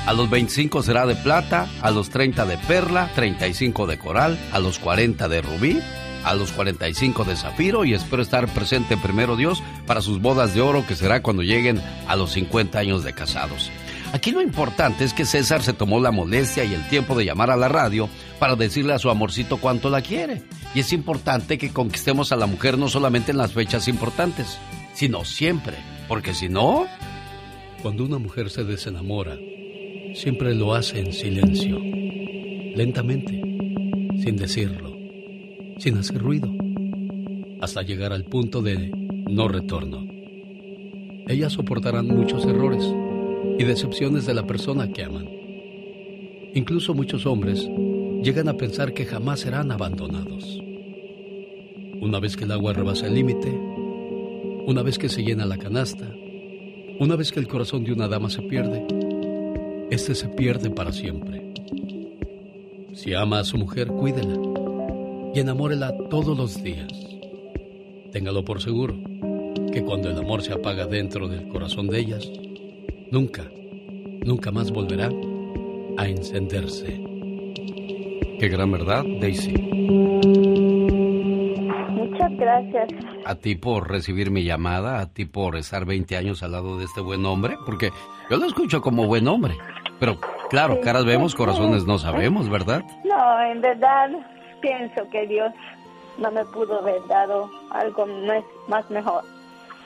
[0.05, 4.59] a los 25 será de plata, a los 30 de perla, 35 de coral, a
[4.59, 5.79] los 40 de rubí,
[6.23, 10.61] a los 45 de zafiro y espero estar presente primero Dios para sus bodas de
[10.61, 13.71] oro que será cuando lleguen a los 50 años de casados.
[14.11, 17.51] Aquí lo importante es que César se tomó la molestia y el tiempo de llamar
[17.51, 18.09] a la radio
[18.39, 20.41] para decirle a su amorcito cuánto la quiere.
[20.73, 24.57] Y es importante que conquistemos a la mujer no solamente en las fechas importantes,
[24.93, 25.77] sino siempre,
[26.07, 26.87] porque si no...
[27.83, 29.37] Cuando una mujer se desenamora,
[30.15, 31.79] siempre lo hace en silencio,
[32.75, 33.39] lentamente,
[34.21, 34.97] sin decirlo,
[35.77, 36.51] sin hacer ruido,
[37.61, 38.91] hasta llegar al punto de
[39.29, 40.05] no retorno.
[41.27, 42.83] Ellas soportarán muchos errores
[43.59, 45.29] y decepciones de la persona que aman.
[46.53, 47.69] Incluso muchos hombres
[48.23, 50.61] llegan a pensar que jamás serán abandonados.
[51.99, 53.51] Una vez que el agua rebasa el límite,
[54.65, 56.09] una vez que se llena la canasta,
[57.01, 58.87] una vez que el corazón de una dama se pierde,
[59.91, 61.51] este se pierde para siempre.
[62.93, 64.39] Si ama a su mujer, cuídela
[65.35, 66.93] y enamórela todos los días.
[68.13, 68.95] Téngalo por seguro
[69.73, 72.31] que cuando el amor se apaga dentro del corazón de ellas,
[73.11, 73.43] nunca,
[74.25, 75.09] nunca más volverá
[75.97, 76.87] a encenderse.
[78.39, 79.53] Qué gran verdad, Daisy.
[81.89, 82.89] Muchas gracias.
[83.25, 86.85] A ti por recibir mi llamada, a ti por estar 20 años al lado de
[86.85, 87.91] este buen hombre, porque
[88.29, 89.55] yo lo escucho como buen hombre.
[89.99, 90.17] Pero
[90.49, 92.83] claro, caras vemos, corazones no sabemos, ¿verdad?
[93.03, 94.09] No, en verdad
[94.61, 95.51] pienso que Dios
[96.17, 99.23] no me pudo haber dado algo más- más mejor.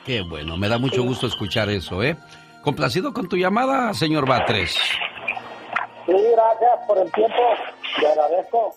[0.06, 2.16] Qué bueno, me da mucho gusto escuchar eso, ¿eh?
[2.64, 4.72] Complacido con tu llamada, señor Batres.
[6.06, 7.42] Sí, gracias por el tiempo,
[8.00, 8.74] le agradezco.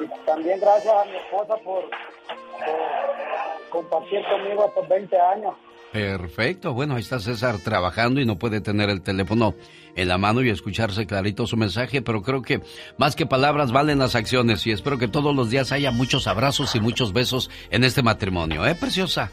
[0.00, 5.54] Y también gracias a mi esposa por, por compartir conmigo estos 20 años.
[5.92, 9.54] Perfecto, bueno, ahí está César trabajando y no puede tener el teléfono
[9.94, 12.62] en la mano y escucharse clarito su mensaje, pero creo que
[12.96, 16.74] más que palabras valen las acciones y espero que todos los días haya muchos abrazos
[16.74, 19.30] y muchos besos en este matrimonio, ¿eh, preciosa?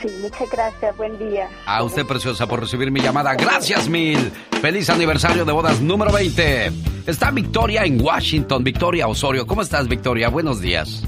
[0.00, 0.96] Sí, muchas gracias.
[0.96, 1.48] Buen día.
[1.66, 3.34] A usted, preciosa, por recibir mi llamada.
[3.34, 4.18] Gracias mil.
[4.60, 6.70] Feliz aniversario de bodas número 20.
[7.06, 8.62] Está Victoria en Washington.
[8.62, 9.46] Victoria Osorio.
[9.46, 10.28] ¿Cómo estás, Victoria?
[10.28, 11.04] Buenos días.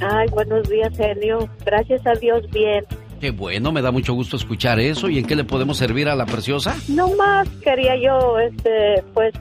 [0.00, 1.48] Ay, buenos días, genio.
[1.64, 2.84] Gracias a Dios, bien.
[3.20, 5.08] Qué bueno, me da mucho gusto escuchar eso.
[5.08, 6.76] ¿Y en qué le podemos servir a la preciosa?
[6.88, 9.34] No más quería yo, este, pues,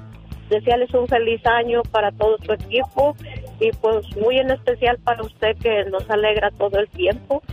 [0.50, 3.16] desearles un feliz año para todo su equipo
[3.60, 7.44] y pues muy en especial para usted que nos alegra todo el tiempo.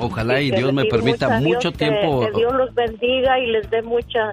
[0.00, 2.20] Ojalá y que Dios me permita Dios mucho que- tiempo.
[2.20, 4.32] Que, Dios los bendiga y les dé mucha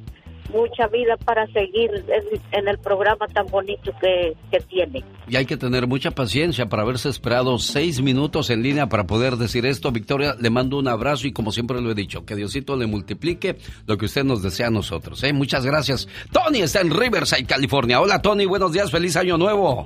[0.54, 5.04] mucha vida para seguir en, en el programa tan bonito que, que tiene.
[5.28, 9.36] Y hay que tener mucha paciencia para haberse esperado seis minutos en línea para poder
[9.36, 9.92] decir esto.
[9.92, 13.58] Victoria, le mando un abrazo y como siempre lo he dicho, que Diosito le multiplique
[13.88, 15.22] lo que usted nos desea a nosotros.
[15.26, 15.34] ¿eh?
[15.34, 16.08] Muchas gracias.
[16.32, 18.00] Tony está en Riverside, California.
[18.00, 19.86] Hola Tony, buenos días, feliz año nuevo.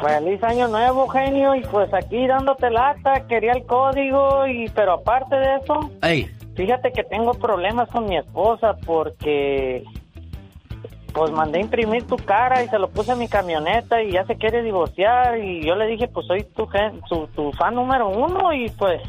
[0.00, 5.34] Feliz año nuevo, genio, y pues aquí dándote lata, quería el código, y pero aparte
[5.36, 9.82] de eso, Ey, fíjate que tengo problemas con mi esposa porque
[11.12, 14.36] pues mandé imprimir tu cara y se lo puse a mi camioneta y ya se
[14.36, 18.52] quiere divorciar y yo le dije pues soy tu, gen- tu, tu fan número uno
[18.52, 19.00] y pues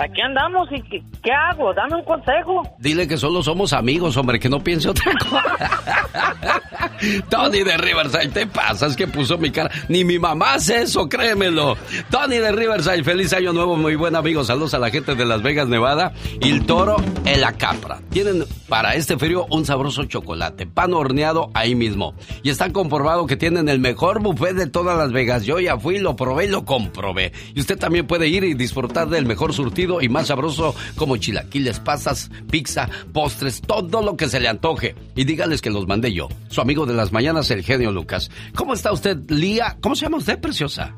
[0.00, 1.74] aquí andamos y ¿qué, hago?
[1.74, 2.62] Dame un consejo.
[2.78, 5.44] dile que solo somos amigos, hombre, que no piense otra cosa.
[7.28, 9.70] Tony de Riverside, te pasas que puso mi cara.
[9.88, 11.76] Ni mi mamá hace eso, créemelo.
[12.10, 14.44] Tony de Riverside, feliz año nuevo, muy buen amigo.
[14.44, 16.12] Saludos a la gente de Las Vegas, Nevada.
[16.40, 18.00] Y el toro en la capra.
[18.10, 22.14] Tienen para este frío un sabroso chocolate, pan horneado ahí mismo.
[22.42, 25.44] Y está comprobado que tienen el mejor buffet de todas Las Vegas.
[25.44, 27.32] Yo ya fui, lo probé y lo comprobé.
[27.54, 31.80] Y usted también puede ir y disfrutar del mejor surtido y más sabroso como chilaquiles,
[31.80, 34.94] pastas, pizza, postres, todo lo que se le antoje.
[35.16, 38.30] Y dígales que los mandé yo, su amigo de las mañanas, el genio Lucas.
[38.54, 39.76] ¿Cómo está usted, Lía?
[39.80, 40.94] ¿Cómo se llama usted, preciosa?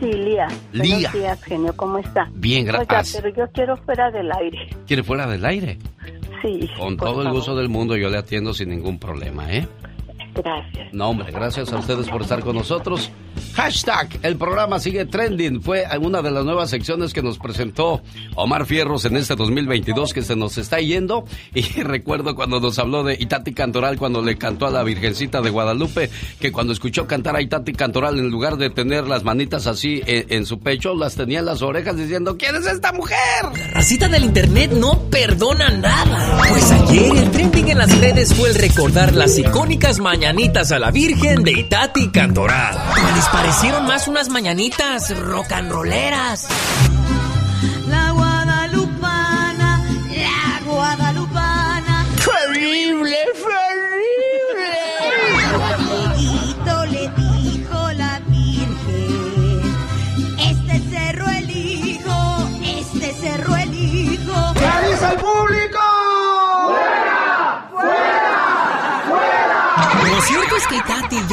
[0.00, 0.46] Sí, Lía.
[0.72, 1.10] Lía.
[1.10, 1.72] Buenos días, genio.
[1.76, 2.28] ¿Cómo está?
[2.34, 3.20] Bien, Oiga, gracias.
[3.22, 4.68] pero yo quiero fuera del aire.
[4.86, 5.78] ¿Quiere fuera del aire?
[6.42, 6.68] Sí.
[6.78, 9.66] Con todo el gusto del mundo yo le atiendo sin ningún problema, ¿eh?
[10.34, 10.92] Gracias.
[10.92, 13.10] No, hombre, gracias a ustedes por estar con nosotros.
[13.54, 15.62] Hashtag, el programa sigue trending.
[15.62, 18.02] Fue una de las nuevas secciones que nos presentó
[18.34, 21.24] Omar Fierros en este 2022 que se nos está yendo.
[21.54, 25.50] Y recuerdo cuando nos habló de Itati Cantoral, cuando le cantó a la Virgencita de
[25.50, 30.02] Guadalupe, que cuando escuchó cantar a Itati Cantoral, en lugar de tener las manitas así
[30.06, 33.18] en, en su pecho, las tenía en las orejas diciendo, ¿quién es esta mujer?
[33.56, 36.42] La racita del internet no perdona nada.
[36.48, 40.90] Pues ayer el trending en las redes fue el recordar las icónicas mañanitas a la
[40.90, 42.78] Virgen de Itati Cantoral.
[43.14, 45.14] Les parecieron más unas mañanitas
[45.68, 46.48] rolleras.
[47.88, 48.23] La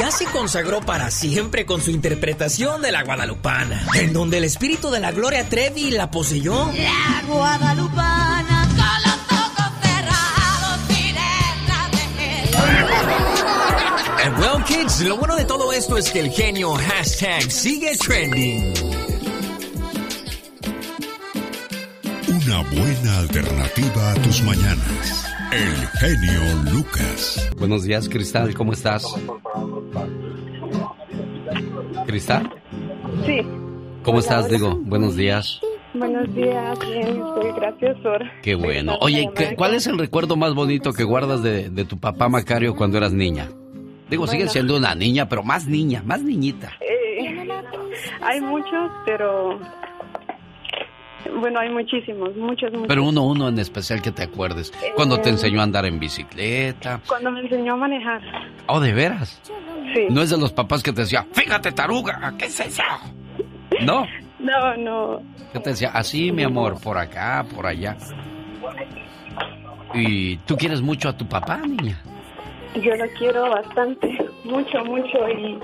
[0.02, 4.90] ya se consagró para siempre con su interpretación de la guadalupana, en donde el espíritu
[4.90, 6.72] de la Gloria Trevi la poseyó.
[6.72, 12.02] La guadalupana, con los ojos cerrados, sirena de
[14.24, 18.74] And well, kids, lo bueno de todo esto es que el genio hashtag sigue trending.
[22.26, 25.31] Una buena alternativa a tus mañanas.
[25.52, 26.40] El genio
[26.72, 27.50] Lucas.
[27.58, 29.04] Buenos días, Cristal, ¿cómo estás?
[32.06, 32.50] ¿Cristal?
[33.26, 33.40] Sí.
[34.02, 34.74] ¿Cómo estás, digo?
[34.82, 35.60] Buenos días.
[35.94, 38.22] Buenos días, bien, estoy gracias por...
[38.42, 38.96] Qué bueno.
[39.02, 42.74] Oye, ¿qué- ¿cuál es el recuerdo más bonito que guardas de, de tu papá Macario
[42.74, 43.48] cuando eras niña?
[44.08, 44.52] Digo, sigues Bueno.
[44.52, 46.72] siendo una niña, pero más niña, más niñita.
[46.80, 47.46] Eh,
[48.22, 49.58] hay muchos, pero...
[51.38, 52.88] Bueno, hay muchísimos, muchos, muchos.
[52.88, 54.72] Pero uno, uno en especial que te acuerdes.
[54.96, 55.32] Cuando te Eh.
[55.32, 57.00] enseñó a andar en bicicleta.
[57.06, 58.20] Cuando me enseñó a manejar.
[58.66, 59.40] Oh, de veras.
[59.94, 60.06] Sí.
[60.10, 62.82] No es de los papás que te decía, fíjate, taruga, ¿qué es eso?
[63.82, 64.06] No.
[64.38, 65.22] No, no.
[65.52, 65.90] ¿Qué te decía?
[65.92, 67.96] Así, mi amor, por acá, por allá.
[69.94, 72.00] ¿Y tú quieres mucho a tu papá, niña?
[72.82, 74.08] Yo lo quiero bastante,
[74.44, 75.58] mucho, mucho y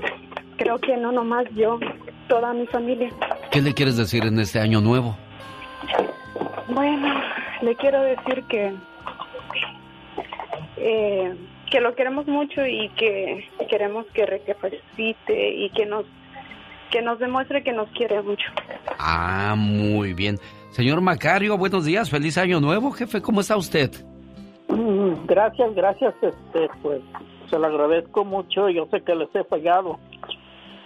[0.59, 1.79] creo que no nomás yo,
[2.29, 3.09] toda mi familia.
[3.51, 5.17] ¿Qué le quieres decir en este año nuevo?
[6.69, 7.21] Bueno,
[7.63, 8.75] le quiero decir que
[10.77, 11.35] eh,
[11.71, 16.05] que lo queremos mucho y que queremos que recapacite y que nos
[16.91, 18.47] que nos demuestre que nos quiere mucho.
[18.99, 20.39] Ah, muy bien.
[20.71, 23.91] Señor Macario, buenos días, feliz año nuevo, jefe, ¿cómo está usted?
[24.69, 27.01] Mm, Gracias, gracias, este, pues
[27.51, 28.69] se lo agradezco mucho.
[28.69, 29.99] Yo sé que les he fallado,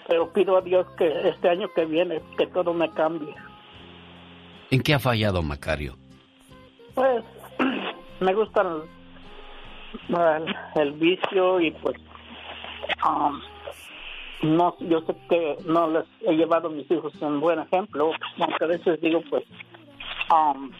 [0.09, 3.35] pero pido a Dios que este año que viene que todo me cambie.
[4.73, 5.97] ¿En qué ha fallado Macario?
[6.95, 7.23] Pues
[8.21, 8.83] me gusta el,
[10.17, 11.97] el- el vicio y pues
[13.07, 13.41] um,
[14.57, 18.65] no, yo sé que no les he llevado a mis hijos un buen ejemplo, aunque
[18.65, 19.45] a veces digo pues
[20.35, 20.71] um,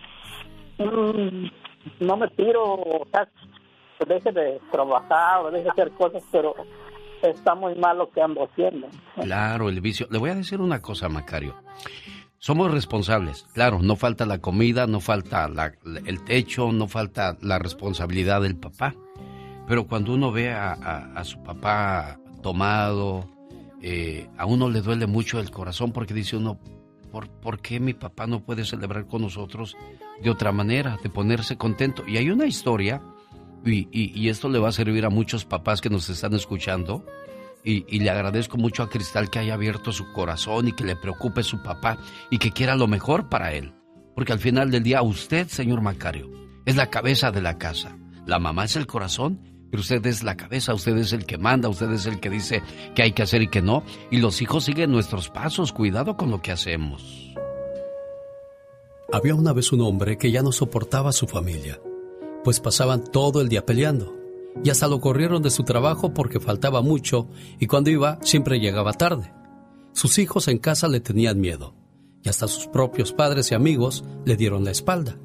[0.79, 1.51] mm,
[2.01, 3.29] no me tiro, o sea,
[4.07, 6.55] deje de trabajar o deje de hacer cosas, pero
[7.23, 8.89] está muy mal lo que ando haciendo.
[9.21, 10.09] Claro, el vicio.
[10.11, 11.55] Le voy a decir una cosa, Macario.
[12.45, 13.47] Somos responsables.
[13.55, 15.75] Claro, no falta la comida, no falta la-
[16.05, 18.97] el techo, no falta la responsabilidad del papá.
[19.69, 23.29] Pero cuando uno ve a, su papá tomado,
[23.81, 26.59] eh, a uno le duele mucho el corazón porque dice uno,
[27.13, 29.77] ¿por, ¿por qué mi papá no puede celebrar con nosotros
[30.21, 32.03] de otra manera, de ponerse contento?
[32.09, 33.01] Y hay una historia,
[33.65, 37.07] y, y- y esto le va a servir a muchos papás que nos están escuchando,
[37.65, 41.43] y, le agradezco mucho a Cristal que haya abierto su corazón y que le preocupe
[41.43, 41.99] su papá
[42.31, 43.73] y que quiera lo mejor para él.
[44.15, 46.31] Porque al final del día usted, señor Macario,
[46.67, 47.97] es la cabeza de la casa.
[48.27, 49.41] La mamá es el corazón,
[49.71, 52.63] pero usted es la cabeza, usted es el que manda, usted es el que dice
[52.95, 53.85] qué hay que hacer y qué no.
[54.11, 57.33] Y los hijos siguen nuestros pasos, cuidado con lo que hacemos.
[59.13, 61.81] Había una vez un hombre que ya no soportaba a su familia,
[62.45, 64.15] pues pasaban todo el día peleando,
[64.65, 68.93] y hasta lo corrieron de su trabajo porque faltaba mucho y cuando iba siempre llegaba
[68.93, 69.33] tarde.
[69.93, 71.75] Sus hijos en casa le tenían miedo,
[72.23, 75.19] y hasta sus propios padres y amigos le dieron la espalda.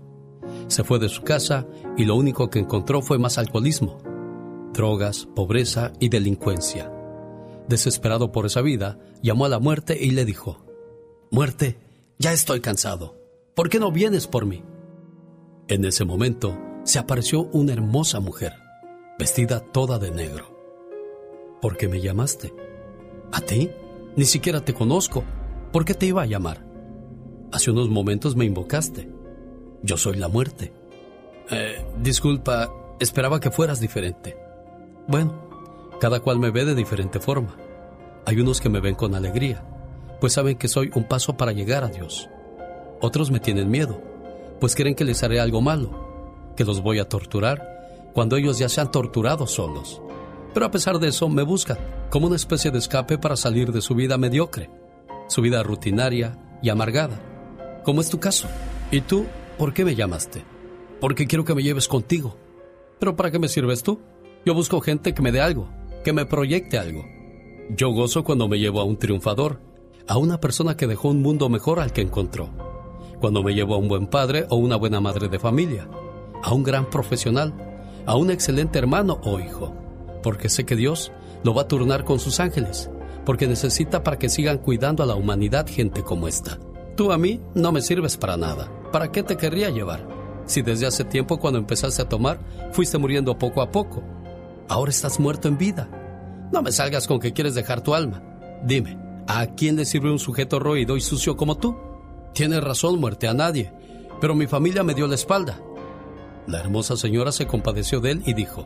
[0.68, 1.66] Se fue de su casa
[1.98, 3.98] y lo único que encontró fue más alcoholismo,
[4.74, 6.92] drogas, pobreza y delincuencia.
[7.68, 10.66] Desesperado por esa vida, llamó a la muerte y le dijo,
[11.32, 11.78] Muerte,
[12.18, 13.18] ya estoy cansado.
[13.56, 14.64] ¿Por qué no vienes por mí?
[15.68, 18.54] En ese momento se apareció una hermosa mujer,
[19.18, 20.46] vestida toda de negro.
[21.62, 22.54] ¿Por qué me llamaste?
[23.32, 23.72] ¿A ti?
[24.16, 25.24] Ni siquiera te conozco.
[25.72, 26.66] ¿Por qué te iba a llamar?
[27.52, 29.10] Hace unos momentos me invocaste.
[29.82, 30.74] Yo soy la muerte.
[31.50, 34.38] Eh, disculpa, esperaba que fueras diferente.
[35.08, 35.48] Bueno,
[36.00, 37.56] Cada cual me ve de diferente forma.
[38.26, 39.64] Hay unos que me ven con alegría,
[40.22, 42.30] pues saben que soy un paso para llegar a Dios.
[43.02, 44.00] Otros me tienen miedo,
[44.60, 47.77] pues creen que les haré algo malo, que los voy a torturar
[48.18, 50.02] cuando ellos ya se han torturado solos.
[50.52, 51.78] Pero a pesar de eso me buscan
[52.10, 54.72] como una especie de escape para salir de su vida mediocre,
[55.28, 57.22] su vida rutinaria y amargada,
[57.86, 58.48] como es tu caso.
[58.90, 59.28] ¿Y tú
[59.60, 60.44] por qué me llamaste?
[61.00, 62.36] Porque quiero que me lleves contigo.
[62.98, 64.00] ¿Pero para qué me sirves tú?
[64.48, 65.70] Yo busco gente que me dé algo,
[66.04, 67.06] que me proyecte algo.
[67.70, 69.62] Yo gozo cuando me llevo a un triunfador,
[70.08, 72.50] a una persona que dejó un mundo mejor al que encontró.
[73.22, 75.88] Cuando me llevo a un buen padre o una buena madre de familia,
[76.42, 77.67] a un gran profesional,
[78.08, 79.74] a un excelente hermano o hijo,
[80.24, 81.12] porque sé que Dios
[81.44, 82.90] lo va a turnar con sus ángeles,
[83.26, 86.58] porque necesita para que sigan cuidando a la humanidad gente como esta.
[86.96, 88.72] Tú a mí no me sirves para nada.
[88.92, 90.08] ¿Para qué te querría llevar?
[90.46, 92.40] Si desde hace tiempo cuando empezaste a tomar
[92.72, 94.02] fuiste muriendo poco a poco.
[94.70, 95.90] Ahora estás muerto en vida.
[96.52, 98.24] No me salgas con que quieres dejar tu alma.
[98.64, 98.98] Dime,
[99.28, 101.78] ¿a quién le sirve un sujeto roído y sucio como tú?
[102.34, 103.74] Tienes razón, muerte, a nadie.
[104.22, 105.60] Pero mi familia me dio la espalda.
[106.48, 108.66] La hermosa señora se compadeció de él y dijo,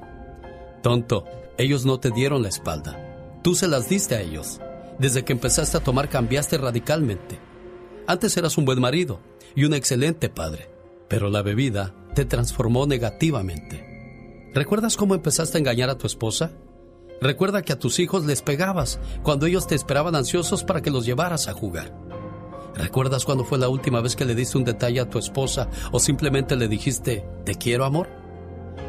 [0.83, 1.25] Tonto,
[1.57, 3.39] ellos no te dieron la espalda.
[3.43, 4.59] Tú se las diste a ellos.
[4.99, 7.39] Desde que empezaste a tomar cambiaste radicalmente.
[8.05, 9.19] Antes eras un buen marido
[9.55, 10.69] y un excelente padre,
[11.07, 14.51] pero la bebida te transformó negativamente.
[14.53, 16.51] ¿Recuerdas cómo empezaste a engañar a tu esposa?
[17.19, 21.05] Recuerda que a tus hijos les pegabas cuando ellos te esperaban ansiosos para que los
[21.05, 21.93] llevaras a jugar.
[22.75, 25.99] ¿Recuerdas cuándo fue la última vez que le diste un detalle a tu esposa o
[25.99, 28.07] simplemente le dijiste, te quiero amor?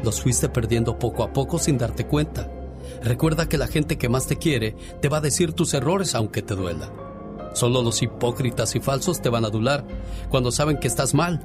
[0.03, 2.49] Los fuiste perdiendo poco a poco sin darte cuenta.
[3.01, 6.41] Recuerda que la gente que más te quiere te va a decir tus errores aunque
[6.41, 6.91] te duela.
[7.53, 9.85] Solo los hipócritas y falsos te van a adular
[10.29, 11.41] cuando saben que estás mal.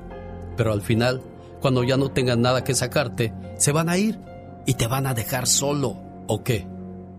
[0.56, 1.22] Pero al final,
[1.60, 4.18] cuando ya no tengan nada que sacarte, se van a ir
[4.66, 5.96] y te van a dejar solo.
[6.26, 6.66] ¿O qué?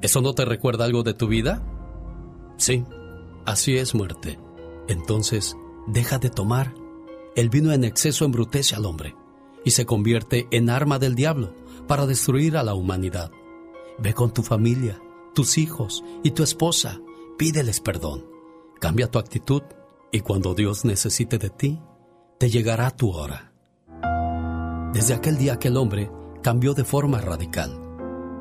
[0.02, 1.62] ¿Eso no te recuerda algo de tu vida?
[2.58, 2.84] Sí,
[3.46, 4.40] así es muerte.
[4.90, 5.56] Entonces,
[5.86, 6.74] deja de tomar.
[7.36, 9.16] El vino en exceso embrutece al hombre
[9.64, 11.53] y se convierte en arma del diablo
[11.88, 13.32] para destruir a la humanidad.
[13.99, 14.99] Ve con tu familia,
[15.36, 16.99] tus hijos y tu esposa,
[17.38, 18.26] pídeles perdón.
[18.80, 19.61] Cambia tu actitud
[20.11, 21.80] y cuando Dios necesite de ti,
[22.40, 23.53] te llegará tu hora.
[24.91, 26.10] Desde aquel día aquel hombre
[26.41, 27.80] cambió de forma radical.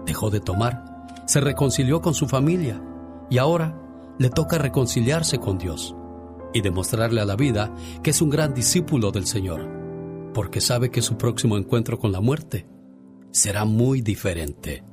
[0.07, 2.83] Dejó de tomar, se reconcilió con su familia
[3.29, 3.79] y ahora
[4.19, 5.95] le toca reconciliarse con Dios
[6.53, 9.69] y demostrarle a la vida que es un gran discípulo del Señor,
[10.35, 12.67] porque sabe que su próximo encuentro con la muerte
[13.31, 14.85] será muy diferente.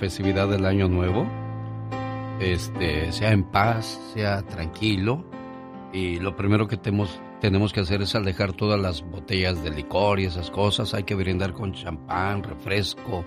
[0.00, 1.28] Festividad del Año Nuevo
[2.40, 5.24] este, sea en paz, sea tranquilo.
[5.92, 10.20] Y lo primero que tenemos, tenemos que hacer es alejar todas las botellas de licor
[10.20, 10.94] y esas cosas.
[10.94, 13.24] Hay que brindar con champán, refresco.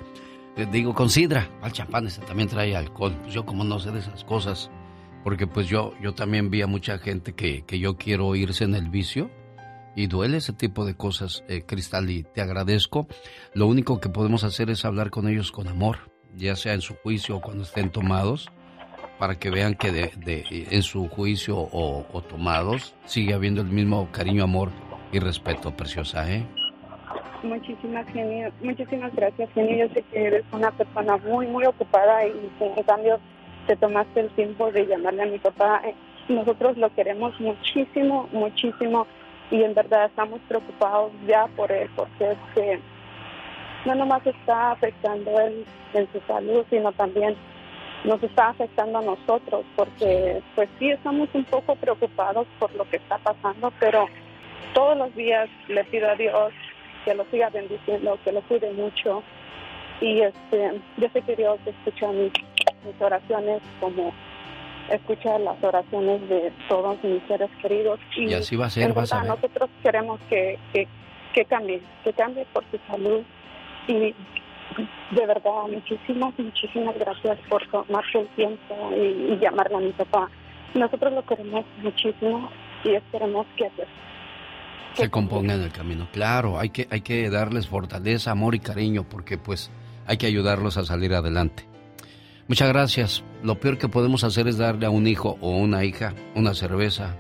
[0.57, 1.47] Eh, digo, con sidra.
[1.61, 3.15] Al champán también trae alcohol.
[3.21, 4.71] Pues yo como no sé de esas cosas.
[5.23, 8.75] Porque pues yo, yo también vi a mucha gente que, que yo quiero irse en
[8.75, 9.29] el vicio.
[9.95, 13.07] Y duele ese tipo de cosas, eh, Cristal, y te agradezco.
[13.53, 16.95] Lo único que podemos hacer es hablar con ellos con amor, ya sea en su
[16.95, 18.49] juicio o cuando estén tomados,
[19.19, 24.09] para que vean que de, de- en su juicio o, tomados sigue habiendo el mismo
[24.11, 24.69] cariño, amor
[25.11, 26.43] y respeto, preciosa, ¿eh?
[27.43, 29.85] Muchísimas, genio, muchísimas gracias, genio.
[29.87, 33.19] Yo sé que eres una persona muy, muy ocupada y en cambio
[33.67, 35.81] te tomaste el tiempo de llamarle a mi papá.
[36.29, 39.05] Nosotros lo queremos muchísimo, muchísimo
[39.51, 42.79] y en verdad estamos preocupados ya por él porque es que
[43.85, 47.35] no nomás está afectando él en su salud, sino también
[48.03, 52.97] nos está afectando a nosotros porque pues sí estamos un poco preocupados por lo que
[52.97, 54.07] está pasando, pero
[54.73, 56.53] todos los días le pido a Dios
[57.05, 59.23] que lo siga bendiciendo, que lo cuide mucho
[60.01, 62.33] y este, yo sé que Dios escucha mis,
[62.85, 64.13] mis oraciones como
[64.89, 67.99] escucha las oraciones de todos mis seres queridos.
[68.15, 69.41] Y así va a ser, en vas a verdad, ver.
[69.41, 70.87] Nosotros queremos que, que,
[71.33, 73.23] que cambie, que cambie por su salud.
[73.87, 74.13] Y
[75.11, 80.29] de verdad, muchísimas, muchísimas gracias por tomarse el tiempo y, y llamarle a mi papá.
[80.73, 82.49] Nosotros lo queremos muchísimo
[82.83, 83.87] y esperemos que pues,
[84.93, 86.07] se componga en el camino.
[86.11, 89.71] Claro, hay que, hay que darles fortaleza, amor y cariño, porque pues
[90.05, 91.67] hay que ayudarlos a salir adelante.
[92.47, 93.23] Muchas gracias.
[93.41, 97.15] Lo peor que podemos hacer es darle a un hijo o una hija una cerveza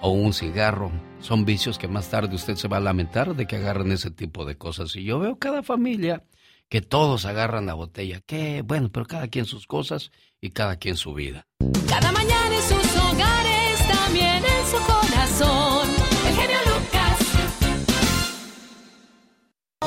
[0.00, 0.90] o un cigarro.
[1.20, 4.44] Son vicios que más tarde usted se va a lamentar de que agarren ese tipo
[4.44, 4.94] de cosas.
[4.96, 6.24] Y yo veo cada familia
[6.68, 8.20] que todos agarran la botella.
[8.26, 10.10] Que bueno, pero cada quien sus cosas
[10.40, 11.46] y cada quien su vida.
[11.88, 15.88] Cada mañana en sus hogares, también en su corazón.
[16.28, 17.18] El genio Lucas.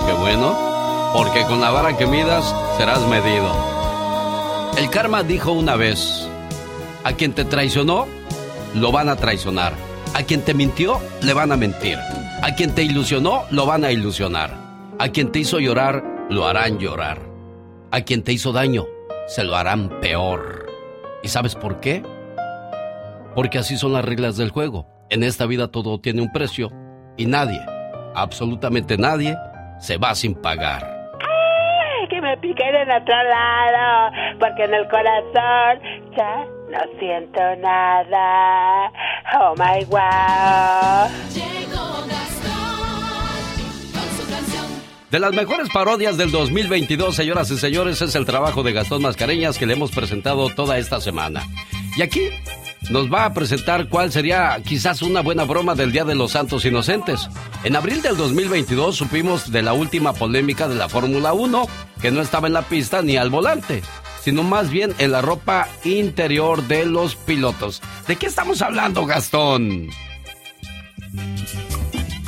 [0.05, 3.79] Qué bueno, porque con la vara que midas serás medido.
[4.77, 6.27] El karma dijo una vez,
[7.03, 8.07] a quien te traicionó,
[8.75, 9.88] lo van a traicionar.
[10.15, 11.97] A quien te mintió, le van a mentir.
[12.41, 14.51] A quien te ilusionó, lo van a ilusionar.
[14.99, 17.19] A quien te hizo llorar, lo harán llorar.
[17.91, 18.85] A quien te hizo daño,
[19.27, 20.65] se lo harán peor.
[21.23, 22.03] ¿Y sabes por qué?
[23.35, 24.87] Porque así son las reglas del juego.
[25.09, 26.71] En esta vida todo tiene un precio
[27.17, 27.61] y nadie,
[28.15, 29.37] absolutamente nadie,
[29.79, 30.99] se va sin pagar.
[32.09, 35.79] Que me piquen en otro lado, porque en el corazón
[36.17, 38.91] ya no siento nada.
[39.41, 41.09] Oh my wow.
[41.33, 42.71] Llegó Gastón
[43.93, 44.65] con su canción.
[45.09, 49.57] De las mejores parodias del 2022, señoras y señores, es el trabajo de Gastón Mascareñas
[49.57, 51.43] que le hemos presentado toda esta semana.
[51.97, 52.29] Y aquí
[52.91, 56.65] nos va a presentar cuál sería quizás una buena broma del Día de los Santos
[56.65, 57.29] Inocentes.
[57.63, 61.67] En abril del 2022 supimos de la última polémica de la Fórmula 1,
[62.01, 63.81] que no estaba en la pista ni al volante,
[64.21, 67.81] sino más bien en la ropa interior de los pilotos.
[68.07, 69.89] ¿De qué estamos hablando, Gastón?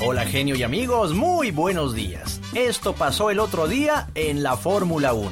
[0.03, 2.41] Hola genio y amigos, muy buenos días.
[2.55, 5.31] Esto pasó el otro día en la Fórmula 1.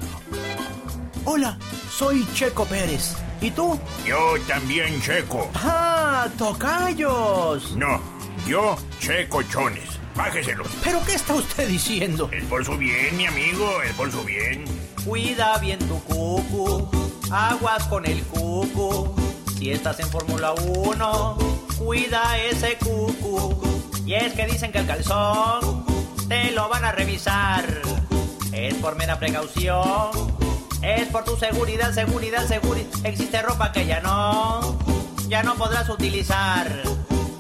[1.26, 1.58] Hola,
[1.92, 3.16] soy Checo Pérez.
[3.42, 3.80] ¿Y tú?
[4.06, 4.18] Yo
[4.48, 5.50] también checo.
[5.56, 7.76] ¡Ah, tocayos!
[7.76, 8.00] No,
[8.48, 10.00] yo checo chones.
[10.16, 10.68] Bájeselos.
[10.84, 12.30] ¿Pero qué está usted diciendo?
[12.32, 14.66] Es por su bien, mi amigo, es por su bien.
[15.10, 16.88] Cuida bien tu cucu,
[17.32, 19.12] aguas con el cucu.
[19.58, 21.38] Si estás en Fórmula 1,
[21.80, 23.60] cuida ese cucu.
[24.06, 25.84] Y es que dicen que el calzón
[26.28, 27.66] te lo van a revisar.
[28.52, 30.12] Es por mera precaución,
[30.84, 32.86] es por tu seguridad, seguridad, seguridad.
[33.04, 34.78] Existe ropa que ya no,
[35.28, 36.68] ya no podrás utilizar.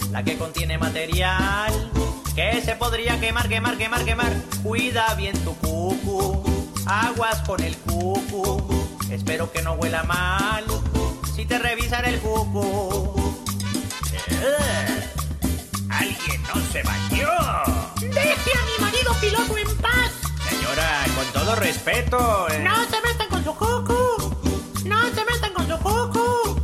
[0.10, 1.92] La que contiene material
[2.36, 4.34] que se podría quemar, quemar, quemar, quemar.
[4.64, 6.49] Cuida bien tu cucu,
[6.90, 8.90] aguas con el cucu.
[9.12, 10.66] Espero que no huela mal
[11.36, 13.14] si te revisan el cucu.
[15.90, 17.30] Alguien no se bañó.
[18.00, 20.12] Deje a mi marido piloto en paz.
[20.50, 22.48] Señora, con todo respeto.
[22.50, 24.36] eh, No se metan con su cucu.
[24.86, 26.62] No se metan con su cucu.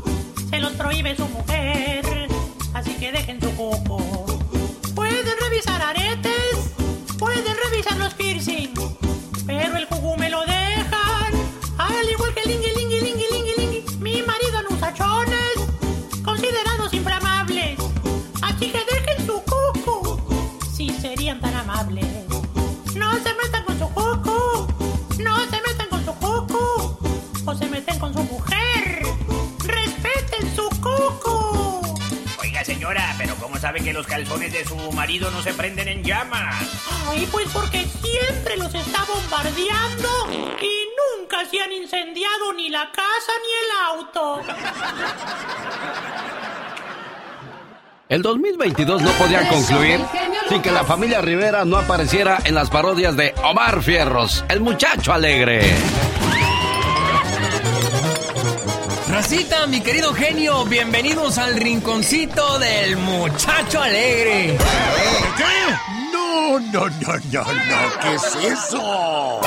[0.49, 2.05] Se los prohíbe su mujer.
[2.73, 4.25] Así que dejen su cucu.
[4.93, 6.57] Pueden revisar aretes.
[7.17, 8.79] Pueden revisar los piercings.
[9.45, 11.33] Pero el cucu me lo dejan.
[11.77, 13.97] Al igual que lingui, lingui, lingui, lingui, lingui.
[13.99, 15.57] Mi marido no usa chones.
[16.23, 17.79] Considerados inflamables.
[18.41, 20.19] Así que dejen su cucu.
[20.75, 22.07] Si serían tan amables.
[22.95, 24.67] No se metan con su cucu.
[25.19, 26.97] No se metan con su cucu.
[27.45, 27.94] O se meten
[32.85, 36.55] señora, pero ¿cómo sabe que los calzones de su marido no se prenden en llamas?
[37.09, 40.07] Ay, pues porque siempre los está bombardeando
[40.61, 44.41] y nunca se han incendiado ni la casa ni el auto.
[48.07, 49.99] El 2022 no podía concluir
[50.47, 55.11] sin que la familia Rivera no apareciera en las parodias de Omar Fierros, el muchacho
[55.11, 55.73] alegre.
[59.15, 64.57] Racita, mi querido genio, bienvenidos al rinconcito del muchacho alegre.
[65.37, 66.11] ¿Qué?
[66.11, 67.99] No, no, no, no, no.
[68.01, 69.39] ¿Qué es eso?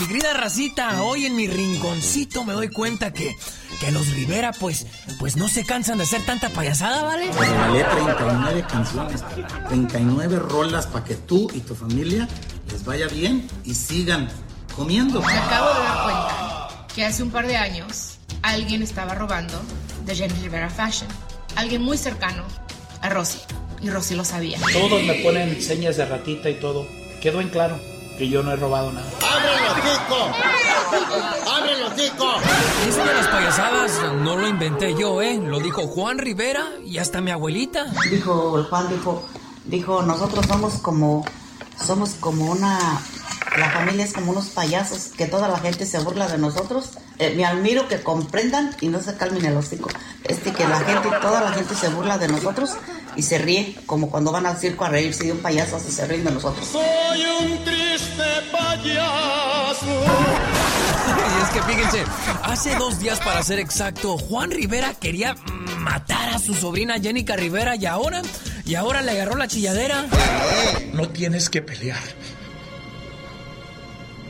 [0.00, 3.36] Mi querida Racita, hoy en mi rinconcito me doy cuenta que,
[3.80, 4.86] que los Rivera, pues,
[5.18, 7.28] pues no se cansan de hacer tanta payasada, ¿vale?
[7.36, 9.22] Pues regalé 39 canciones,
[9.68, 12.26] 39 rolas para que tú y tu familia
[12.72, 14.30] les vaya bien y sigan
[14.74, 15.20] comiendo.
[15.20, 19.60] Me acabo de dar cuenta que hace un par de años alguien estaba robando
[20.04, 21.08] de Jenny Rivera Fashion.
[21.56, 22.44] Alguien muy cercano
[23.02, 23.38] a Rosy.
[23.82, 24.58] Y Rosy lo sabía.
[24.72, 26.86] Todos me ponen señas de ratita y todo.
[27.20, 27.78] Quedó en claro
[28.18, 29.10] que yo no he robado nada.
[29.22, 31.50] ¡Abran las hocico!
[31.50, 32.26] ¡Abre el hocico!
[32.86, 35.38] Eso de las payasadas no lo inventé yo, ¿eh?
[35.42, 37.86] Lo dijo Juan Rivera y hasta mi abuelita.
[38.10, 39.26] Dijo el Juan, dijo,
[39.64, 41.24] dijo, nosotros somos como,
[41.82, 43.00] somos como una,
[43.58, 46.90] la familia es como unos payasos, que toda la gente se burla de nosotros.
[47.18, 49.90] Eh, me admiro que comprendan y no se calmen el hocico.
[50.24, 52.76] Este, que la gente, toda la gente se burla de nosotros
[53.16, 56.06] y se ríe, como cuando van al circo a reírse de un payaso, así se
[56.06, 56.66] ríen de nosotros.
[56.66, 58.22] Soy un triste
[58.52, 59.86] payaso.
[61.10, 62.04] Y es que fíjense,
[62.44, 65.34] hace dos días para ser exacto, Juan Rivera quería
[65.78, 68.22] matar a su sobrina Jenica Rivera y ahora,
[68.64, 70.06] y ahora le agarró la chilladera.
[70.92, 71.98] No tienes que pelear.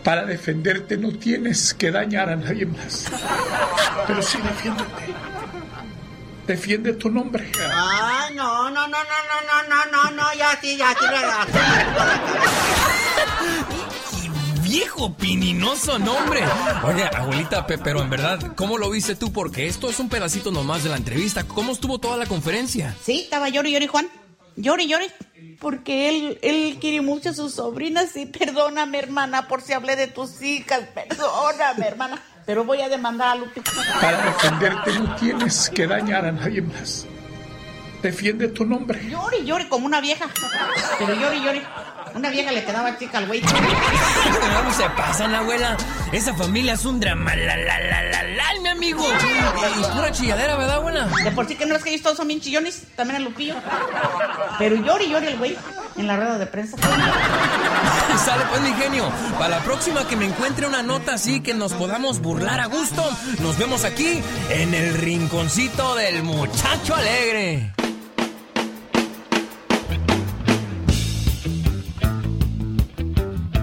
[0.05, 3.07] Para defenderte no tienes que dañar a nadie más.
[4.07, 5.15] Pero sí defiéndete.
[6.47, 7.51] Defiende tu nombre.
[7.73, 11.07] Ay, no, no, no, no, no, no, no, no, no, ya sí, ya sí,
[14.63, 16.43] Viejo pininoso nombre.
[16.85, 19.33] Oye, abuelita, Pe- pero en verdad, ¿cómo lo viste tú?
[19.33, 21.45] Porque esto es un pedacito nomás de la entrevista.
[21.45, 22.95] ¿Cómo estuvo toda la conferencia?
[23.05, 24.09] Sí, estaba llori, llori, Juan.
[24.57, 25.07] Llori, llori.
[25.61, 30.09] Porque él, él quiere mucho a sus sobrinas y perdóname, hermana, por si hablé de
[30.09, 30.81] tus hijas.
[30.95, 32.21] Perdóname, hermana.
[32.47, 33.61] Pero voy a demandar a Lupi.
[34.01, 37.07] Para defenderte no tienes que dañar a nadie más.
[38.03, 38.99] Defiende tu nombre.
[39.09, 40.27] Llori, llori, como una vieja.
[40.99, 41.63] Pero llori, llori.
[42.15, 43.41] Una vieja le quedaba chica al güey.
[43.41, 45.77] ¿Cómo se pasan, abuela?
[46.13, 49.05] Esa familia es un drama, la, la, la, la, la, mi amigo.
[49.07, 51.07] Y, y pura chilladera, ¿verdad, abuela?
[51.25, 53.55] De por sí que no es que ellos todos son bien chillones, también el Lupillo.
[54.59, 55.57] Pero llori, llori el güey
[55.97, 56.77] en la rueda de prensa.
[58.25, 59.11] Sale pues, mi genio.
[59.39, 63.03] Para la próxima que me encuentre una nota así que nos podamos burlar a gusto,
[63.41, 64.21] nos vemos aquí
[64.51, 67.73] en el rinconcito del muchacho alegre.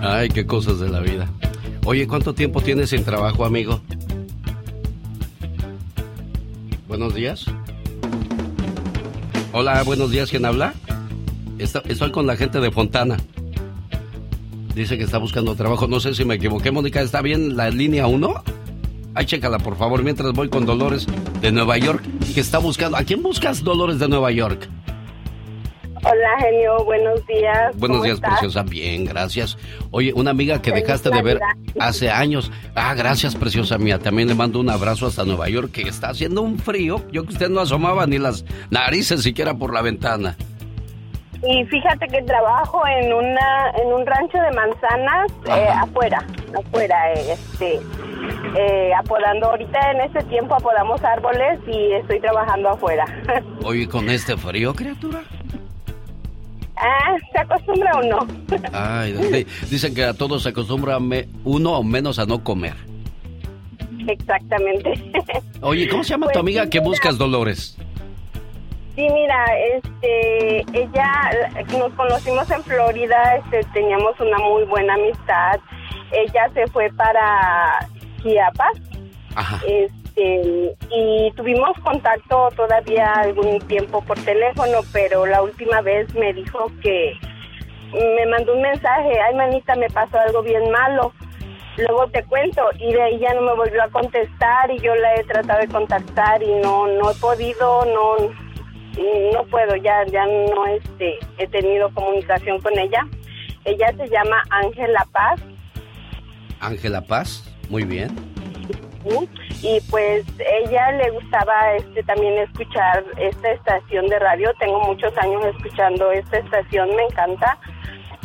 [0.01, 1.27] Ay, qué cosas de la vida.
[1.85, 3.81] Oye, ¿cuánto tiempo tienes sin trabajo, amigo?
[6.87, 7.45] Buenos días.
[9.53, 10.73] Hola, buenos días, ¿quién habla?
[11.57, 13.17] Estoy con la gente de Fontana.
[14.75, 15.87] Dice que está buscando trabajo.
[15.87, 17.01] No sé si me equivoqué, Mónica.
[17.01, 18.43] ¿Está bien la línea 1?
[19.15, 21.07] Ay, chécala, por favor, mientras voy con Dolores
[21.41, 22.03] de Nueva York,
[22.35, 22.97] que está buscando.
[22.97, 24.69] ¿A quién buscas, Dolores de Nueva York?
[26.09, 27.75] Hola, genio, buenos días.
[27.77, 28.39] Buenos ¿Cómo días, estás?
[28.39, 28.63] preciosa.
[28.63, 29.57] Bien, gracias.
[29.91, 31.39] Oye, una amiga que Feliz dejaste de ver
[31.79, 32.49] hace años.
[32.75, 33.99] Ah, gracias, preciosa mía.
[33.99, 37.01] También le mando un abrazo hasta Nueva York, que está haciendo un frío.
[37.11, 40.37] Yo que usted no asomaba ni las narices siquiera por la ventana.
[41.43, 46.25] Y fíjate que trabajo en una en un rancho de manzanas eh, afuera,
[46.57, 47.79] afuera, eh, este,
[48.57, 49.47] eh, apodando.
[49.47, 53.05] Ahorita en este tiempo apodamos árboles y estoy trabajando afuera.
[53.63, 55.21] Oye, con este frío, criatura.
[56.77, 58.27] Ah, ¿se acostumbra o no?
[58.73, 62.75] Ay, di- dicen que a todos se acostumbra me- uno o menos a no comer.
[64.07, 64.93] Exactamente.
[65.61, 66.89] Oye, ¿cómo se llama tu Pues, amiga que mira.
[66.89, 67.77] buscas, Dolores?
[68.95, 69.45] Sí, mira,
[69.75, 71.11] este, ella,
[71.77, 75.59] nos conocimos en Florida, este, teníamos una muy buena amistad.
[76.11, 77.85] Ella se fue para
[78.23, 78.77] Chiapas,
[79.67, 86.71] este, y tuvimos contacto todavía algún tiempo por teléfono, pero la última vez me dijo
[86.81, 87.13] que
[87.93, 91.13] me mandó un mensaje, ay manita, me pasó algo bien malo.
[91.77, 95.15] Luego te cuento y de ahí ya no me volvió a contestar y yo la
[95.15, 98.33] he tratado de contactar y no no he podido, no
[99.33, 103.07] no puedo, ya ya no este he tenido comunicación con ella.
[103.63, 105.39] Ella se llama Ángela Paz
[106.59, 107.43] Ángela Paz.
[107.69, 108.09] Muy bien.
[109.03, 109.29] ¿sí?
[109.61, 114.53] Y pues ella le gustaba este también escuchar esta estación de radio.
[114.59, 117.57] Tengo muchos años escuchando esta estación, me encanta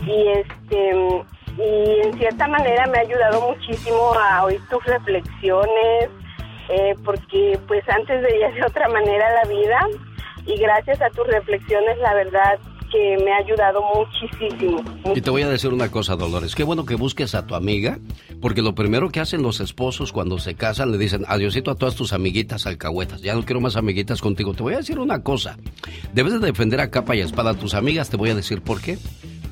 [0.07, 1.25] y este
[1.59, 6.09] y en cierta manera me ha ayudado muchísimo a oír tus reflexiones
[6.69, 9.81] eh, porque pues antes veía de otra manera la vida
[10.47, 12.59] y gracias a tus reflexiones la verdad
[12.93, 14.85] que me ha ayudado muchísimo.
[15.15, 16.55] Y te voy a decir una cosa, Dolores.
[16.55, 17.99] Qué bueno que busques a tu amiga,
[18.41, 21.95] porque lo primero que hacen los esposos cuando se casan le dicen adiosito a todas
[21.95, 23.23] tus amiguitas alcahuetas.
[23.23, 24.53] Ya no quiero más amiguitas contigo.
[24.55, 25.57] Te voy a decir una cosa.
[26.13, 28.11] Debes de defender a capa y espada a tus amigas.
[28.11, 28.99] Te voy a decir por qué.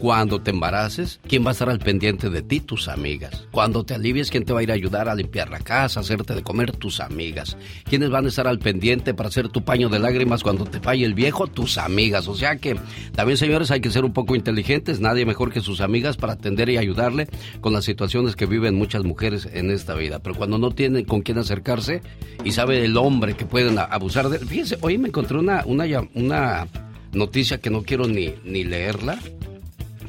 [0.01, 2.61] Cuando te embaraces, ¿quién va a estar al pendiente de ti?
[2.61, 3.47] Tus amigas.
[3.51, 6.35] Cuando te alivies, ¿quién te va a ir a ayudar a limpiar la casa, hacerte
[6.35, 6.73] de comer?
[6.73, 7.59] Tus amigas.
[7.85, 11.05] ¿Quiénes van a estar al pendiente para hacer tu paño de lágrimas cuando te falle
[11.05, 11.49] el viejo?
[11.49, 12.29] Tus amigas.
[12.29, 12.81] O sea que
[13.15, 15.01] también, señores, hay que ser un poco inteligentes.
[15.01, 17.29] Nadie mejor que sus amigas para atender y ayudarle
[17.61, 20.21] con las situaciones que viven muchas mujeres en esta vida.
[20.21, 22.01] Pero cuando no tienen con quién acercarse
[22.43, 24.39] y sabe el hombre que pueden abusar de.
[24.39, 26.69] Fíjense, hoy me encontré una, una, una
[27.13, 29.19] noticia que no quiero ni, ni leerla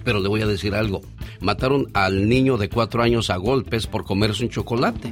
[0.04, 1.02] pero le voy a decir algo.
[1.40, 5.12] mataron al niño de cuatro años a golpes por comerse un chocolate.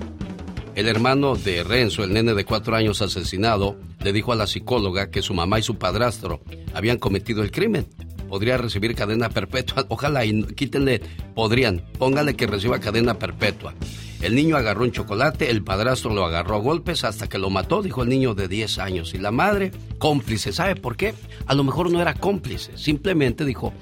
[0.76, 5.10] El hermano de Renzo, el nene de cuatro años asesinado, le dijo a la psicóloga
[5.10, 6.42] que su mamá y su padrastro
[6.74, 7.88] habían cometido el crimen.
[8.30, 9.86] Podría recibir cadena perpetua.
[9.90, 11.02] Ojalá y quítenle,
[11.36, 13.74] podrían, póngale que reciba cadena perpetua.
[14.22, 17.82] El niño agarró un chocolate, el padrastro lo agarró a golpes hasta que lo mató,
[17.82, 19.14] dijo el niño de 10 años.
[19.14, 21.14] Y la madre, cómplice, ¿sabe por qué?
[21.46, 23.74] A lo mejor no era cómplice, simplemente dijo,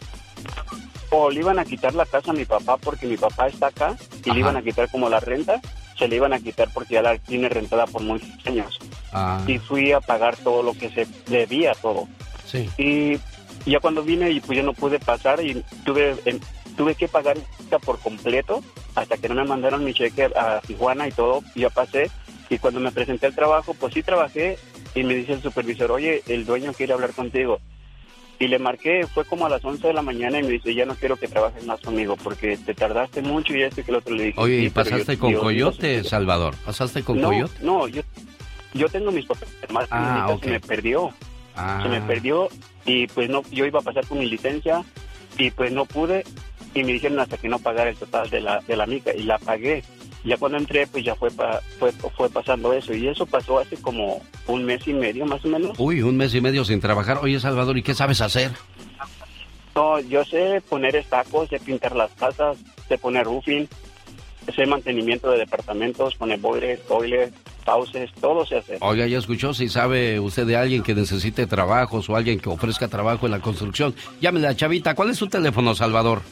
[1.10, 3.96] O le iban a quitar la casa a mi papá porque mi papá está acá
[4.24, 4.34] y Ajá.
[4.34, 5.60] le iban a quitar como la renta,
[5.98, 8.78] se le iban a quitar porque ya la tiene rentada por muchos años.
[9.12, 12.08] Ah, Y fui a pagar todo lo que se debía, todo.
[12.46, 12.68] sí.
[12.78, 13.18] Y
[13.70, 16.38] ya cuando vine y pues ya no pude pasar y tuve em,
[16.76, 17.36] tuve que pagar
[17.84, 18.62] por completo
[18.94, 22.10] hasta que no me mandaron mi cheque a Tijuana y todo, ya pasé.
[22.50, 24.58] Y cuando me presenté al trabajo, pues sí trabajé
[24.94, 27.58] y me dice el supervisor, oye, el dueño quiere hablar contigo.
[28.38, 30.84] Y le marqué, fue como a las 11 de la mañana y me dice, ya
[30.84, 33.96] no quiero que trabajes más conmigo porque te tardaste mucho y esto y que el
[33.98, 34.40] otro le dije.
[34.40, 36.54] Oye, "Sí, ¿y yo- pasaste con yo- Coyote, Salvador?
[36.64, 37.54] ¿Pasaste con no, Coyote?
[37.62, 38.02] No, yo,
[38.74, 40.42] yo tengo mis papeles, más Ah, ok.
[40.44, 41.10] se me perdió.
[41.56, 41.78] Ah.
[41.84, 42.48] Se me perdió
[42.84, 44.82] y pues no, yo iba a pasar con mi licencia
[45.38, 46.24] y pues no pude
[46.74, 49.22] y me dijeron hasta que no pagara el total de la, de la mica y
[49.22, 49.84] la pagué.
[50.24, 53.76] Ya cuando entré pues ya fue, pa- fue, fue pasando eso y eso pasó hace
[53.76, 55.72] como un mes y medio más o menos.
[55.78, 57.18] Uy, un mes y medio sin trabajar.
[57.22, 58.50] Oye, Salvador, ¿y qué sabes hacer?
[59.74, 62.56] No, yo sé poner estacos, sé pintar las casas,
[62.88, 63.68] sé poner roofing,
[64.54, 67.34] sé mantenimiento de departamentos, poner boilers, toilets,
[67.64, 68.78] pauses, todo se hace.
[68.80, 72.88] Oiga, ya escuchó, si sabe usted de alguien que necesite trabajos o alguien que ofrezca
[72.88, 74.94] trabajo en la construcción, llámele a Chavita.
[74.94, 76.22] ¿Cuál es su teléfono, Salvador?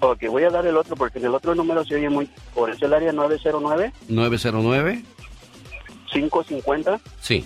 [0.00, 2.28] Ok, voy a dar el otro porque en el otro número se oye muy...
[2.54, 5.02] Por es el área 909 909.
[6.12, 7.44] 550 Sí.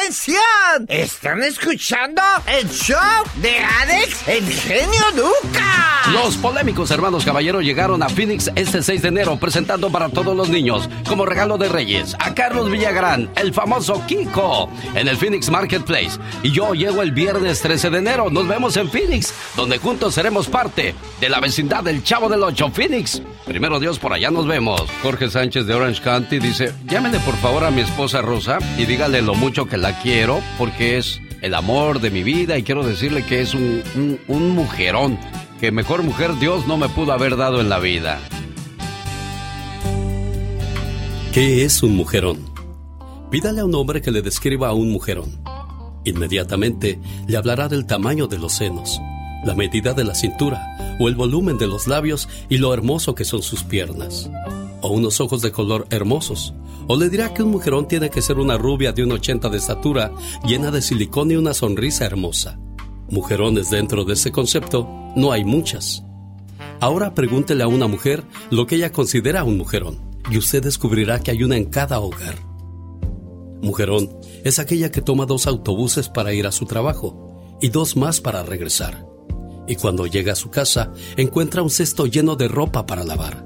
[0.10, 0.42] ¡Atención!
[0.88, 2.98] ¿Están escuchando el show
[3.44, 6.08] de Alex, el genio Lucas?
[6.12, 10.50] Los polémicos hermanos Caballero llegaron a Phoenix este 6 de enero presentando para todos los
[10.50, 16.18] niños como regalo de Reyes a Carlos Villagrán, el famoso Kiko, en el Phoenix Marketplace.
[16.42, 18.32] Y yo llego el viernes 13 de enero.
[18.32, 22.72] Nos vemos en Phoenix, donde juntos seremos parte de la vecindad del Chavo del Ocho,
[22.72, 23.22] Phoenix.
[23.46, 24.82] Primero Dios, por allá nos vemos.
[25.04, 29.22] Jorge Sánchez de Orange County dice, llámele por favor a mi esposa Rosa y dígale
[29.22, 33.26] lo mucho que la quiero porque es el amor de mi vida y quiero decirle
[33.26, 33.84] que es un,
[34.28, 35.18] mujerón,
[35.60, 38.20] que mejor mujer Dios no me pudo haber dado en la vida.
[41.34, 42.50] ¿Qué es un mujerón?
[43.30, 45.42] Pídale a un hombre que le describa a un mujerón.
[46.04, 49.00] Inmediatamente le hablará del tamaño de los senos,
[49.46, 53.26] la medida de la cintura o el volumen de los labios y lo hermoso que
[53.26, 54.30] son sus piernas.
[54.82, 56.54] O unos ojos de color hermosos.
[56.88, 59.58] O le dirá que un mujerón tiene que ser una rubia de un 80 de
[59.58, 60.12] estatura,
[60.46, 62.60] llena de silicón y una sonrisa hermosa.
[63.10, 66.04] Mujerones dentro de ese concepto no hay muchas.
[66.80, 70.00] Ahora pregúntele a una mujer lo que ella considera un mujerón
[70.32, 72.36] y usted descubrirá que hay una en cada hogar.
[73.62, 74.10] Mujerón
[74.44, 78.44] es aquella que toma dos autobuses para ir a su trabajo y dos más para
[78.44, 79.06] regresar.
[79.68, 83.46] Y cuando llega a su casa encuentra un cesto lleno de ropa para lavar,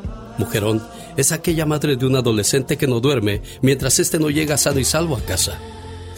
[0.41, 0.85] Mujerón
[1.15, 4.83] es aquella madre de un adolescente que no duerme mientras éste no llega sano y
[4.83, 5.57] salvo a casa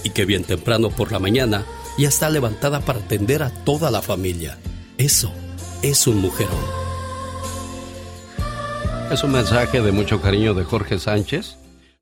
[0.03, 1.65] y que bien temprano por la mañana
[1.97, 4.57] ya está levantada para atender a toda la familia.
[4.97, 5.31] Eso
[5.81, 6.83] es un mujerón.
[9.11, 11.57] Es un mensaje de mucho cariño de Jorge Sánchez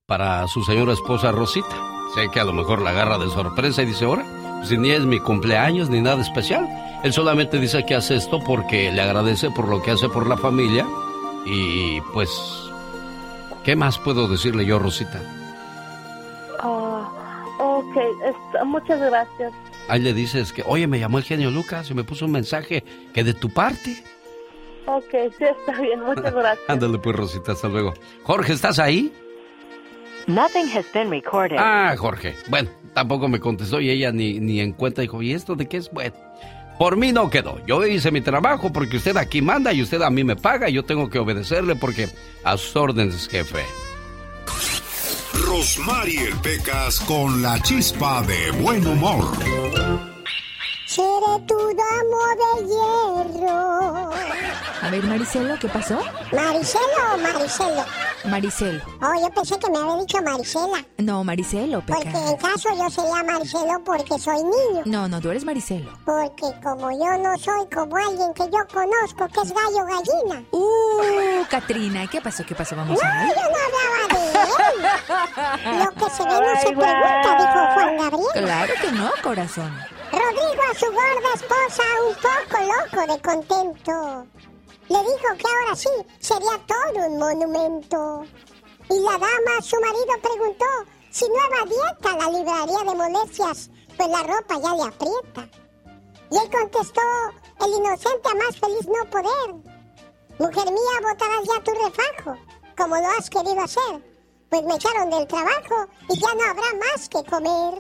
[0.06, 1.76] para su señora esposa Rosita.
[2.16, 4.26] Sé que a lo mejor la agarra de sorpresa y dice, ahora,
[4.64, 6.68] si ni es mi cumpleaños ni nada especial.
[7.04, 10.38] Él solamente dice que hace esto porque le agradece por lo que hace por la
[10.38, 10.88] familia.
[11.46, 12.30] Y pues,
[13.64, 15.22] ¿qué más puedo decirle yo, Rosita?
[16.60, 19.54] Ah, ok, muchas gracias.
[19.88, 22.84] Ahí le dices que, oye, me llamó el genio Lucas y me puso un mensaje
[23.14, 24.04] que de tu parte.
[24.86, 26.66] Ok, sí, está bien, muchas gracias.
[26.70, 27.94] Ándale pues, Rosita, hasta luego.
[28.24, 29.12] Jorge, ¿estás ahí?
[30.28, 31.58] Nothing has been recorded.
[31.60, 32.36] Ah, Jorge.
[32.48, 35.78] Bueno, tampoco me contestó y ella ni, ni en cuenta dijo, ¿y esto de qué
[35.78, 35.92] es?
[35.92, 36.16] Bueno,
[36.82, 37.64] por mí no quedó.
[37.68, 40.84] Yo hice mi trabajo porque usted aquí manda y usted a mí me paga yo
[40.84, 42.10] tengo que obedecerle porque
[42.44, 43.64] a sus órdenes, jefe.
[45.46, 49.26] Rosmarie Pecas con la chispa de buen humor.
[50.92, 54.12] Seré tu damo de hierro.
[54.84, 55.98] A ver, Maricelo, ¿qué pasó?
[56.34, 57.86] ¿Maricelo o Maricelo?
[58.26, 58.84] Maricelo.
[59.02, 60.84] Oh, yo pensé que me había dicho Maricela.
[60.98, 64.82] No, Maricelo, Porque en caso yo sería Maricelo porque soy niño.
[64.84, 65.94] No, no, tú eres Maricelo.
[66.06, 70.44] Porque como yo no soy como alguien que yo conozco que es gallo gallina.
[70.52, 72.44] Uh, Katrina, ¿qué pasó?
[72.46, 72.76] ¿Qué pasó?
[72.76, 73.30] Vamos No, a ver.
[73.30, 75.86] yo no hablaba de él.
[75.86, 78.28] Lo que se ve no se pregunta, dijo Juan Gabriel.
[78.34, 80.01] Claro que no, corazón.
[80.12, 84.28] Rodrigo a su gorda esposa un poco loco de contento.
[84.90, 85.90] Le dijo que ahora sí
[86.20, 88.26] sería todo un monumento.
[88.90, 90.66] Y la dama a su marido preguntó
[91.12, 95.50] si nueva dieta la libraría de molestias, pues la ropa ya le aprieta.
[96.30, 97.02] Y él contestó,
[97.62, 99.56] el inocente a más feliz no poder.
[100.40, 102.38] Mujer mía, botarás ya tu refajo,
[102.76, 104.11] como lo has querido hacer.
[104.52, 107.74] Pues me echaron del trabajo y ya no habrá más que comer.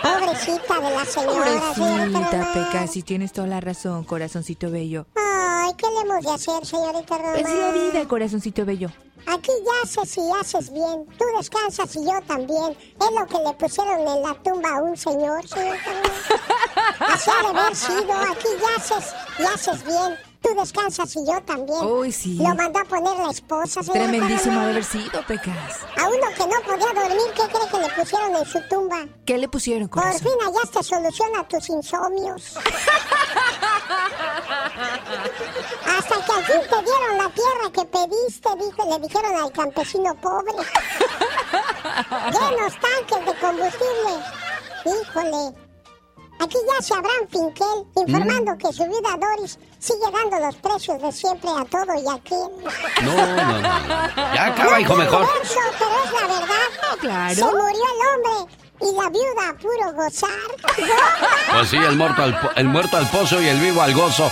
[0.02, 1.72] Pobrecita de la señora.
[1.76, 2.52] Pobrecita.
[2.52, 5.06] Peca, si tienes toda la razón, corazoncito bello.
[5.16, 7.36] Ay, ¿qué le hemos de hacer, señorita Román?
[7.38, 8.88] Es la vida, corazoncito bello.
[9.26, 9.50] Aquí
[9.82, 11.06] yaces y haces bien.
[11.18, 12.76] Tú descansas y yo también.
[13.00, 16.12] Es lo que le pusieron en la tumba a un señor, señorita Román.
[17.00, 18.12] Así ha de haber sido.
[18.12, 20.27] Aquí yaces y haces bien.
[20.40, 21.84] Tú descansas y yo también.
[21.84, 22.36] Uy, sí.
[22.38, 25.80] Lo mandó a poner la esposa, señorita Tremendísimo haber sido, Pecas.
[25.96, 29.06] A uno que no podía dormir, ¿qué cree que le pusieron en su tumba?
[29.26, 30.20] ¿Qué le pusieron, Por corazón?
[30.20, 32.56] fin hallaste solución a tus insomnios.
[35.86, 40.14] Hasta que al fin te dieron la tierra que pediste, dijo, le dijeron al campesino
[40.20, 40.52] pobre.
[42.32, 44.22] Llenos tanques de combustible.
[44.84, 45.54] Híjole.
[46.40, 51.12] Aquí ya se Abraham Finkel informando que su vida Doris sigue dando los precios de
[51.12, 52.48] siempre a todo y a aquel.
[53.04, 54.34] No, no, no.
[54.34, 55.26] Ya acaba, hijo, mejor.
[55.38, 56.98] Verso, pero es la verdad.
[57.00, 57.34] Claro.
[57.34, 60.30] Se murió el hombre y la viuda a puro gozar.
[61.52, 64.30] Pues sí, el muerto, al, po- el muerto al pozo y el vivo al gozo.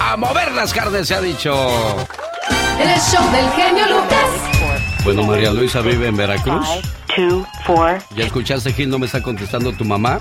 [0.00, 1.54] A mover las carnes se ha dicho.
[2.80, 4.30] El show del genio Lucas.
[5.04, 6.66] Bueno, María Luisa vive en Veracruz.
[8.16, 8.88] ¿Ya escuchaste, Gil?
[8.88, 10.20] No me está contestando tu mamá.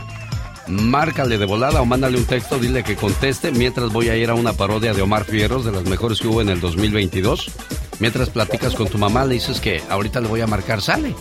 [0.67, 4.35] Márcale de volada o mándale un texto, dile que conteste mientras voy a ir a
[4.35, 7.51] una parodia de Omar Fierros de las mejores que hubo en el 2022.
[7.99, 11.15] Mientras platicas con tu mamá, le dices que ahorita le voy a marcar, sale.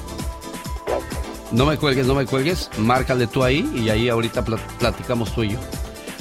[1.53, 4.45] No me cuelgues, no me cuelgues, márcale tú ahí y ahí ahorita
[4.79, 5.59] platicamos tú y yo.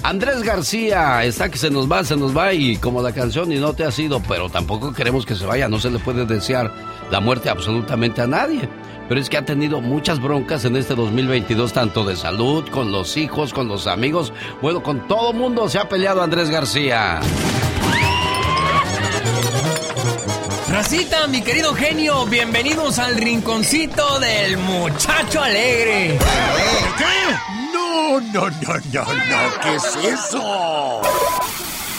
[0.02, 3.58] Andrés García está que se nos va, se nos va y como la canción y
[3.58, 6.72] no te ha sido, pero tampoco queremos que se vaya, no se le puede desear
[7.12, 8.70] la muerte absolutamente a nadie.
[9.10, 13.18] Pero es que ha tenido muchas broncas en este 2022, tanto de salud, con los
[13.18, 14.32] hijos, con los amigos,
[14.62, 17.20] bueno, con todo mundo se ha peleado Andrés García.
[20.70, 26.20] Racita, mi querido genio, bienvenidos al rinconcito del muchacho alegre.
[26.98, 27.74] ¿Qué?
[27.74, 31.02] No, no, no, no, no, ¿qué es eso?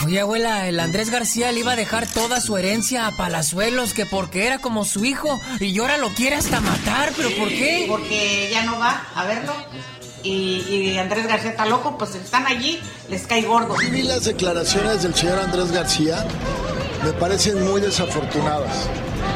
[0.05, 4.05] Oye, abuela, el Andrés García le iba a dejar toda su herencia a Palazuelos, que
[4.05, 7.85] porque era como su hijo, y ahora lo quiere hasta matar, ¿pero por qué?
[7.87, 9.53] Porque ya no va a verlo.
[10.23, 12.79] Y, y, Andrés García está loco, pues están allí,
[13.09, 13.75] les cae gordo.
[13.91, 16.25] Vi las declaraciones del señor Andrés García,
[17.03, 18.87] me parecen muy desafortunadas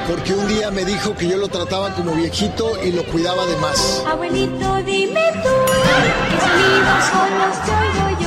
[0.08, 3.58] porque un día me dijo que yo lo trataba como viejito y lo cuidaba de
[3.58, 4.04] más.
[4.08, 5.50] Abuelito, dime tú,
[6.30, 8.24] qué sonidos son los que oigo yo.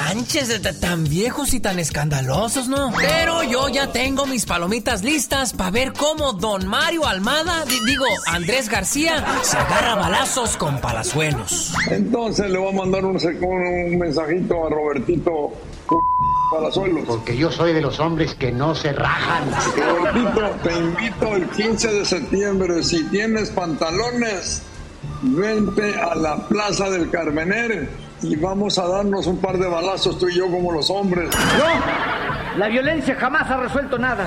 [0.00, 2.92] Manches, tan viejos y tan escandalosos, ¿no?
[2.98, 8.68] Pero yo ya tengo mis palomitas listas para ver cómo don Mario Almada, digo, Andrés
[8.68, 11.72] García, se agarra balazos con palazuelos.
[11.90, 15.52] Entonces le voy a mandar un, un mensajito a Robertito
[17.06, 19.50] porque yo soy de los hombres que no se rajan.
[19.76, 22.82] Robertito, te invito el 15 de septiembre.
[22.82, 24.62] Si tienes pantalones,
[25.22, 30.28] vente a la Plaza del Carmener y vamos a darnos un par de balazos tú
[30.28, 31.30] y yo como los hombres.
[31.58, 34.26] No, la violencia jamás ha resuelto nada.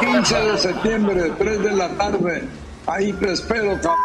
[0.00, 2.44] 15 de septiembre, 3 de la tarde.
[2.86, 3.98] Ahí te espero, cabrón.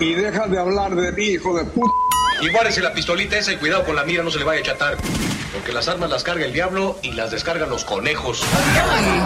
[0.00, 1.92] Y deja de hablar de mí, hijo de puta.
[2.42, 4.64] Igual es la pistolita esa y cuidado con la mira, no se le vaya a
[4.64, 4.96] chatar.
[5.52, 8.40] Porque las armas las carga el diablo y las descargan los conejos.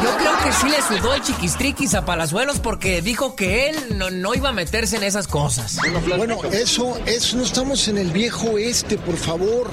[0.03, 4.35] yo creo que sí le sudó el chiquistriquis a Palazuelos porque dijo que él no,
[4.35, 5.77] iba a meterse en esas cosas.
[6.17, 9.71] Bueno, eso, eso no estamos en el viejo este, por favor.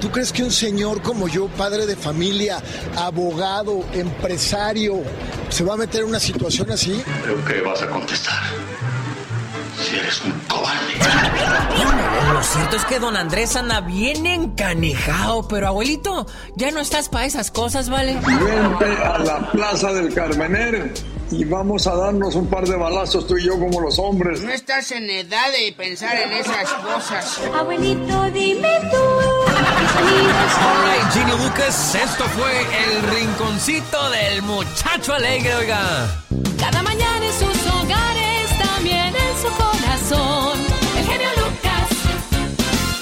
[0.00, 2.62] ¿Tú crees que un señor como yo, padre de familia,
[2.96, 5.02] abogado, empresario,
[5.48, 7.02] se va a meter en una situación así?
[7.22, 8.42] Creo que vas a contestar
[9.98, 10.94] eres un cobarde.
[12.32, 16.26] lo cierto es que don Andrés anda bien encanejado, pero abuelito,
[16.56, 18.14] ya no estás para esas cosas, ¿vale?
[18.14, 20.92] Vente a la plaza del Carmener
[21.30, 24.40] y vamos a darnos un par de balazos tú y yo como los hombres.
[24.42, 27.40] No estás en edad de pensar en esas cosas.
[27.54, 28.96] Abuelito, dime tú.
[29.96, 36.22] Hola, Gino Lucas, esto fue el rinconcito del muchacho alegre, oiga.
[36.58, 36.93] Cada mañana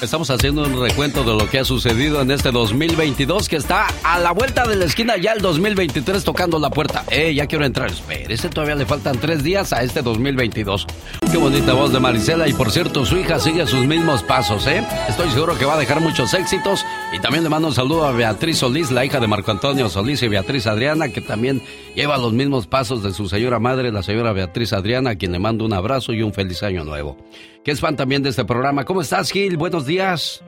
[0.02, 4.18] Estamos haciendo un recuento de lo que ha sucedido en este 2022 que está a
[4.18, 7.04] la vuelta de la esquina ya el 2023 tocando la puerta.
[7.08, 7.88] Eh, ya quiero entrar.
[7.88, 10.88] Espérese, todavía le faltan tres días a este 2022.
[11.30, 14.84] Qué bonita voz de Marisela y por cierto su hija sigue sus mismos pasos, ¿eh?
[15.08, 18.12] Estoy seguro que va a dejar muchos éxitos y también le mando un saludo a
[18.12, 21.60] Beatriz Solís, la hija de Marco Antonio Solís y Beatriz Adriana, que también
[21.94, 25.39] lleva los mismos pasos de su señora madre, la señora Beatriz Adriana, a quien le
[25.39, 27.16] mando un abrazo y un feliz año nuevo.
[27.64, 28.84] ¿Qué es fan también de este programa?
[28.84, 29.56] ¿Cómo estás, Gil?
[29.56, 30.43] Buenos días.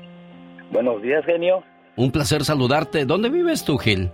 [0.72, 1.62] Buenos días, genio.
[1.96, 3.04] Un placer saludarte.
[3.04, 4.10] ¿Dónde vives tú, Gil?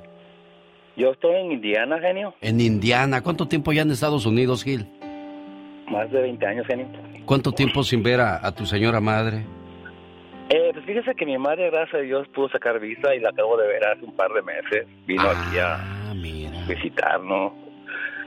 [0.96, 2.34] Yo estoy en Indiana, genio.
[2.40, 3.22] En Indiana.
[3.22, 4.86] ¿Cuánto tiempo ya en Estados Unidos, Gil?
[5.90, 6.86] Más de 20 años, genio.
[7.24, 9.44] ¿Cuánto tiempo sin ver a, tu señora madre?
[10.52, 13.56] Eh, pues fíjese que mi madre, gracias a Dios, pudo sacar visa y la acabo
[13.56, 14.84] de ver hace un par de meses.
[15.06, 16.14] Vino aquí a ah,
[16.66, 17.52] visitarnos.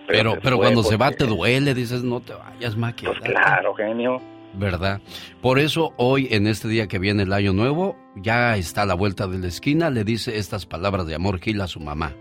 [0.07, 4.21] Pero, pero, cuando se va te duele, dices, no te vayas, más Pues claro, genio.
[4.53, 5.01] ¿Verdad?
[5.41, 8.93] Por eso hoy, en este día que viene el año nuevo, ya está a la
[8.93, 12.13] vuelta de la esquina, le dice estas palabras de amor Gil a su mamá.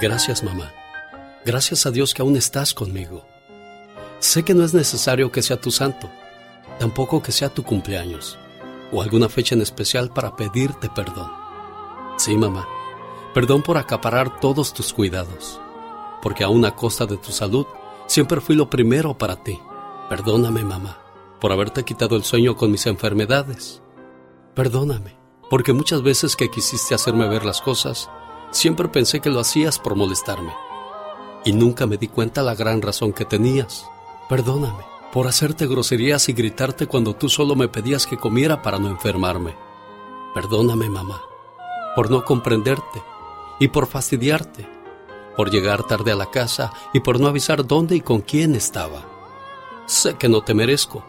[0.00, 0.70] Gracias, mamá.
[1.44, 3.26] Gracias a Dios que aún estás conmigo.
[4.20, 6.08] Sé que no es necesario que sea tu santo,
[6.78, 8.38] tampoco que sea tu cumpleaños
[8.92, 11.32] o alguna fecha en especial para pedirte perdón.
[12.16, 12.68] Sí, mamá,
[13.34, 15.60] perdón por acaparar todos tus cuidados,
[16.20, 17.66] porque aún a costa de tu salud
[18.06, 19.58] siempre fui lo primero para ti.
[20.08, 20.98] Perdóname, mamá,
[21.40, 23.82] por haberte quitado el sueño con mis enfermedades.
[24.54, 25.16] Perdóname,
[25.48, 28.10] porque muchas veces que quisiste hacerme ver las cosas,
[28.50, 30.52] siempre pensé que lo hacías por molestarme.
[31.44, 33.86] Y nunca me di cuenta la gran razón que tenías.
[34.28, 38.88] Perdóname por hacerte groserías y gritarte cuando tú solo me pedías que comiera para no
[38.88, 39.54] enfermarme.
[40.34, 41.22] Perdóname, mamá,
[41.94, 43.02] por no comprenderte
[43.60, 44.66] y por fastidiarte,
[45.36, 49.02] por llegar tarde a la casa y por no avisar dónde y con quién estaba.
[49.84, 51.04] Sé que no te merezco,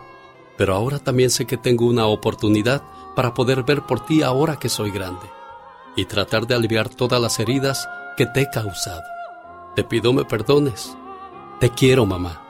[0.57, 2.83] pero ahora también sé que tengo una oportunidad
[3.15, 5.29] para poder ver por ti ahora que soy grande
[5.95, 9.03] y tratar de aliviar todas las heridas que te he causado.
[9.77, 10.97] Te pido me perdones.
[11.61, 12.42] Te quiero, mamá.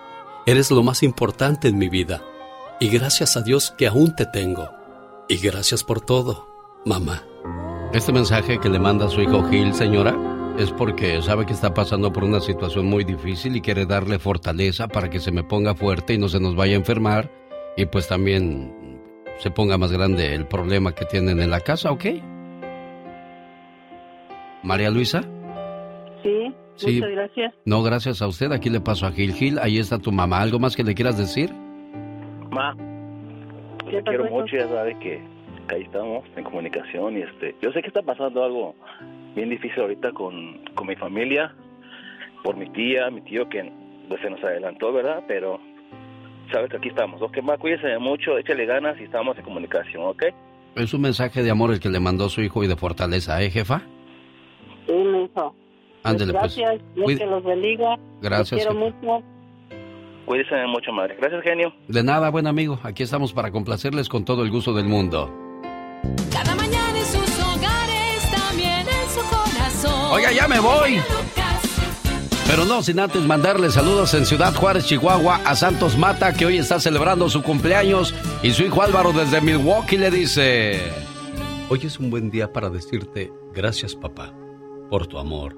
[0.45, 2.21] Eres lo más importante en mi vida.
[2.81, 4.69] Y gracias a Dios que aún te tengo.
[5.29, 6.49] Y gracias por todo,
[6.85, 7.23] mamá.
[7.93, 10.13] Este mensaje que le manda su hijo Gil, señora,
[10.59, 14.89] es porque sabe que está pasando por una situación muy difícil y quiere darle fortaleza
[14.89, 17.31] para que se me ponga fuerte y no se nos vaya a enfermar
[17.77, 18.99] y pues también
[19.37, 22.05] se ponga más grande el problema que tienen en la casa, ¿ok?
[24.61, 25.23] María Luisa.
[26.21, 26.95] Sí, Sí.
[26.95, 27.53] muchas gracias.
[27.65, 28.51] No, gracias a usted.
[28.51, 29.33] Aquí le paso a Gil.
[29.33, 30.41] Gil, ahí está tu mamá.
[30.41, 31.51] ¿Algo más que le quieras decir?
[32.51, 32.75] Ma,
[33.89, 35.21] ¿Qué te quiero mucho, ya sabe que
[35.69, 38.75] ahí estamos en comunicación y este, yo sé que está pasando algo
[39.35, 41.53] bien difícil ahorita con, con mi familia,
[42.43, 43.71] por mi tía, mi tío que
[44.07, 45.23] pues, se nos adelantó, ¿verdad?
[45.27, 45.59] Pero
[46.51, 50.23] sabes que aquí estamos, ok, ma, cuídese mucho, échale ganas y estamos en comunicación, ¿ok?
[50.75, 53.49] Es un mensaje de amor el que le mandó su hijo y de fortaleza, ¿eh,
[53.49, 53.81] jefa?
[54.87, 55.55] Sí, mi hijo.
[56.03, 56.55] Ándele, pues.
[56.55, 57.97] Gracias, Dios Cuide- que los bendiga.
[58.21, 59.23] Gracias, Los quiero mucho.
[60.25, 61.15] Cuídese mucho, madre.
[61.19, 61.73] Gracias, genio.
[61.87, 62.79] De nada, buen amigo.
[62.83, 65.29] Aquí estamos para complacerles con todo el gusto del mundo.
[66.31, 70.11] Cada mañana en sus hogares, también en su corazón.
[70.13, 70.99] Oiga, ya me voy.
[72.47, 76.57] Pero no sin antes mandarle saludos en Ciudad Juárez, Chihuahua, a Santos Mata, que hoy
[76.57, 78.13] está celebrando su cumpleaños,
[78.43, 80.79] y su hijo Álvaro desde Milwaukee le dice...
[81.69, 84.33] Hoy es un buen día para decirte gracias papá,
[84.89, 85.57] por tu amor,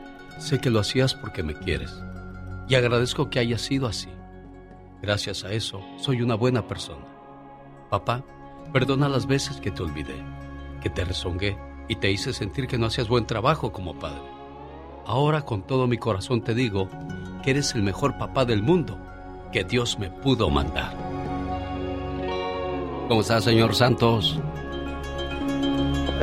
[0.41, 2.01] sé que lo hacías porque me quieres.
[2.67, 4.09] Y agradezco que haya sido así.
[5.01, 7.05] Gracias a eso, soy una buena persona.
[7.89, 8.23] Papá,
[8.73, 10.15] perdona las veces que te olvidé,
[10.81, 11.57] que te rezongué
[11.87, 14.23] y te hice sentir que no hacías buen trabajo como padre.
[15.05, 16.89] Ahora con todo mi corazón te digo
[17.43, 18.97] que eres el mejor papá del mundo
[19.51, 20.95] que Dios me pudo mandar.
[23.07, 24.39] ¿Cómo está, señor Santos?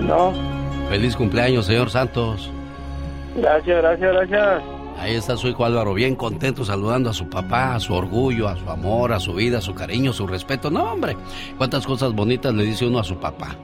[0.02, 0.32] No,
[0.88, 2.50] Feliz cumpleaños, señor Santos.
[3.40, 4.62] Gracias, gracias, gracias.
[4.98, 8.56] Ahí está su hijo Álvaro, bien contento, saludando a su papá, a su orgullo, a
[8.56, 10.70] su amor, a su vida, a su cariño, a su respeto.
[10.70, 11.16] No, hombre,
[11.56, 13.56] cuántas cosas bonitas le dice uno a su papá.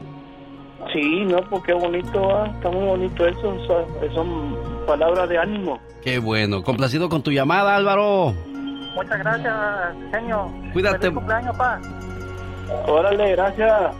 [0.93, 3.85] Sí, no, pues qué bonito, ah, está muy bonito eso, son,
[4.15, 4.57] son
[4.87, 5.81] palabras de ánimo.
[6.05, 6.63] Qué bueno.
[6.63, 8.33] Complacido con tu llamada, Álvaro.
[8.95, 9.55] Muchas gracias,
[10.13, 10.53] genio.
[10.73, 10.99] Cuídate.
[10.99, 11.81] Feliz cumpleaños, pa.
[12.87, 13.95] Órale, gracias.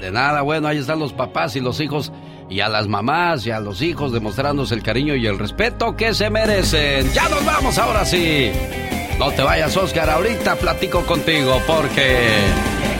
[0.00, 2.12] De nada, bueno, ahí están los papás y los hijos
[2.48, 6.14] y a las mamás y a los hijos demostrándose el cariño y el respeto que
[6.14, 7.12] se merecen.
[7.12, 8.50] Ya nos vamos ahora sí.
[9.18, 12.28] No te vayas, Oscar, ahorita platico contigo porque...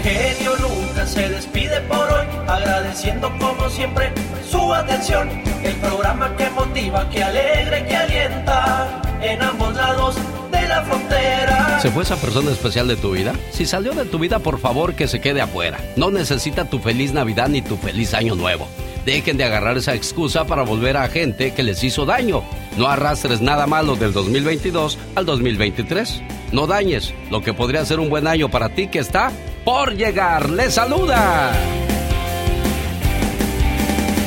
[0.02, 4.10] genio Lucas se despide por hoy, agradeciendo como siempre
[4.50, 5.28] su atención.
[5.62, 10.16] El programa que motiva, que alegra y que alienta en ambos lados
[10.50, 11.80] de la frontera.
[11.80, 13.34] ¿Se fue esa persona especial de tu vida?
[13.50, 15.78] Si salió de tu vida, por favor que se quede afuera.
[15.96, 18.68] No necesita tu feliz Navidad ni tu feliz Año Nuevo.
[19.06, 22.42] Dejen de agarrar esa excusa para volver a gente que les hizo daño.
[22.76, 26.22] No arrastres nada malo del 2022 al 2023.
[26.50, 29.30] No dañes lo que podría ser un buen año para ti que está
[29.64, 30.50] por llegar.
[30.50, 31.52] ¡Le saluda!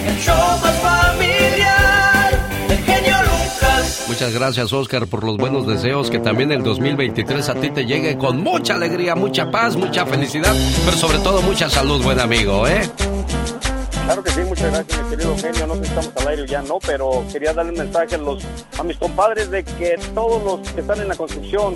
[0.07, 4.05] El show más familiar, el genio Lucas.
[4.07, 6.09] Muchas gracias, Oscar, por los buenos deseos.
[6.09, 10.55] Que también el 2023 a ti te llegue con mucha alegría, mucha paz, mucha felicidad,
[10.85, 12.89] pero sobre todo mucha salud, buen amigo, ¿eh?
[14.09, 15.67] Claro que sí, muchas gracias, mi querido genio.
[15.67, 18.43] No sé si estamos al aire ya no, pero quería darle un mensaje a, los,
[18.79, 21.75] a mis compadres de que todos los que están en la construcción,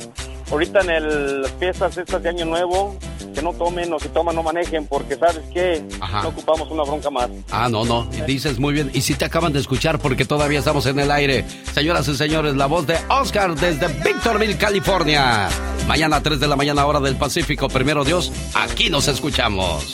[0.49, 2.97] ahorita en el- las fiestas estas de Año Nuevo,
[3.35, 5.83] que no tomen o si toman no manejen, porque sabes que
[6.23, 7.29] no ocupamos una bronca más.
[7.51, 8.89] Ah, no, no, dices muy bien.
[8.95, 11.45] Y si te acaban de escuchar porque todavía estamos en el aire.
[11.71, 15.49] Señoras y señores, la voz de Oscar desde Victorville, California.
[15.87, 19.93] Mañana a 3 de la mañana hora del Pacífico, primero Dios, aquí nos escuchamos.